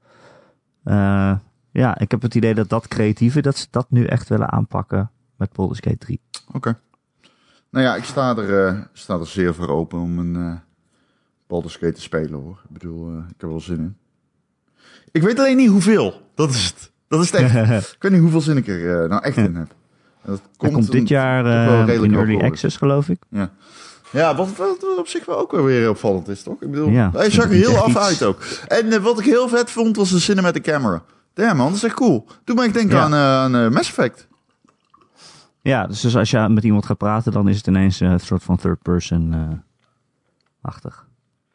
Ja, 1.71 1.99
ik 1.99 2.11
heb 2.11 2.21
het 2.21 2.35
idee 2.35 2.53
dat 2.53 2.69
dat 2.69 2.87
creatieve, 2.87 3.41
dat 3.41 3.57
ze 3.57 3.67
dat 3.69 3.85
nu 3.89 4.05
echt 4.05 4.29
willen 4.29 4.51
aanpakken 4.51 5.11
met 5.37 5.53
Baldur's 5.53 5.79
Gate 5.83 5.97
3. 5.97 6.19
Oké. 6.53 6.79
Nou 7.69 7.85
ja, 7.85 7.95
ik 7.95 8.03
sta 8.03 8.35
er, 8.37 8.65
eh, 8.67 8.79
sta 8.93 9.17
er 9.19 9.27
zeer 9.27 9.53
voor 9.53 9.69
open 9.69 9.99
om 9.99 10.19
een 10.19 10.35
eh 10.35 10.53
Baldur's 11.47 11.75
Gate 11.75 11.91
te 11.93 12.01
spelen 12.01 12.39
hoor. 12.39 12.59
Ik 12.63 12.69
bedoel, 12.73 13.07
eh, 13.09 13.17
ik 13.17 13.23
heb 13.27 13.41
er 13.41 13.47
wel 13.49 13.59
zin 13.61 13.77
in. 13.77 13.97
Ik 15.11 15.21
weet 15.21 15.39
alleen 15.39 15.57
niet 15.57 15.69
hoeveel. 15.69 16.21
Dat 16.35 16.49
is 16.49 16.65
het. 16.65 16.91
Dat 17.07 17.23
is 17.23 17.31
het 17.31 17.41
echt. 17.41 17.93
ik 17.95 18.01
weet 18.01 18.11
niet 18.11 18.21
hoeveel 18.21 18.41
zin 18.41 18.57
ik 18.57 18.67
er 18.67 19.07
nou 19.09 19.23
echt 19.23 19.37
in 19.37 19.55
heb. 19.55 19.75
En 20.21 20.31
dat 20.31 20.41
komt 20.57 20.91
dit 20.91 21.07
jaar 21.07 21.45
in 21.89 22.13
Early. 22.13 22.41
Access, 22.41 22.77
geloof 22.77 23.09
ik. 23.09 23.19
Ja, 23.29 23.51
ja 24.11 24.35
wat, 24.35 24.55
wat 24.55 24.97
op 24.97 25.07
zich 25.07 25.25
wel 25.25 25.37
ook 25.39 25.51
wel 25.51 25.63
weer 25.63 25.89
opvallend 25.89 26.27
is, 26.27 26.43
toch? 26.43 26.61
Ik 26.61 26.71
bedoel, 26.71 26.89
Ja, 26.89 27.09
hij 27.13 27.29
zag 27.31 27.45
er 27.45 27.51
heel 27.51 27.77
af 27.77 27.87
iets. 27.87 27.97
uit 27.97 28.23
ook. 28.23 28.41
En 28.67 29.01
wat 29.01 29.19
ik 29.19 29.25
heel 29.25 29.47
vet 29.47 29.71
vond, 29.71 29.95
was 29.95 30.09
de 30.09 30.19
cinematic 30.19 30.63
camera. 30.63 31.03
Damn 31.33 31.57
man, 31.57 31.67
dat 31.67 31.75
is 31.75 31.83
echt 31.83 31.95
cool. 31.95 32.27
Me 32.45 32.63
echt 32.63 32.73
denken 32.73 32.95
Ja. 32.97 33.03
aan, 33.03 33.13
aan 33.13 33.55
eh, 33.55 33.69
Mass 33.69 33.89
Effect. 33.89 34.26
Ja, 35.61 35.87
dus, 35.87 36.01
dus 36.01 36.15
als 36.15 36.31
je 36.31 36.47
met 36.49 36.63
iemand 36.63 36.85
gaat 36.85 36.97
praten, 36.97 37.31
dan 37.31 37.47
is 37.49 37.57
het 37.57 37.67
ineens 37.67 38.01
eh, 38.01 38.09
een 38.09 38.19
soort 38.19 38.43
van 38.43 38.57
third 38.57 38.81
person 38.81 39.33
eh, 39.33 39.41
achtig. 40.61 41.05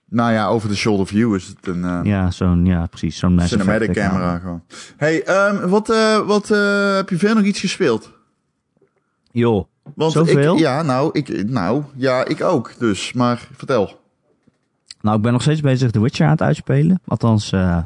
Nou 0.09 0.33
ja, 0.33 0.47
over 0.47 0.69
de 0.69 0.77
shoulder 0.77 1.07
view 1.07 1.35
is 1.35 1.47
het 1.47 1.67
een... 1.67 1.85
eh, 1.85 2.01
Ja, 2.03 2.31
zo'n, 2.31 2.65
ja, 2.67 2.87
precies, 2.87 3.19
zo'n 3.19 3.41
Cinematic 3.41 3.93
camera 3.93 4.39
gewoon. 4.39 4.63
Hey, 4.97 5.23
ehm, 5.25 5.69
wat, 5.69 5.91
eh, 5.91 6.19
wat 6.27 6.51
eh, 6.51 6.95
heb 6.95 7.09
je 7.09 7.17
verder 7.17 7.37
nog 7.37 7.47
iets 7.47 7.61
gespeeld? 7.61 8.13
Joh, 9.31 9.65
Want 9.95 10.13
Zoveel? 10.13 10.55
Ik, 10.55 10.61
ja, 10.61 10.83
nou 10.83 11.11
ik, 11.13 11.49
nou, 11.51 11.83
ja, 11.97 12.25
ik 12.25 12.43
ook. 12.43 12.73
Dus, 12.79 13.13
maar 13.13 13.49
vertel. 13.53 14.01
nou 15.01 15.17
ik 15.17 15.23
ben 15.23 15.33
nog 15.33 15.43
steeds 15.43 15.61
bezig 15.61 15.91
The 15.91 16.01
Witcher 16.01 16.25
aan 16.27 16.33
het 16.33 16.43
uitspelen. 16.43 17.01
Althans, 17.07 17.53
eh, 17.53 17.79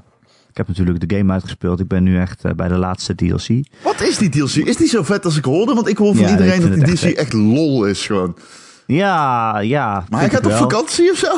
ik 0.57 0.67
heb 0.67 0.77
natuurlijk 0.77 1.09
de 1.09 1.17
game 1.17 1.33
uitgespeeld. 1.33 1.81
Ik 1.81 1.89
ben 1.89 2.03
nu 2.03 2.19
echt 2.19 2.45
eh, 2.45 2.53
bij 2.53 2.69
de 2.69 2.77
laatste 2.77 3.15
DLC. 3.15 3.49
Wat 3.83 4.01
is 4.01 4.19
die 4.19 4.29
DLC? 4.29 4.55
Is 4.55 4.77
die 4.77 4.89
zo 4.89 5.03
vet 5.03 5.25
als 5.25 5.37
ik 5.37 5.45
hoorde? 5.45 5.75
Want 5.75 5.89
ik 5.89 5.97
hoor 5.97 6.15
van 6.15 6.25
Ja, 6.25 6.31
iedereen 6.31 6.61
dat 6.61 6.73
die 6.73 6.83
DLC 6.83 7.03
echt 7.03 7.15
echt 7.15 7.33
lol 7.33 7.85
is 7.85 8.07
gewoon. 8.07 8.37
Ja, 8.87 9.59
ja. 9.59 10.05
Maar 10.09 10.21
hij 10.21 10.31
gaat 10.31 10.47
op 10.47 10.53
vakantie 10.53 11.11
of 11.11 11.17
zo? 11.17 11.37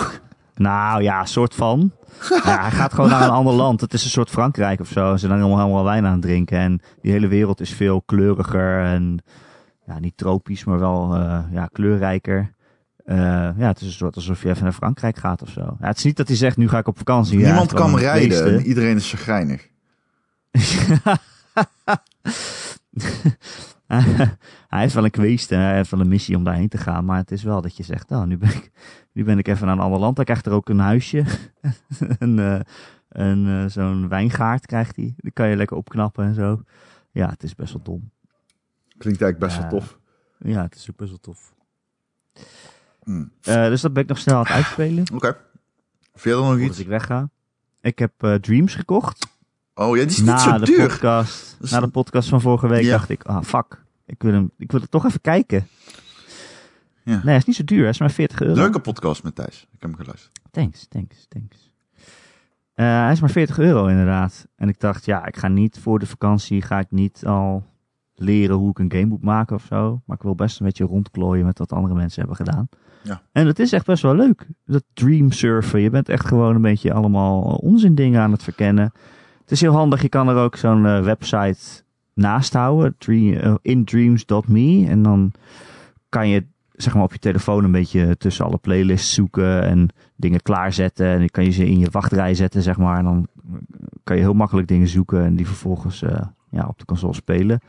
Nou 0.55 1.03
ja, 1.03 1.25
soort 1.25 1.55
van. 1.55 1.93
ja, 2.45 2.61
hij 2.61 2.71
gaat 2.71 2.95
gewoon 2.95 3.11
naar 3.11 3.23
een 3.23 3.29
ander 3.29 3.55
land. 3.55 3.81
Het 3.81 3.93
is 3.93 4.05
een 4.05 4.11
soort 4.11 4.31
Frankrijk 4.31 4.81
of 4.81 4.89
zo. 4.89 5.13
Ze 5.13 5.27
zijn 5.27 5.41
allemaal, 5.41 5.61
allemaal 5.61 5.85
wijn 5.85 6.07
aan 6.07 6.13
het 6.13 6.23
drinken. 6.23 6.59
En 6.59 6.81
die 7.03 7.13
hele 7.13 7.29
wereld 7.29 7.61
is 7.61 7.71
veel 7.71 8.03
kleuriger 8.03 8.85
en 8.85 9.23
ja, 9.87 9.99
niet 9.99 10.17
tropisch, 10.17 10.65
maar 10.65 10.79
wel 10.79 11.15
eh, 11.15 11.39
ja, 11.53 11.69
kleurrijker. 11.73 12.53
Eh, 13.09 13.17
ja, 13.57 13.67
het 13.67 13.81
is 13.81 13.87
een 13.87 13.93
soort 13.93 14.15
alsof 14.15 14.43
je 14.43 14.49
even 14.49 14.63
naar 14.63 14.73
Frankrijk 14.73 15.17
gaat 15.17 15.43
of 15.43 15.49
zo. 15.49 15.77
Ja, 15.81 15.87
het 15.87 15.97
is 15.97 16.05
niet 16.05 16.17
dat 16.17 16.29
hij 16.29 16.37
zegt, 16.37 16.57
nu 16.57 16.69
ga 16.69 16.79
ik 16.79 16.87
op 16.87 16.99
vakantie. 16.99 17.37
Niemand 17.37 17.73
kan 17.73 17.99
rijden 17.99 18.55
en 18.55 18.67
iedereen 18.67 18.97
is 18.97 19.11
chagrijnig. 19.11 19.69
hij 24.69 24.81
heeft 24.81 24.95
wel 24.95 25.05
een 25.05 25.11
kwest 25.11 25.53
en 25.53 25.61
hij 25.61 25.75
heeft 25.75 25.91
wel 25.91 26.01
een 26.01 26.09
missie 26.09 26.37
om 26.37 26.45
daarheen 26.45 26.69
te 26.69 26.79
gaan. 26.79 27.05
Maar 27.05 27.17
het 27.17 27.31
is 27.31 27.43
wel 27.43 27.61
dat 27.61 27.77
je 27.77 27.83
zegt, 27.83 28.09
nou, 28.09 28.27
nu 28.27 28.37
ben 28.39 28.49
ik, 28.49 28.71
nu 29.13 29.25
ben 29.25 29.39
ik 29.39 29.49
even 29.49 29.67
naar 29.67 29.77
een 29.77 29.83
ander 29.83 30.01
land. 30.01 30.17
Hij 30.17 30.25
krijgt 30.25 30.47
er 30.47 30.53
ook 30.53 30.69
een 30.69 30.79
huisje. 30.79 31.25
een, 32.19 32.39
eh, 32.39 32.61
een, 33.09 33.47
eh, 33.47 33.71
zo'n 33.71 34.09
wijngaard 34.09 34.67
krijgt 34.67 34.97
hij. 34.97 35.15
Die 35.17 35.33
kan 35.33 35.49
je 35.49 35.57
lekker 35.57 35.77
opknappen 35.77 36.25
en 36.25 36.35
zo. 36.35 36.63
Ja, 37.11 37.29
het 37.29 37.43
is 37.43 37.55
best 37.55 37.73
wel 37.73 37.83
dom. 37.83 38.11
Klinkt 38.99 39.23
eigenlijk 39.23 39.39
best 39.39 39.59
wel 39.59 39.81
tof. 39.81 39.99
Ja, 40.39 40.63
het 40.63 40.75
is 40.75 40.91
ook 40.91 40.97
best 40.97 41.11
wel 41.11 41.21
tof. 41.21 41.55
Eh, 43.43 43.65
dus 43.67 43.81
dat 43.81 43.93
ben 43.93 44.03
ik 44.03 44.09
nog 44.09 44.19
snel 44.19 44.35
aan 44.37 44.43
het 44.43 44.53
uitspelen. 44.53 45.05
Oké. 45.15 45.37
Verder 46.15 46.41
nog 46.45 46.59
iets? 46.59 46.79
ik 46.79 46.87
wegga. 46.87 47.31
Ik 47.81 47.99
heb 47.99 48.13
eh, 48.19 48.35
Dreams 48.35 48.75
gekocht. 48.75 49.27
Oh 49.75 49.97
ja, 49.97 50.03
die 50.03 50.11
is 50.11 50.17
niet 50.17 50.27
na 50.27 50.39
zo 50.39 50.59
de 50.59 50.65
duur. 50.65 50.89
podcast. 50.89 51.57
Is 51.61 51.71
Na 51.71 51.81
de 51.81 51.89
podcast 51.89 52.29
van 52.29 52.41
vorige 52.41 52.69
week 52.69 52.83
Ja. 52.85 52.91
dacht 52.91 53.09
ik, 53.09 53.23
ah 53.25 53.43
fuck. 53.43 53.85
Ik 54.07 54.23
wil, 54.23 54.33
hem, 54.33 54.51
ik 54.59 54.71
wil 54.73 54.81
het 54.81 54.91
toch 54.91 55.05
even 55.07 55.21
kijken. 55.21 55.69
Ja. 57.05 57.15
Nee, 57.15 57.23
hij 57.25 57.37
is 57.37 57.45
niet 57.45 57.57
zo 57.57 57.65
duur. 57.65 57.81
Hij 57.81 57.89
is 57.89 57.99
maar 57.99 58.11
40 58.11 58.41
euro. 58.41 58.55
Leuke 58.55 58.79
podcast 58.81 59.23
met 59.23 59.35
Thijs. 59.35 59.61
Ik 59.63 59.69
heb 59.71 59.81
hem 59.91 59.95
geluisterd. 59.97 60.39
Thanks, 60.51 60.87
thanks, 60.89 61.27
thanks. 61.29 61.71
Eh, 62.75 62.87
hij 63.03 63.13
is 63.13 63.21
maar 63.21 63.31
40 63.31 63.59
euro 63.59 63.87
inderdaad. 63.87 64.47
En 64.57 64.69
ik 64.69 64.81
dacht, 64.81 65.05
ja, 65.05 65.27
ik 65.27 65.37
ga 65.37 65.49
niet 65.49 65.79
voor 65.79 65.99
de 65.99 66.07
vakantie, 66.07 66.63
ga 66.63 66.79
ik 66.79 66.91
niet 66.91 67.23
al 67.27 67.67
leren 68.19 68.57
hoe 68.57 68.71
ik 68.71 68.79
een 68.79 68.93
game 68.93 69.07
moet 69.07 69.23
maken 69.23 69.57
of 69.57 69.65
zo. 69.65 70.01
Maar 70.05 70.17
ik 70.17 70.23
wil 70.23 70.35
best 70.35 70.61
een 70.61 70.67
beetje 70.67 70.85
rondklooien 70.85 71.45
met 71.45 71.59
wat 71.59 71.73
andere 71.73 71.95
mensen 71.95 72.19
hebben 72.19 72.47
gedaan. 72.47 72.69
Ja. 73.03 73.23
En 73.33 73.47
het 73.47 73.59
is 73.59 73.73
echt 73.73 73.87
best 73.87 74.03
wel 74.03 74.15
leuk. 74.15 74.47
Dat 74.65 74.85
dream 74.93 75.33
surfen. 75.33 75.81
Je 75.81 75.91
bent 75.91 76.09
echt 76.09 76.27
gewoon 76.27 76.55
een 76.55 76.63
beetje 76.63 76.93
allemaal 76.93 77.43
onzin 77.43 77.95
dingen 77.95 78.21
aan 78.21 78.33
het 78.33 78.43
verkennen. 78.43 78.93
Het 79.41 79.51
is 79.51 79.61
heel 79.61 79.73
handig. 79.73 80.03
Je 80.03 80.09
kan 80.09 80.29
er 80.29 80.37
ook 80.37 80.57
zo'n 80.57 80.87
eh, 80.87 81.03
website 81.03 81.83
naast 82.15 82.53
houden. 82.53 82.95
Dream, 82.99 83.35
eh, 83.35 83.55
indreams.me. 83.63 84.87
En 84.89 85.03
dan 85.03 85.33
kan 86.09 86.29
je 86.29 86.45
zeg 86.73 86.95
maar 86.95 87.03
op 87.03 87.13
je 87.13 87.19
telefoon 87.19 87.65
een 87.65 87.73
beetje 87.73 88.17
tussen 88.17 88.45
alle 88.45 88.57
playlists 88.57 89.15
zoeken 89.15 89.63
en 89.63 89.89
dingen 90.17 90.43
klaarzetten. 90.43 91.07
En 91.07 91.19
dan 91.19 91.29
kan 91.29 91.45
je 91.45 91.51
ze 91.51 91.67
in 91.67 91.79
je 91.79 91.89
wachtrij 91.91 92.35
zetten, 92.35 92.63
zeg 92.63 92.79
maar. 92.79 92.99
En 92.99 93.05
dan 93.05 93.27
kan 94.05 94.17
je 94.17 94.23
heel 94.23 94.35
makkelijk 94.35 94.69
dingen 94.69 94.89
zoeken 94.89 95.25
en 95.25 95.37
die 95.37 95.47
vervolgens 95.47 96.03
eh, 96.03 96.21
ja, 96.51 96.67
op 96.67 96.79
de 96.79 96.85
console 96.85 97.15
spelen. 97.15 97.61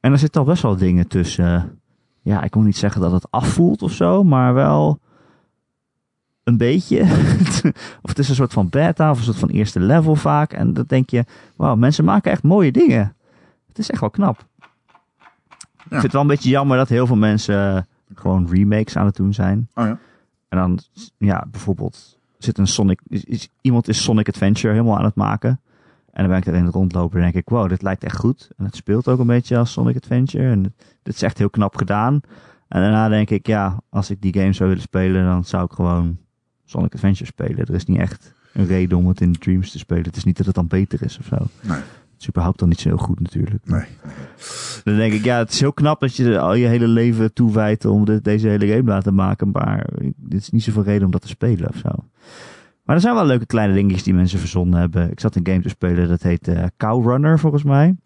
En 0.00 0.12
er 0.12 0.18
zitten 0.18 0.40
al 0.40 0.46
best 0.46 0.62
wel 0.62 0.76
dingen 0.76 1.06
tussen. 1.08 1.80
Ja, 2.22 2.42
ik 2.42 2.54
wil 2.54 2.62
niet 2.62 2.76
zeggen 2.76 3.00
dat 3.00 3.12
het 3.12 3.30
afvoelt 3.30 3.82
of 3.82 3.92
zo, 3.92 4.24
maar 4.24 4.54
wel 4.54 5.00
een 6.44 6.56
beetje. 6.56 7.00
of 8.02 8.08
het 8.08 8.18
is 8.18 8.28
een 8.28 8.34
soort 8.34 8.52
van 8.52 8.68
beta 8.68 9.10
of 9.10 9.18
een 9.18 9.24
soort 9.24 9.38
van 9.38 9.48
eerste 9.48 9.80
level 9.80 10.14
vaak. 10.16 10.52
En 10.52 10.72
dan 10.72 10.84
denk 10.86 11.10
je, 11.10 11.24
wauw, 11.56 11.76
mensen 11.76 12.04
maken 12.04 12.30
echt 12.32 12.42
mooie 12.42 12.72
dingen. 12.72 13.14
Het 13.68 13.78
is 13.78 13.90
echt 13.90 14.00
wel 14.00 14.10
knap. 14.10 14.38
Ik 15.78 15.86
vind 15.88 16.02
het 16.02 16.12
wel 16.12 16.20
een 16.20 16.26
beetje 16.26 16.50
jammer 16.50 16.76
dat 16.76 16.88
heel 16.88 17.06
veel 17.06 17.16
mensen 17.16 17.88
gewoon 18.14 18.48
remakes 18.50 18.96
aan 18.96 19.06
het 19.06 19.16
doen 19.16 19.34
zijn. 19.34 19.68
Oh 19.74 19.84
ja. 19.86 19.98
En 20.48 20.58
dan, 20.58 20.78
ja, 21.18 21.46
bijvoorbeeld 21.50 22.18
zit 22.38 22.58
een 22.58 22.66
Sonic, 22.66 23.00
is, 23.08 23.24
is- 23.24 23.48
iemand 23.60 23.88
is 23.88 24.02
Sonic 24.02 24.28
Adventure 24.28 24.72
helemaal 24.72 24.98
aan 24.98 25.04
het 25.04 25.14
maken. 25.14 25.60
En 26.12 26.22
dan 26.22 26.28
ben 26.28 26.38
ik 26.38 26.46
erin 26.46 26.64
het 26.64 26.74
rondlopen 26.74 27.16
en 27.16 27.22
denk 27.22 27.34
ik, 27.34 27.48
wow, 27.48 27.68
dit 27.68 27.82
lijkt 27.82 28.04
echt 28.04 28.16
goed. 28.16 28.50
En 28.56 28.64
het 28.64 28.76
speelt 28.76 29.08
ook 29.08 29.18
een 29.18 29.26
beetje 29.26 29.58
als 29.58 29.72
Sonic 29.72 29.96
Adventure. 29.96 30.50
En 30.50 30.62
dit 31.02 31.14
is 31.14 31.22
echt 31.22 31.38
heel 31.38 31.50
knap 31.50 31.76
gedaan. 31.76 32.20
En 32.68 32.80
daarna 32.80 33.08
denk 33.08 33.30
ik, 33.30 33.46
ja, 33.46 33.80
als 33.88 34.10
ik 34.10 34.20
die 34.20 34.34
game 34.34 34.52
zou 34.52 34.68
willen 34.68 34.84
spelen, 34.84 35.24
dan 35.24 35.44
zou 35.44 35.64
ik 35.64 35.72
gewoon 35.72 36.18
Sonic 36.64 36.94
Adventure 36.94 37.26
spelen. 37.26 37.58
Er 37.58 37.74
is 37.74 37.84
niet 37.84 37.98
echt 37.98 38.32
een 38.52 38.66
reden 38.66 38.98
om 38.98 39.08
het 39.08 39.20
in 39.20 39.32
Dreams 39.32 39.70
te 39.70 39.78
spelen. 39.78 40.04
Het 40.04 40.16
is 40.16 40.24
niet 40.24 40.36
dat 40.36 40.46
het 40.46 40.54
dan 40.54 40.66
beter 40.66 41.02
is 41.02 41.18
of 41.18 41.26
zo. 41.26 41.36
Nee. 41.60 41.78
Het 42.12 42.28
is 42.28 42.28
überhaupt 42.28 42.58
dan 42.58 42.68
niet 42.68 42.80
zo 42.80 42.88
heel 42.88 42.98
goed 42.98 43.20
natuurlijk. 43.20 43.64
Nee. 43.64 43.84
Dan 44.84 44.96
denk 44.96 45.12
ik, 45.12 45.24
ja, 45.24 45.38
het 45.38 45.52
is 45.52 45.60
heel 45.60 45.72
knap 45.72 46.00
dat 46.00 46.16
je 46.16 46.38
al 46.38 46.54
je 46.54 46.66
hele 46.66 46.88
leven 46.88 47.32
toewijdt 47.32 47.84
om 47.84 48.04
deze 48.22 48.48
hele 48.48 48.66
game 48.66 48.82
te 48.82 48.88
laten 48.88 49.14
maken. 49.14 49.50
Maar 49.50 49.88
dit 50.16 50.40
is 50.40 50.50
niet 50.50 50.62
zoveel 50.62 50.82
reden 50.82 51.04
om 51.04 51.10
dat 51.10 51.20
te 51.20 51.28
spelen 51.28 51.68
of 51.68 51.76
zo. 51.76 51.90
Maar 52.90 52.98
er 52.98 53.04
zijn 53.04 53.18
wel 53.18 53.26
leuke 53.26 53.46
kleine 53.46 53.74
dingetjes 53.74 54.02
die 54.02 54.14
mensen 54.14 54.38
verzonnen 54.38 54.80
hebben. 54.80 55.10
Ik 55.10 55.20
zat 55.20 55.34
een 55.34 55.46
game 55.46 55.60
te 55.60 55.68
spelen, 55.68 56.08
dat 56.08 56.22
heet 56.22 56.48
eh 56.48 56.64
Cow 56.76 57.06
Runner 57.06 57.38
volgens 57.38 57.62
mij. 57.62 57.96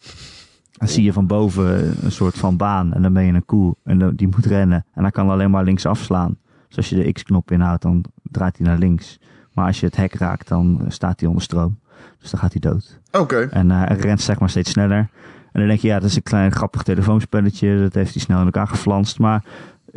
Dan 0.72 0.89
zie 0.89 1.05
je 1.05 1.12
van 1.12 1.26
boven 1.26 1.95
een 2.05 2.12
soort 2.12 2.35
van 2.39 2.57
baan 2.57 2.93
en 2.93 3.03
dan 3.03 3.12
ben 3.12 3.24
je 3.24 3.32
een 3.32 3.45
koe 3.45 3.74
en 3.85 3.99
dan- 3.99 4.14
die 4.14 4.28
moet 4.28 4.47
rennen. 4.47 4.85
En 4.95 5.03
hij 5.03 5.11
kan 5.11 5.30
alleen 5.30 5.51
maar 5.51 5.64
links 5.64 5.87
afslaan. 5.87 6.37
Dus 6.68 6.76
als 6.76 6.89
je 6.89 6.97
de 6.97 7.12
X-knop 7.12 7.51
inhoudt, 7.51 7.82
dan 7.82 8.05
draait 8.22 8.59
hij 8.59 8.66
naar 8.66 8.78
links. 8.78 9.18
Maar 9.53 9.66
als 9.66 9.80
je 9.80 9.87
het 9.87 9.97
hek 9.97 10.14
raakt, 10.14 10.49
dan 10.49 10.85
staat 10.89 11.20
hij 11.20 11.28
onder 11.28 11.45
stroom. 11.45 11.78
Dus 12.18 12.30
dan 12.30 12.41
gaat 12.41 12.53
hij 12.53 12.61
dood. 12.61 13.01
Oké. 13.12 13.41
En 13.51 13.70
eh, 13.70 13.82
hij 13.85 13.97
rent 13.97 14.20
zeg 14.20 14.39
maar 14.39 14.51
steeds 14.51 14.70
sneller. 14.70 15.09
En 15.53 15.61
dan 15.61 15.66
denk 15.66 15.80
je, 15.80 15.89
ja, 15.89 15.99
dat 15.99 16.09
is 16.11 16.16
een 16.16 16.22
klein 16.22 16.53
grappig 16.53 16.82
telefoonspelletje. 16.82 17.78
Dat 17.80 17.95
heeft 17.95 18.14
hij 18.14 18.22
snel 18.22 18.39
in 18.39 18.45
elkaar 18.45 18.68
geflanst. 18.68 19.18
Maar 19.18 19.45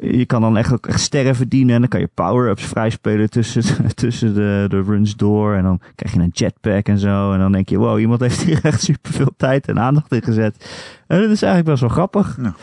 je 0.01 0.25
kan 0.25 0.41
dan 0.41 0.57
echt 0.57 0.73
ook 0.73 0.87
echt 0.87 0.99
sterren 0.99 1.35
verdienen. 1.35 1.75
En 1.75 1.79
dan 1.79 1.89
kan 1.89 1.99
je 1.99 2.09
power-ups 2.13 2.63
vrijspelen 2.63 3.29
tussen, 3.29 3.63
tussen 3.95 4.33
de, 4.33 4.65
de 4.67 4.81
runs 4.81 5.15
door. 5.15 5.55
En 5.55 5.63
dan 5.63 5.81
krijg 5.95 6.13
je 6.13 6.19
een 6.19 6.29
jetpack 6.33 6.87
en 6.87 6.97
zo. 6.97 7.31
En 7.31 7.39
dan 7.39 7.51
denk 7.51 7.69
je, 7.69 7.77
wow, 7.77 7.99
iemand 7.99 8.19
heeft 8.19 8.41
hier 8.41 8.59
echt 8.63 8.81
superveel 8.81 9.33
tijd 9.37 9.67
en 9.67 9.79
aandacht 9.79 10.11
in 10.11 10.23
gezet. 10.23 10.69
En 11.07 11.21
dat 11.21 11.29
is 11.29 11.41
eigenlijk 11.41 11.65
best 11.65 11.81
wel 11.81 11.89
grappig. 11.89 12.37
Ja. 12.41 12.55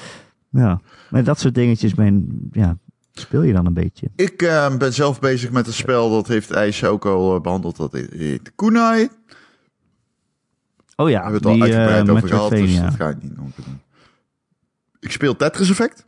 Ja, 0.51 0.81
maar 1.11 1.25
dat 1.25 1.41
soort 1.41 1.55
dingetjes 1.55 1.95
ben, 1.95 2.49
ja, 2.53 2.77
speel 3.13 3.43
je 3.43 3.53
dan 3.53 3.67
een 3.67 3.75
beetje. 3.75 4.11
Ik 4.17 4.43
eh, 4.43 4.77
ben 4.77 4.93
zelf 4.93 5.21
bezig 5.21 5.51
met 5.51 5.67
een 5.67 5.73
spel, 5.73 6.11
dat 6.11 6.29
heeft 6.29 6.51
IJs 6.51 6.85
ook 6.85 7.07
al 7.07 7.35
eh, 7.35 7.41
behandeld. 7.41 7.77
Dat 7.77 7.93
heet 7.93 8.53
Kunai. 8.55 9.09
Oh 10.97 11.11
ja, 11.11 11.23
hebben 11.23 11.35
het 11.35 11.47
al 11.47 11.53
die 11.53 11.63
uitgebreid 11.63 12.07
uh, 12.07 12.15
over 12.15 12.29
gehad, 12.29 12.51
dus 12.51 12.81
dat 12.81 12.95
ga 12.95 13.09
ik 13.09 13.23
niet 13.23 13.37
nog 13.37 13.47
doen. 13.55 13.81
Ik 15.01 15.13
speel 15.13 15.37
Tetris 15.37 15.71
Effect 15.71 16.07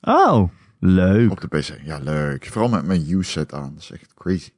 Oh, 0.00 0.48
leuk. 0.80 1.30
op 1.30 1.40
de 1.40 1.48
PC. 1.48 1.78
Ja, 1.84 1.98
leuk. 1.98 2.46
Vooral 2.46 2.70
met 2.70 2.86
mijn 2.86 3.10
U-set 3.10 3.52
aan. 3.54 3.70
Dat 3.74 3.82
is 3.82 3.90
echt 3.90 4.14
crazy. 4.14 4.50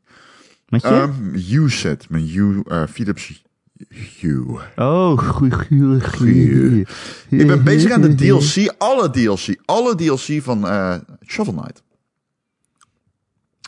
Met 0.68 0.82
je? 0.82 0.88
Um, 0.88 1.34
U-set, 1.34 2.08
mijn 2.08 2.28
U, 2.34 2.62
eh, 2.66 2.82
Philips 2.90 3.42
Hue. 4.20 4.58
oh, 4.76 5.18
goeie. 5.18 6.86
Ik 7.28 7.46
ben 7.46 7.64
bezig 7.64 7.90
aan 7.90 8.00
de 8.00 8.14
DLC, 8.14 8.74
alle 8.78 9.10
DLC, 9.10 9.56
alle 9.64 9.94
DLC 9.94 10.42
van 10.42 10.68
eh 10.68 10.94
Shovel 11.26 11.52
Knight. 11.52 11.82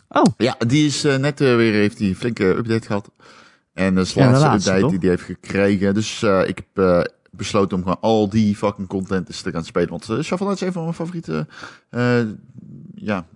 Oh, 0.08 0.22
Ja, 0.36 0.56
die 0.66 0.86
is 0.86 1.04
eh, 1.04 1.16
net 1.16 1.40
eh, 1.40 1.56
weer, 1.56 1.72
heeft 1.72 1.96
die 1.96 2.16
flinke 2.16 2.44
update 2.44 2.86
gehad. 2.86 3.10
En 3.72 3.94
dat 3.94 4.06
is 4.06 4.12
de 4.12 4.20
Ja, 4.20 4.26
de 4.26 4.32
laatste, 4.32 4.48
laatste, 4.50 4.70
update 4.70 4.80
toch? 4.82 4.90
die 4.90 5.00
die 5.00 5.10
heeft 5.10 5.22
gekregen. 5.22 5.94
Dus 5.94 6.22
ik 6.22 6.62
heb 6.74 7.06
besloten 7.30 7.76
om 7.76 7.82
gewoon 7.82 8.00
al 8.00 8.28
die 8.28 8.56
fucking 8.56 8.88
content 8.88 9.28
eens 9.28 9.42
te 9.42 9.50
gaan 9.50 9.64
spelen. 9.64 9.88
Want 9.88 10.08
uh, 10.08 10.20
Shovel 10.20 10.46
Knight 10.46 10.60
is 10.60 10.66
een 10.66 10.72
van 10.72 10.82
mijn 10.82 10.94
favoriete 10.94 11.46
eh, 11.90 12.20
ja, 12.94 13.26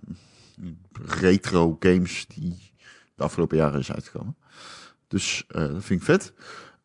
retro 1.19 1.77
games 1.79 2.25
die 2.27 2.71
de 3.15 3.23
afgelopen 3.23 3.57
jaren 3.57 3.79
is 3.79 3.91
uitgekomen. 3.91 4.35
Dus 5.07 5.45
eh, 5.47 5.61
dat 5.61 5.83
vind 5.83 5.99
ik 5.99 6.05
vet. 6.05 6.33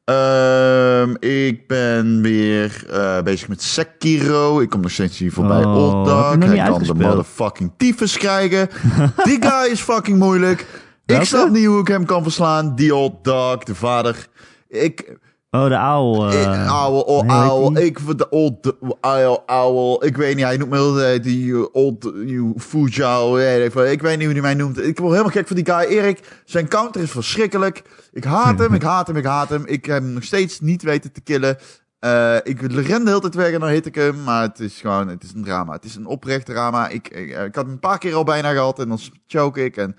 Ehm, 0.05 1.15
ik 1.19 1.67
ben 1.67 2.23
weer 2.23 2.85
eh, 2.91 3.23
bezig 3.23 3.49
met 3.49 3.63
Sekiro. 3.63 4.61
Ik 4.61 4.71
kom 4.71 4.81
nog 4.81 4.91
steeds 4.91 5.19
hier 5.19 5.33
voorbij. 5.33 5.65
Oh, 5.65 5.77
Old 5.77 6.07
nog 6.39 6.49
Hij 6.49 6.69
kan 6.69 6.83
de 6.83 6.95
motherfucking 6.95 7.73
tyfus 7.77 8.17
krijgen. 8.17 8.69
Die 9.25 9.43
guy 9.43 9.71
is 9.71 9.81
fucking 9.81 10.19
moeilijk. 10.19 10.67
Ik 11.07 11.23
snap 11.23 11.51
niet 11.51 11.67
hoe 11.67 11.81
ik 11.81 11.89
hem 11.89 12.05
kan 12.05 12.23
verslaan. 12.23 12.75
Die 12.75 12.95
Old 12.95 13.25
Dog, 13.25 13.65
de 13.65 13.75
vader. 13.75 14.27
Ik, 14.69 15.17
oh, 15.51 15.69
de 15.69 15.75
owl. 15.75 16.29
eh 16.31 16.73
ouwe, 16.73 17.05
oh? 17.05 17.79
Ik 17.79 17.99
vind 17.99 18.19
de 18.19 18.29
Old 18.29 18.73
Owl, 19.01 19.39
Owl. 19.47 20.05
Ik 20.05 20.17
weet 20.17 20.37
niet, 20.37 20.45
hij 20.45 20.57
noemt 20.57 20.71
me 20.71 20.77
heel 20.77 20.93
de 20.93 21.01
tijd 21.01 21.23
die 21.23 21.45
uh, 21.45 21.65
Old 21.73 22.05
uh, 22.05 22.51
Fujao. 22.57 23.37
Ik 23.37 24.01
weet 24.01 24.17
niet 24.17 24.25
hoe 24.25 24.33
hij 24.33 24.41
mij 24.41 24.55
noemt. 24.55 24.79
Ik 24.79 24.99
word 24.99 25.11
helemaal 25.11 25.33
gek 25.33 25.47
van 25.47 25.57
die 25.57 25.65
guy. 25.65 25.85
Erik, 25.85 26.43
zijn 26.45 26.69
counter 26.69 27.03
is 27.03 27.11
verschrikkelijk. 27.11 27.83
Ik 28.13 28.25
haat 28.25 28.59
hem, 28.59 28.75
ik 28.75 28.83
haat 28.83 29.07
hem, 29.07 29.17
ik 29.17 29.25
haat 29.25 29.49
hem. 29.49 29.63
Ik 29.67 29.85
heb 29.85 30.03
hem 30.03 30.13
nog 30.13 30.25
steeds 30.25 30.61
niet 30.61 30.83
weten 30.83 31.13
te 31.13 31.21
killen. 31.21 31.59
Eh, 31.99 32.37
ik 32.43 32.61
ren 32.61 33.05
de 33.05 33.11
hele 33.11 33.21
tijd 33.21 33.35
weg 33.35 33.53
en 33.53 33.61
dan 33.61 33.69
hit 33.69 33.87
ik 33.87 33.95
hem. 33.95 34.23
Maar 34.23 34.43
het 34.43 34.61
is 34.61 34.81
gewoon, 34.81 35.09
het 35.09 35.23
is 35.23 35.33
een 35.35 35.45
drama. 35.45 35.73
Het 35.73 35.85
is 35.85 35.97
een 35.97 36.07
oprecht 36.07 36.47
drama. 36.47 36.89
Ik, 36.89 37.09
ik, 37.09 37.29
ik 37.29 37.55
had 37.55 37.65
hem 37.65 37.73
een 37.73 37.79
paar 37.79 37.99
keer 37.99 38.15
al 38.15 38.25
bijna 38.25 38.53
gehad 38.53 38.79
en 38.79 38.89
dan 38.89 38.99
choke 39.27 39.65
ik 39.65 39.77
en... 39.77 39.97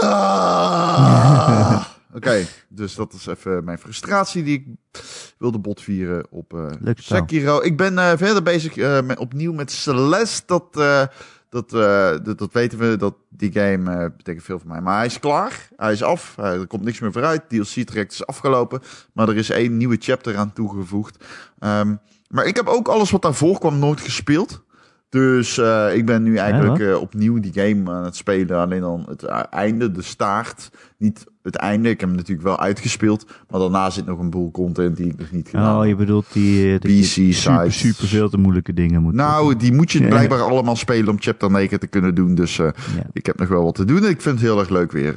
Ah. 0.00 1.84
Oké, 2.14 2.46
dus 2.68 2.94
dat 2.94 3.12
is 3.12 3.26
even 3.26 3.64
mijn 3.64 3.78
frustratie 3.78 4.42
die 4.42 4.58
ik 4.58 4.66
wilde 5.38 5.58
botvieren 5.58 6.26
op 6.30 6.46
spel. 6.94 7.18
Sekiro. 7.18 7.60
Ik 7.60 7.76
ben 7.76 7.98
eh, 7.98 8.12
verder 8.16 8.42
bezig 8.42 8.76
eh, 8.76 9.00
met, 9.02 9.18
opnieuw 9.18 9.52
met 9.52 9.72
Celeste. 9.72 10.46
Dat, 10.46 10.72
dat, 11.48 11.70
dat, 12.24 12.38
dat 12.38 12.52
weten 12.52 12.78
we, 12.78 12.96
dat 12.96 13.14
die 13.28 13.52
game 13.52 14.12
betekent 14.16 14.44
veel 14.44 14.58
voor 14.58 14.68
mij. 14.68 14.80
Maar 14.80 14.96
hij 14.96 15.06
is 15.06 15.18
klaar, 15.18 15.68
hij 15.76 15.92
is 15.92 16.02
af, 16.02 16.36
er 16.38 16.66
komt 16.66 16.84
niks 16.84 17.00
meer 17.00 17.12
vooruit. 17.12 17.48
DLC-traject 17.48 18.12
is 18.12 18.26
afgelopen, 18.26 18.80
maar 19.12 19.28
er 19.28 19.36
is 19.36 19.50
één 19.50 19.76
nieuwe 19.76 19.96
chapter 19.98 20.36
aan 20.36 20.52
toegevoegd. 20.52 21.24
Ehm, 21.58 21.94
maar 22.28 22.46
ik 22.46 22.56
heb 22.56 22.66
ook 22.66 22.88
alles 22.88 23.10
wat 23.10 23.22
daarvoor 23.22 23.58
kwam 23.58 23.78
nooit 23.78 24.00
gespeeld. 24.00 24.62
Dus 25.12 25.58
eh, 25.58 25.94
ik 25.94 26.06
ben 26.06 26.22
nu 26.22 26.36
eigenlijk 26.36 26.80
eh, 26.80 27.00
opnieuw 27.00 27.40
die 27.40 27.52
game 27.52 27.90
aan 27.90 28.04
het 28.04 28.16
spelen. 28.16 28.56
Alleen 28.58 28.80
dan 28.80 29.04
het 29.08 29.22
eh, 29.22 29.40
einde, 29.50 29.90
de 29.90 30.02
staart. 30.02 30.70
Niet 30.98 31.24
het 31.42 31.56
einde. 31.56 31.88
Ik 31.88 32.00
heb 32.00 32.08
hem 32.08 32.18
natuurlijk 32.18 32.46
wel 32.46 32.58
uitgespeeld. 32.60 33.26
Maar 33.50 33.60
daarna 33.60 33.90
zit 33.90 34.06
nog 34.06 34.18
een 34.18 34.30
boel 34.30 34.50
content 34.50 34.96
die 34.96 35.06
ik 35.06 35.18
nog 35.18 35.30
niet 35.30 35.48
gedaan 35.48 35.80
Oh, 35.80 35.86
je 35.86 35.96
bedoelt 35.96 36.26
die, 36.32 36.64
eh, 36.64 36.72
je 36.72 36.78
BC 36.78 37.34
super, 37.34 37.72
super 37.72 38.06
veel 38.06 38.28
te 38.28 38.36
moeilijke 38.36 38.72
dingen 38.72 39.02
moet 39.02 39.14
Nou, 39.14 39.56
die 39.56 39.72
moet 39.72 39.92
je 39.92 40.00
Ja. 40.02 40.08
blijkbaar 40.08 40.40
allemaal 40.40 40.76
spelen 40.76 41.08
om 41.08 41.20
chapter 41.20 41.50
9 41.50 41.80
te 41.80 41.86
kunnen 41.86 42.14
doen. 42.14 42.34
Dus 42.34 42.56
Ja. 42.56 42.72
ik 43.12 43.26
heb 43.26 43.38
nog 43.38 43.48
wel 43.48 43.64
wat 43.64 43.74
te 43.74 43.84
doen. 43.84 44.04
En 44.04 44.10
ik 44.10 44.20
vind 44.20 44.34
het 44.34 44.44
heel 44.48 44.58
erg 44.58 44.68
leuk 44.68 44.92
weer. 44.92 45.14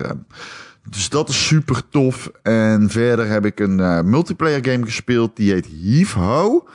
Dus 0.89 1.09
dat 1.09 1.29
is 1.29 1.47
super 1.47 1.81
tof. 1.89 2.31
En 2.43 2.89
verder 2.89 3.27
heb 3.27 3.45
ik 3.45 3.59
een 3.59 4.09
multiplayer 4.09 4.65
game 4.65 4.85
gespeeld. 4.85 5.35
Die 5.35 5.51
heet 5.51 5.67
Heave 5.83 6.19
Ho. 6.19 6.67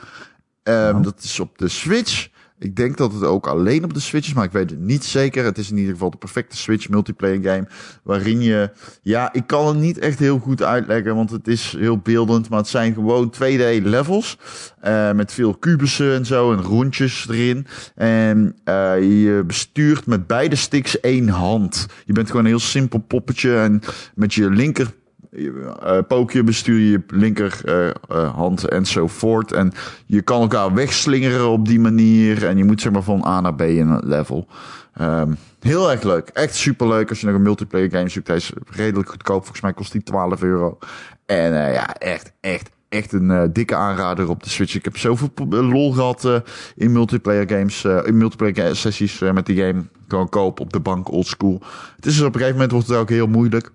Ehm, 0.62 0.96
Oh. 0.96 1.02
Dat 1.02 1.20
is 1.22 1.40
op 1.40 1.58
de 1.58 1.68
Switch. 1.68 2.28
Ik 2.60 2.76
denk 2.76 2.96
dat 2.96 3.12
het 3.12 3.24
ook 3.24 3.46
alleen 3.46 3.84
op 3.84 3.94
de 3.94 4.00
Switch 4.00 4.26
is, 4.26 4.34
maar 4.34 4.44
ik 4.44 4.52
weet 4.52 4.70
het 4.70 4.80
niet 4.80 5.04
zeker. 5.04 5.44
Het 5.44 5.58
is 5.58 5.70
in 5.70 5.76
ieder 5.76 5.92
geval 5.92 6.10
de 6.10 6.16
perfecte 6.16 6.56
Switch 6.56 6.88
multiplayer 6.88 7.42
game. 7.42 7.68
Waarin 8.02 8.40
je, 8.40 8.70
ja, 9.02 9.32
ik 9.32 9.46
kan 9.46 9.66
het 9.66 9.76
niet 9.76 9.98
echt 9.98 10.18
heel 10.18 10.38
goed 10.38 10.62
uitleggen, 10.62 11.14
want 11.14 11.30
het 11.30 11.48
is 11.48 11.74
heel 11.78 11.98
beeldend. 11.98 12.48
Maar 12.48 12.58
het 12.58 12.68
zijn 12.68 12.94
gewoon 12.94 13.34
2D 13.34 13.82
levels. 13.82 14.38
eh, 14.80 15.12
met 15.12 15.32
veel 15.32 15.54
kubussen 15.54 16.14
en 16.14 16.26
zo 16.26 16.52
en 16.52 16.62
rondjes 16.62 17.26
erin. 17.28 17.66
En 17.94 18.56
eh, 18.64 18.74
je 19.00 19.44
bestuurt 19.46 20.06
met 20.06 20.26
beide 20.26 20.56
sticks 20.56 21.00
één 21.00 21.28
hand. 21.28 21.86
Je 22.04 22.12
bent 22.12 22.26
gewoon 22.26 22.42
een 22.42 22.50
heel 22.50 22.58
simpel 22.58 22.98
poppetje. 22.98 23.56
En 23.56 23.80
met 24.14 24.34
je 24.34 24.50
linker 24.50 24.92
eh 25.30 25.98
pookje 26.08 26.44
bestuur 26.44 26.78
je 26.78 26.90
je 26.90 27.02
linker 27.06 27.60
eh, 27.64 27.88
eh, 27.88 28.34
hand 28.34 28.68
enzovoort. 28.68 29.52
En 29.52 29.72
je 30.06 30.22
kan 30.22 30.40
elkaar 30.40 30.74
wegslingeren 30.74 31.48
op 31.48 31.68
die 31.68 31.80
manier. 31.80 32.46
En 32.46 32.56
je 32.56 32.64
moet 32.64 32.80
zeg 32.80 32.92
maar 32.92 33.02
van 33.02 33.24
A 33.26 33.40
naar 33.40 33.54
B 33.54 33.60
in 33.60 33.88
het 33.88 34.04
level. 34.04 34.46
Ehm, 34.94 35.32
heel 35.60 35.90
erg 35.90 36.02
leuk. 36.02 36.28
Echt 36.28 36.54
super 36.54 36.88
leuk 36.88 37.08
als 37.08 37.20
je 37.20 37.26
nog 37.26 37.34
een 37.34 37.42
multiplayer 37.42 37.90
game 37.90 38.08
zoekt. 38.08 38.26
Hij 38.26 38.36
is 38.36 38.52
redelijk 38.70 39.08
goedkoop. 39.08 39.40
Volgens 39.40 39.60
mij 39.60 39.72
kost 39.72 39.92
hij 39.92 40.02
12 40.02 40.42
euro. 40.42 40.78
En 41.26 41.52
ja, 41.52 41.94
echt, 41.94 42.32
echt, 42.40 42.70
echt 42.88 43.12
een 43.12 43.52
dikke 43.52 43.74
aanrader 43.74 44.28
op 44.28 44.42
de 44.42 44.50
Switch. 44.50 44.74
Ik 44.74 44.84
heb 44.84 44.96
zoveel 44.96 45.30
lol 45.48 45.92
gehad 45.92 46.24
eh, 46.24 46.36
in 46.76 46.92
multiplayer 46.92 47.48
games. 47.48 47.84
in 47.84 48.16
multiplayer 48.16 48.76
sessies 48.76 49.18
met 49.18 49.46
die 49.46 49.56
game. 49.56 49.84
Gewoon 50.08 50.28
koop 50.28 50.60
op 50.60 50.72
de 50.72 50.80
bank, 50.80 51.10
old 51.10 51.26
school. 51.26 51.62
Het 51.96 52.06
is 52.06 52.16
dus 52.16 52.20
op 52.20 52.34
een 52.34 52.40
gegeven 52.40 52.52
moment 52.52 52.72
wordt 52.72 52.88
het 52.88 52.96
ook 52.96 53.08
heel 53.08 53.26
moeilijk. 53.26 53.70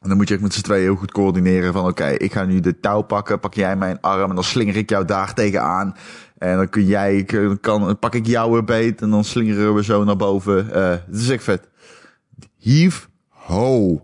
En 0.00 0.08
dan 0.08 0.16
moet 0.16 0.28
je 0.28 0.34
echt 0.34 0.42
met 0.42 0.54
z'n 0.54 0.60
tweeën 0.60 0.82
heel 0.82 0.94
goed 0.96 1.12
coördineren 1.12 1.72
van 1.72 1.86
oké, 1.86 2.06
ik 2.08 2.32
ga 2.32 2.44
nu 2.44 2.60
de 2.60 2.80
touw 2.80 3.00
pakken, 3.02 3.40
pak 3.40 3.54
jij 3.54 3.76
mijn 3.76 4.00
arm 4.00 4.28
en 4.28 4.34
dan 4.34 4.44
slinger 4.44 4.76
ik 4.76 4.90
jou 4.90 5.04
daar 5.04 5.34
tegenaan. 5.34 5.96
En 6.38 6.56
dan 6.56 6.68
kun 6.68 6.84
jij, 6.86 7.26
kan, 7.60 7.98
pak 7.98 8.14
ik 8.14 8.26
jou 8.26 8.52
weer 8.52 8.64
beet 8.64 9.02
en 9.02 9.10
dan 9.10 9.24
slingeren 9.24 9.74
we 9.74 9.84
zo 9.84 10.04
naar 10.04 10.16
boven. 10.16 10.72
Eh 10.72 10.88
het 10.90 11.20
is 11.20 11.28
echt 11.28 11.44
vet. 11.44 11.68
Heave 12.60 13.06
ho. 13.28 14.02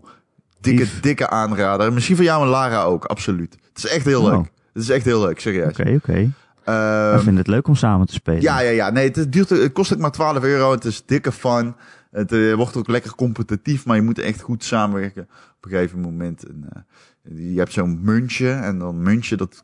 Dikke, 0.59 0.81
Hief. 0.83 0.99
dikke 0.99 1.29
aanrader. 1.29 1.93
Misschien 1.93 2.15
voor 2.15 2.25
jou 2.25 2.43
en 2.43 2.49
Lara 2.49 2.83
ook, 2.83 3.05
absoluut. 3.05 3.53
Het 3.73 3.77
is 3.83 3.87
echt 3.87 4.05
heel 4.05 4.23
Oh. 4.23 4.31
leuk. 4.31 4.51
Het 4.73 4.83
is 4.83 4.89
echt 4.89 5.05
heel 5.05 5.21
leuk, 5.21 5.39
serieus. 5.39 5.69
Oké, 5.79 5.93
oké. 5.95 6.31
Ehm, 6.63 7.15
Ik 7.15 7.21
vind 7.21 7.37
het 7.37 7.47
leuk 7.47 7.67
om 7.67 7.75
samen 7.75 8.07
te 8.07 8.13
spelen. 8.13 8.41
ja, 8.41 8.59
ja, 8.59 8.69
ja. 8.69 8.89
Nee, 8.89 9.11
het, 9.13 9.31
duurt, 9.31 9.49
het 9.49 9.71
kost 9.71 9.93
ook 9.93 9.99
maar 9.99 10.11
12 10.11 10.43
euro. 10.43 10.71
Het 10.71 10.85
is 10.85 11.03
dikke 11.05 11.31
fun. 11.31 11.75
Het 12.11 12.31
eh, 12.31 12.53
wordt 12.53 12.75
ook 12.77 12.87
lekker 12.87 13.15
competitief, 13.15 13.85
maar 13.85 13.95
je 13.95 14.01
moet 14.01 14.19
echt 14.19 14.41
goed 14.41 14.63
samenwerken 14.63 15.23
op 15.57 15.65
een 15.65 15.69
gegeven 15.71 15.99
moment. 15.99 16.43
En, 16.43 16.65
eh, 16.73 17.53
je 17.53 17.57
hebt 17.59 17.73
zo'n 17.73 17.99
muntje 18.01 18.49
en 18.51 18.79
dan 18.79 19.01
muntje 19.01 19.35
dat 19.35 19.63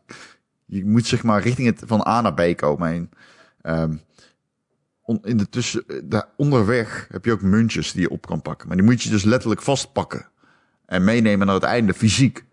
je 0.65 0.85
moet 0.85 1.05
zeg 1.05 1.23
maar 1.23 1.41
richting 1.41 1.67
het 1.67 1.83
van 1.85 2.07
A 2.07 2.21
naar 2.21 2.33
B 2.33 2.57
komen. 2.57 2.89
En, 2.91 3.09
ehm, 3.61 3.95
on- 5.01 5.23
in 5.23 5.37
de 5.37 5.49
tussen, 5.49 5.83
eh, 5.87 5.97
daar 6.03 6.27
onderweg 6.37 7.07
heb 7.11 7.25
je 7.25 7.31
ook 7.31 7.41
muntjes 7.41 7.91
die 7.91 8.01
je 8.01 8.09
op 8.09 8.25
kan 8.25 8.41
pakken, 8.41 8.67
maar 8.67 8.77
die 8.77 8.85
moet 8.85 9.03
je 9.03 9.09
dus 9.09 9.23
letterlijk 9.23 9.61
vastpakken 9.61 10.29
en 10.85 11.03
meenemen 11.03 11.45
naar 11.45 11.55
het 11.55 11.63
einde 11.63 11.93
fysiek. 11.93 12.45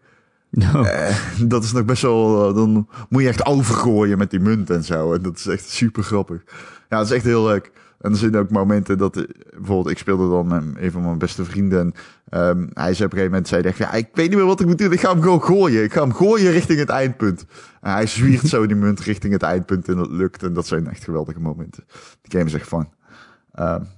Oh, 0.62 1.16
dat 1.48 1.64
is 1.64 1.72
nog 1.72 1.84
best 1.84 2.02
wel. 2.02 2.54
dan 2.54 2.88
moet 3.08 3.22
je 3.22 3.28
echt 3.28 3.46
overgooien 3.46 4.18
met 4.18 4.30
die 4.30 4.40
munt 4.40 4.70
en 4.70 4.84
zo. 4.84 5.12
En 5.14 5.22
dat 5.22 5.36
is 5.36 5.46
echt 5.46 5.68
super 5.68 6.02
grappig. 6.02 6.42
Ja, 6.88 6.96
dat 6.96 7.06
is 7.06 7.12
echt 7.12 7.24
heel 7.24 7.44
leuk. 7.44 7.70
En 8.00 8.10
er 8.10 8.16
zijn 8.16 8.36
ook 8.36 8.50
momenten 8.50 8.98
dat. 8.98 9.16
eh, 9.16 9.24
bijvoorbeeld, 9.56 9.90
ik 9.90 9.98
speelde 9.98 10.28
dan 10.28 10.46
met 10.46 10.82
een 10.84 10.90
van 10.90 11.02
mijn 11.02 11.18
beste 11.18 11.44
vrienden. 11.44 11.78
En 11.80 11.92
ehm, 12.28 12.66
hij 12.72 12.94
zei 12.94 13.08
op 13.08 13.12
een 13.16 13.18
gegeven 13.18 13.24
moment: 13.24 13.48
zei, 13.48 13.74
ja, 13.78 13.92
Ik 13.92 14.08
weet 14.12 14.28
niet 14.28 14.38
meer 14.38 14.46
wat 14.46 14.60
ik 14.60 14.66
moet 14.66 14.78
doen. 14.78 14.92
Ik 14.92 15.00
ga 15.00 15.10
hem 15.12 15.22
gewoon 15.22 15.42
gooien. 15.42 15.82
Ik 15.84 15.92
ga 15.92 16.00
hem 16.00 16.12
gooien 16.14 16.50
richting 16.52 16.78
het 16.78 16.88
eindpunt. 16.88 17.44
En 17.80 17.92
hij 17.92 18.06
zwiert 18.06 18.46
zo 18.48 18.66
die 18.66 18.76
munt 18.76 19.00
richting 19.00 19.32
het 19.32 19.42
eindpunt. 19.42 19.88
En 19.88 19.96
dat 19.96 20.10
lukt. 20.10 20.42
En 20.42 20.52
dat 20.52 20.66
zijn 20.66 20.88
echt 20.88 21.04
geweldige 21.04 21.40
momenten. 21.40 21.84
Die 22.22 22.30
game 22.32 22.44
is 22.44 22.54
echt 22.54 22.66
fun. 22.68 22.88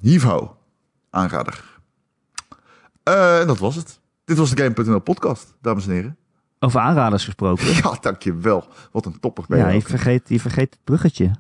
Hivo. 0.01 0.57
Aanrader. 1.11 1.65
Eh, 3.03 3.41
en 3.41 3.47
dat 3.47 3.59
was 3.59 3.77
het. 3.77 4.01
Dit 4.25 4.37
was 4.37 4.55
de 4.55 4.63
Game.nl 4.63 4.99
podcast, 5.01 5.55
dames 5.61 5.87
en 5.87 5.93
heren. 5.93 6.17
over 6.59 6.81
aanraders 6.81 7.25
gesproken. 7.25 7.67
Ja, 7.83 7.97
dankjewel. 8.01 8.65
Wat 8.93 9.07
een 9.07 9.21
topper 9.21 9.45
ben 9.49 9.59
Ja, 9.59 9.67
je 9.67 9.73
je 9.75 9.79
ook. 9.81 9.89
vergeet, 9.89 10.29
je 10.29 10.41
vergeet 10.41 10.71
het 10.75 10.85
bruggetje. 10.85 11.31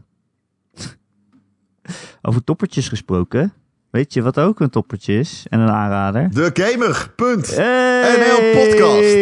Over 2.22 2.44
toppertjes 2.44 2.88
gesproken. 2.88 3.52
Weet 3.90 4.12
je 4.12 4.22
wat 4.22 4.38
ook 4.38 4.60
een 4.60 4.70
toppertje 4.70 5.18
is 5.18 5.46
en 5.48 5.60
een 5.60 5.70
aanrader? 5.70 6.30
De 6.30 6.50
Gamer. 6.54 7.12
Punt. 7.16 7.56
Hey! 7.56 8.16
NL 8.16 8.60
podcast. 8.60 9.14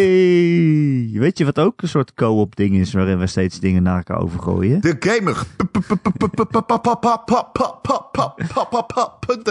Weet 1.20 1.38
je 1.38 1.44
wat 1.44 1.58
ook 1.58 1.82
een 1.82 1.88
soort 1.88 2.14
co-op 2.14 2.56
ding 2.56 2.76
is 2.76 2.92
waarin 2.92 3.18
we 3.18 3.26
steeds 3.26 3.60
dingen 3.60 3.82
naar 3.82 3.96
elkaar 3.96 4.20
overgooien? 4.22 4.80
De 4.80 4.96
Gamer. 4.98 5.42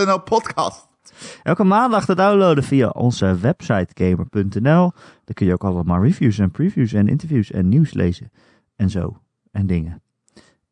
.nl 0.06 0.20
podcast. 0.20 0.88
Elke 1.44 1.64
maandag 1.64 2.06
te 2.06 2.16
downloaden 2.16 2.64
via 2.64 2.90
onze 2.90 3.38
website 3.38 3.88
gamer.nl. 3.94 4.92
Daar 5.26 5.34
kun 5.34 5.46
je 5.46 5.54
ook 5.54 5.64
allemaal 5.64 6.04
reviews 6.04 6.40
en 6.40 6.52
previews 6.52 6.94
en 6.94 7.08
interviews 7.08 7.52
en 7.52 7.70
nieuws 7.70 7.94
lezen. 7.94 8.32
En 8.76 8.90
zo. 8.90 9.22
En 9.52 9.68
dingen. 9.68 10.02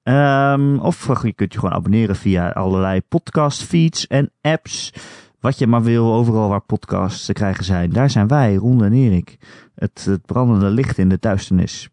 Ehm, 0.08 0.78
of 0.78 1.24
je 1.24 1.34
kunt 1.34 1.54
je 1.54 1.60
gewoon 1.60 1.76
abonneren 1.76 2.16
via 2.16 2.50
allerlei 2.50 3.02
podcast 3.02 3.64
feeds 3.64 4.08
en 4.08 4.32
apps. 4.42 4.94
Wat 5.40 5.58
je 5.58 5.68
maar 5.68 5.84
wil, 5.84 6.14
overal 6.14 6.50
waar 6.50 6.62
podcasts 6.62 7.26
te 7.26 7.34
krijgen 7.34 7.64
zijn. 7.64 7.90
Daar 7.90 8.10
zijn 8.10 8.28
wij, 8.28 8.56
Ron 8.56 8.84
en 8.84 8.94
Erik. 8.94 9.38
Het, 9.76 10.10
brandende 10.26 10.70
licht 10.70 10.98
in 10.98 11.10
de 11.10 11.18
duisternis. 11.20 11.90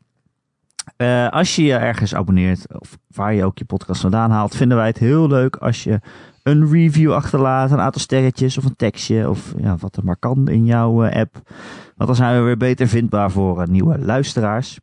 Eh, 0.96 1.28
als 1.28 1.56
je 1.56 1.62
je 1.62 1.74
ergens 1.74 2.14
abonneert, 2.14 2.80
of 2.80 2.98
waar 3.08 3.34
je 3.34 3.44
ook 3.44 3.58
je 3.58 3.64
podcast 3.64 4.00
vandaan 4.00 4.30
haalt, 4.30 4.56
vinden 4.56 4.76
wij 4.76 4.86
het 4.86 4.98
heel 4.98 5.28
leuk 5.28 5.56
als 5.56 5.84
je 5.84 6.00
een 6.42 6.70
review 6.70 7.12
achterlaat, 7.12 7.70
een 7.70 7.80
aantal 7.80 8.00
sterretjes 8.00 8.58
of 8.58 8.64
een 8.64 8.76
tekstje, 8.76 9.28
of 9.28 9.54
ja, 9.56 9.76
wat 9.76 9.96
er 9.96 10.04
maar 10.04 10.18
kan 10.18 10.48
in 10.48 10.64
jouw 10.64 11.04
eh, 11.04 11.20
app. 11.20 11.34
Want 11.96 12.08
dan 12.08 12.16
zijn 12.16 12.38
we 12.38 12.44
weer 12.44 12.56
beter 12.56 12.88
vindbaar 12.88 13.30
voor 13.30 13.60
eh, 13.60 13.68
nieuwe 13.68 13.98
luisteraars. 13.98 14.80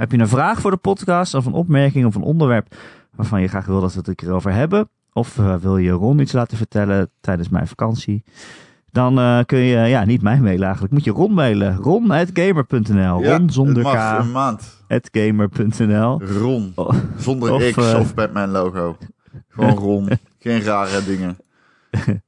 Heb 0.00 0.12
je 0.12 0.18
een 0.18 0.28
vraag 0.28 0.60
voor 0.60 0.70
de 0.70 0.76
podcast, 0.76 1.34
of 1.34 1.46
een 1.46 1.52
opmerking 1.52 2.06
of 2.06 2.14
een 2.14 2.22
onderwerp 2.22 2.74
waarvan 3.14 3.40
je 3.40 3.48
graag 3.48 3.66
wil 3.66 3.80
dat 3.80 3.92
we 3.92 3.98
het 3.98 4.08
een 4.08 4.14
keer 4.14 4.32
over 4.32 4.52
hebben? 4.52 4.88
Of 5.12 5.36
uh, 5.36 5.54
wil 5.54 5.76
je 5.76 5.90
Ron 5.90 6.18
iets 6.18 6.32
laten 6.32 6.56
vertellen 6.56 7.10
tijdens 7.20 7.48
mijn 7.48 7.66
vakantie? 7.66 8.24
Dan 8.90 9.18
uh, 9.18 9.38
kun 9.46 9.58
je, 9.58 9.78
ja, 9.78 10.04
niet 10.04 10.22
mij 10.22 10.40
mailen 10.40 10.64
eigenlijk. 10.64 10.92
Moet 10.92 11.04
je 11.04 11.10
Ron 11.10 11.34
mailen. 11.34 11.76
Ron.gamer.nl. 11.76 13.22
Ja, 13.22 13.36
Ron 13.36 13.50
zonder 13.50 13.76
het 13.76 13.82
mag 13.82 14.16
K. 14.16 14.20
een 14.20 14.30
maand. 14.30 14.84
Gamer.nl. 14.88 16.22
Ron. 16.22 16.72
Oh, 16.74 16.94
Zonder 17.16 17.52
Of, 17.52 17.70
X 17.70 17.92
eh, 17.92 17.98
of 17.98 18.14
Batman 18.14 18.48
logo. 18.48 18.96
Gewoon 19.48 19.76
Ron. 19.76 20.08
Geen 20.38 20.62
rare 20.62 21.04
dingen. 21.04 21.38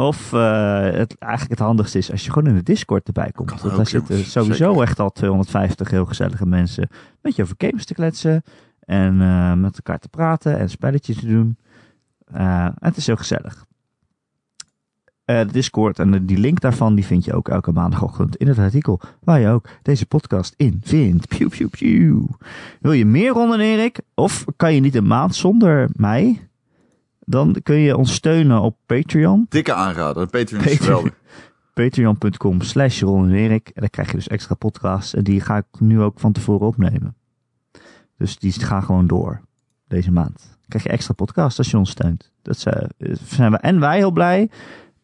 Of 0.00 0.32
uh, 0.32 0.80
het, 0.80 1.16
eigenlijk 1.18 1.50
het 1.50 1.58
handigste 1.58 1.98
is 1.98 2.10
als 2.10 2.24
je 2.24 2.32
gewoon 2.32 2.48
in 2.48 2.54
de 2.54 2.62
Discord 2.62 3.06
erbij 3.06 3.30
komt. 3.34 3.48
Kan 3.48 3.58
Want 3.58 3.70
ook, 3.70 3.76
daar 3.76 3.86
zitten 3.86 4.24
sowieso 4.24 4.68
Zeker. 4.68 4.82
echt 4.82 5.00
al 5.00 5.12
250 5.12 5.90
heel 5.90 6.06
gezellige 6.06 6.46
mensen. 6.46 6.88
Met 7.22 7.36
je 7.36 7.42
over 7.42 7.54
games 7.58 7.84
te 7.84 7.94
kletsen. 7.94 8.42
En 8.80 9.14
uh, 9.20 9.54
met 9.54 9.76
elkaar 9.76 9.98
te 9.98 10.08
praten 10.08 10.58
en 10.58 10.70
spelletjes 10.70 11.18
te 11.18 11.26
doen. 11.26 11.58
Uh, 12.36 12.68
het 12.78 12.96
is 12.96 13.06
heel 13.06 13.16
gezellig. 13.16 13.68
De 15.24 15.46
Discord 15.52 15.98
en 15.98 16.10
de, 16.10 16.24
die 16.24 16.38
link 16.38 16.60
daarvan 16.60 16.94
die 16.94 17.06
vind 17.06 17.24
je 17.24 17.32
ook 17.32 17.48
elke 17.48 17.72
maandagochtend 17.72 18.36
in 18.36 18.48
het 18.48 18.58
artikel 18.58 19.00
waar 19.20 19.40
je 19.40 19.48
ook 19.48 19.68
deze 19.82 20.06
podcast 20.06 20.54
in 20.56 20.80
vindt. 20.84 21.28
Pew, 21.28 21.48
pew, 21.48 21.68
pew. 21.68 22.24
Wil 22.80 22.92
je 22.92 23.04
meer 23.06 23.32
Ron 23.32 23.52
en 23.52 23.60
Erik? 23.60 24.00
Of 24.14 24.44
kan 24.56 24.74
je 24.74 24.80
niet 24.80 24.94
een 24.94 25.06
maand 25.06 25.34
zonder 25.34 25.88
mij? 25.92 26.49
Dan 27.30 27.56
kun 27.62 27.76
je 27.76 27.96
ons 27.96 28.14
steunen 28.14 28.60
op 28.60 28.76
Patreon. 28.86 29.46
Dikke 29.48 29.72
aanrader. 29.72 30.26
Patreon 30.26 30.64
is 30.64 30.78
geweldig. 30.78 31.12
Patreon.com 31.74 32.60
slash 32.60 33.00
Ron 33.00 33.24
en 33.24 33.34
Erik. 33.34 33.68
En 33.68 33.80
dan 33.80 33.90
krijg 33.90 34.10
je 34.10 34.16
dus 34.16 34.28
extra 34.28 34.54
podcasts. 34.54 35.14
En 35.14 35.24
die 35.24 35.40
ga 35.40 35.56
ik 35.56 35.64
nu 35.78 36.00
ook 36.00 36.20
van 36.20 36.32
tevoren 36.32 36.66
opnemen. 36.66 37.14
Dus 38.16 38.38
die 38.38 38.52
gaan 38.52 38.82
gewoon 38.82 39.06
door. 39.06 39.40
Deze 39.88 40.12
maand. 40.12 40.38
Dan 40.38 40.68
krijg 40.68 40.84
je 40.84 40.90
extra 40.90 41.14
podcasts 41.14 41.58
als 41.58 41.70
je 41.70 41.78
ons 41.78 41.90
steunt. 41.90 42.32
Dat 42.42 42.58
zijn, 42.58 42.88
zijn 43.26 43.50
we 43.50 43.56
en 43.56 43.80
wij 43.80 43.96
heel 43.96 44.10
blij. 44.10 44.50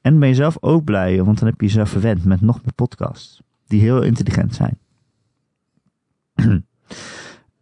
En 0.01 0.19
ben 0.19 0.29
je 0.29 0.35
zelf 0.35 0.57
ook 0.61 0.85
blij. 0.85 1.23
Want 1.23 1.39
dan 1.39 1.49
heb 1.49 1.61
je 1.61 1.67
jezelf 1.67 1.89
verwend 1.89 2.25
met 2.25 2.41
nog 2.41 2.63
meer 2.63 2.75
podcasts. 2.75 3.43
Die 3.67 3.81
heel 3.81 4.03
intelligent 4.03 4.55
zijn. 4.55 4.79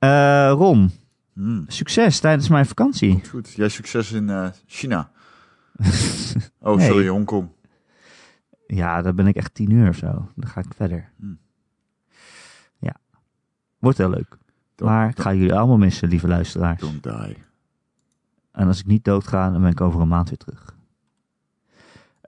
uh, 0.00 0.50
Ron. 0.60 0.90
Hmm. 1.34 1.64
Succes 1.66 2.20
tijdens 2.20 2.48
mijn 2.48 2.66
vakantie. 2.66 3.12
Goed, 3.12 3.28
goed. 3.28 3.52
Jij 3.52 3.68
succes 3.68 4.12
in 4.12 4.28
uh, 4.28 4.48
China. 4.66 5.10
oh, 6.60 6.76
Nee. 6.76 6.86
sorry, 6.88 7.08
Hongkong. 7.08 7.48
Ja, 8.66 9.02
daar 9.02 9.14
ben 9.14 9.26
ik 9.26 9.36
echt 9.36 9.54
tien 9.54 9.70
uur 9.70 9.88
of 9.88 9.96
zo. 9.96 10.28
Dan 10.36 10.48
ga 10.48 10.60
ik 10.60 10.74
verder. 10.76 11.10
Hmm. 11.16 11.38
Ja. 12.78 12.96
Wordt 13.78 13.98
heel 13.98 14.10
leuk. 14.10 14.38
Don't, 14.74 14.90
maar 14.90 15.08
ik 15.08 15.20
ga 15.20 15.34
jullie 15.34 15.54
allemaal 15.54 15.78
missen, 15.78 16.08
lieve 16.08 16.28
luisteraars. 16.28 16.80
don't 16.80 17.02
die. 17.02 17.36
En 18.52 18.66
als 18.66 18.78
ik 18.78 18.86
niet 18.86 19.04
doodga, 19.04 19.50
dan 19.50 19.60
ben 19.60 19.70
ik 19.70 19.80
over 19.80 20.00
een 20.00 20.08
maand 20.08 20.28
weer 20.28 20.38
terug. 20.38 20.74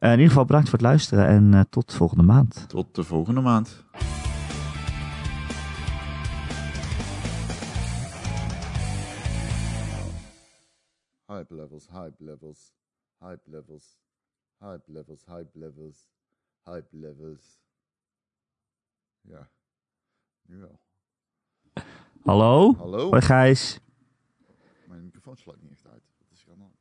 Uh, 0.01 0.09
in 0.09 0.11
ieder 0.11 0.29
geval 0.29 0.45
bedankt 0.45 0.69
voor 0.69 0.79
het 0.79 0.89
luisteren 0.89 1.27
en 1.27 1.53
uh, 1.53 1.61
tot 1.71 1.95
volgende 1.95 2.23
maand. 2.23 2.65
Tot 2.69 2.95
de 2.95 3.05
volgende 3.05 3.41
maand. 3.41 3.85
Hype 11.37 11.55
levels, 11.55 11.87
hype 11.93 12.17
levels, 12.19 12.73
hype 13.21 13.43
levels, 13.47 13.99
hype 14.59 14.85
levels, 14.89 15.25
hype 15.27 15.51
levels, 15.55 16.09
hype 16.65 16.89
levels. 16.93 17.61
Ja, 19.21 19.49
nu 20.47 20.59
wel. 20.59 20.81
Hallo? 22.25 22.75
Hallo? 22.79 23.09
Hoi 23.11 23.21
Gijs. 23.23 23.81
Mijn 24.89 25.05
microfoon 25.05 25.37
slaat 25.37 25.61
niet 25.61 25.71
echt 25.71 25.87
uit. 25.87 26.03
Wat 26.19 26.29
is 26.33 26.47
er 26.47 26.53
aan? 26.53 26.73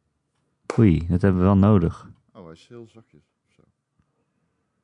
Oei, 0.80 1.08
dat 1.08 1.22
hebben 1.22 1.42
we 1.42 1.46
wel 1.46 1.58
nodig. 1.58 2.10
Oh, 2.34 2.44
hij 2.44 2.54
is 2.54 2.68
heel 2.68 2.88
zachtjes. 2.88 3.24
Zo. 3.48 3.62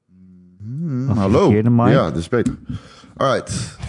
Mm, 0.06 1.08
hallo. 1.08 1.52
Ja, 1.90 2.10
dat 2.10 2.18
is 2.18 2.30
beter. 2.30 2.58
Alright. 3.18 3.80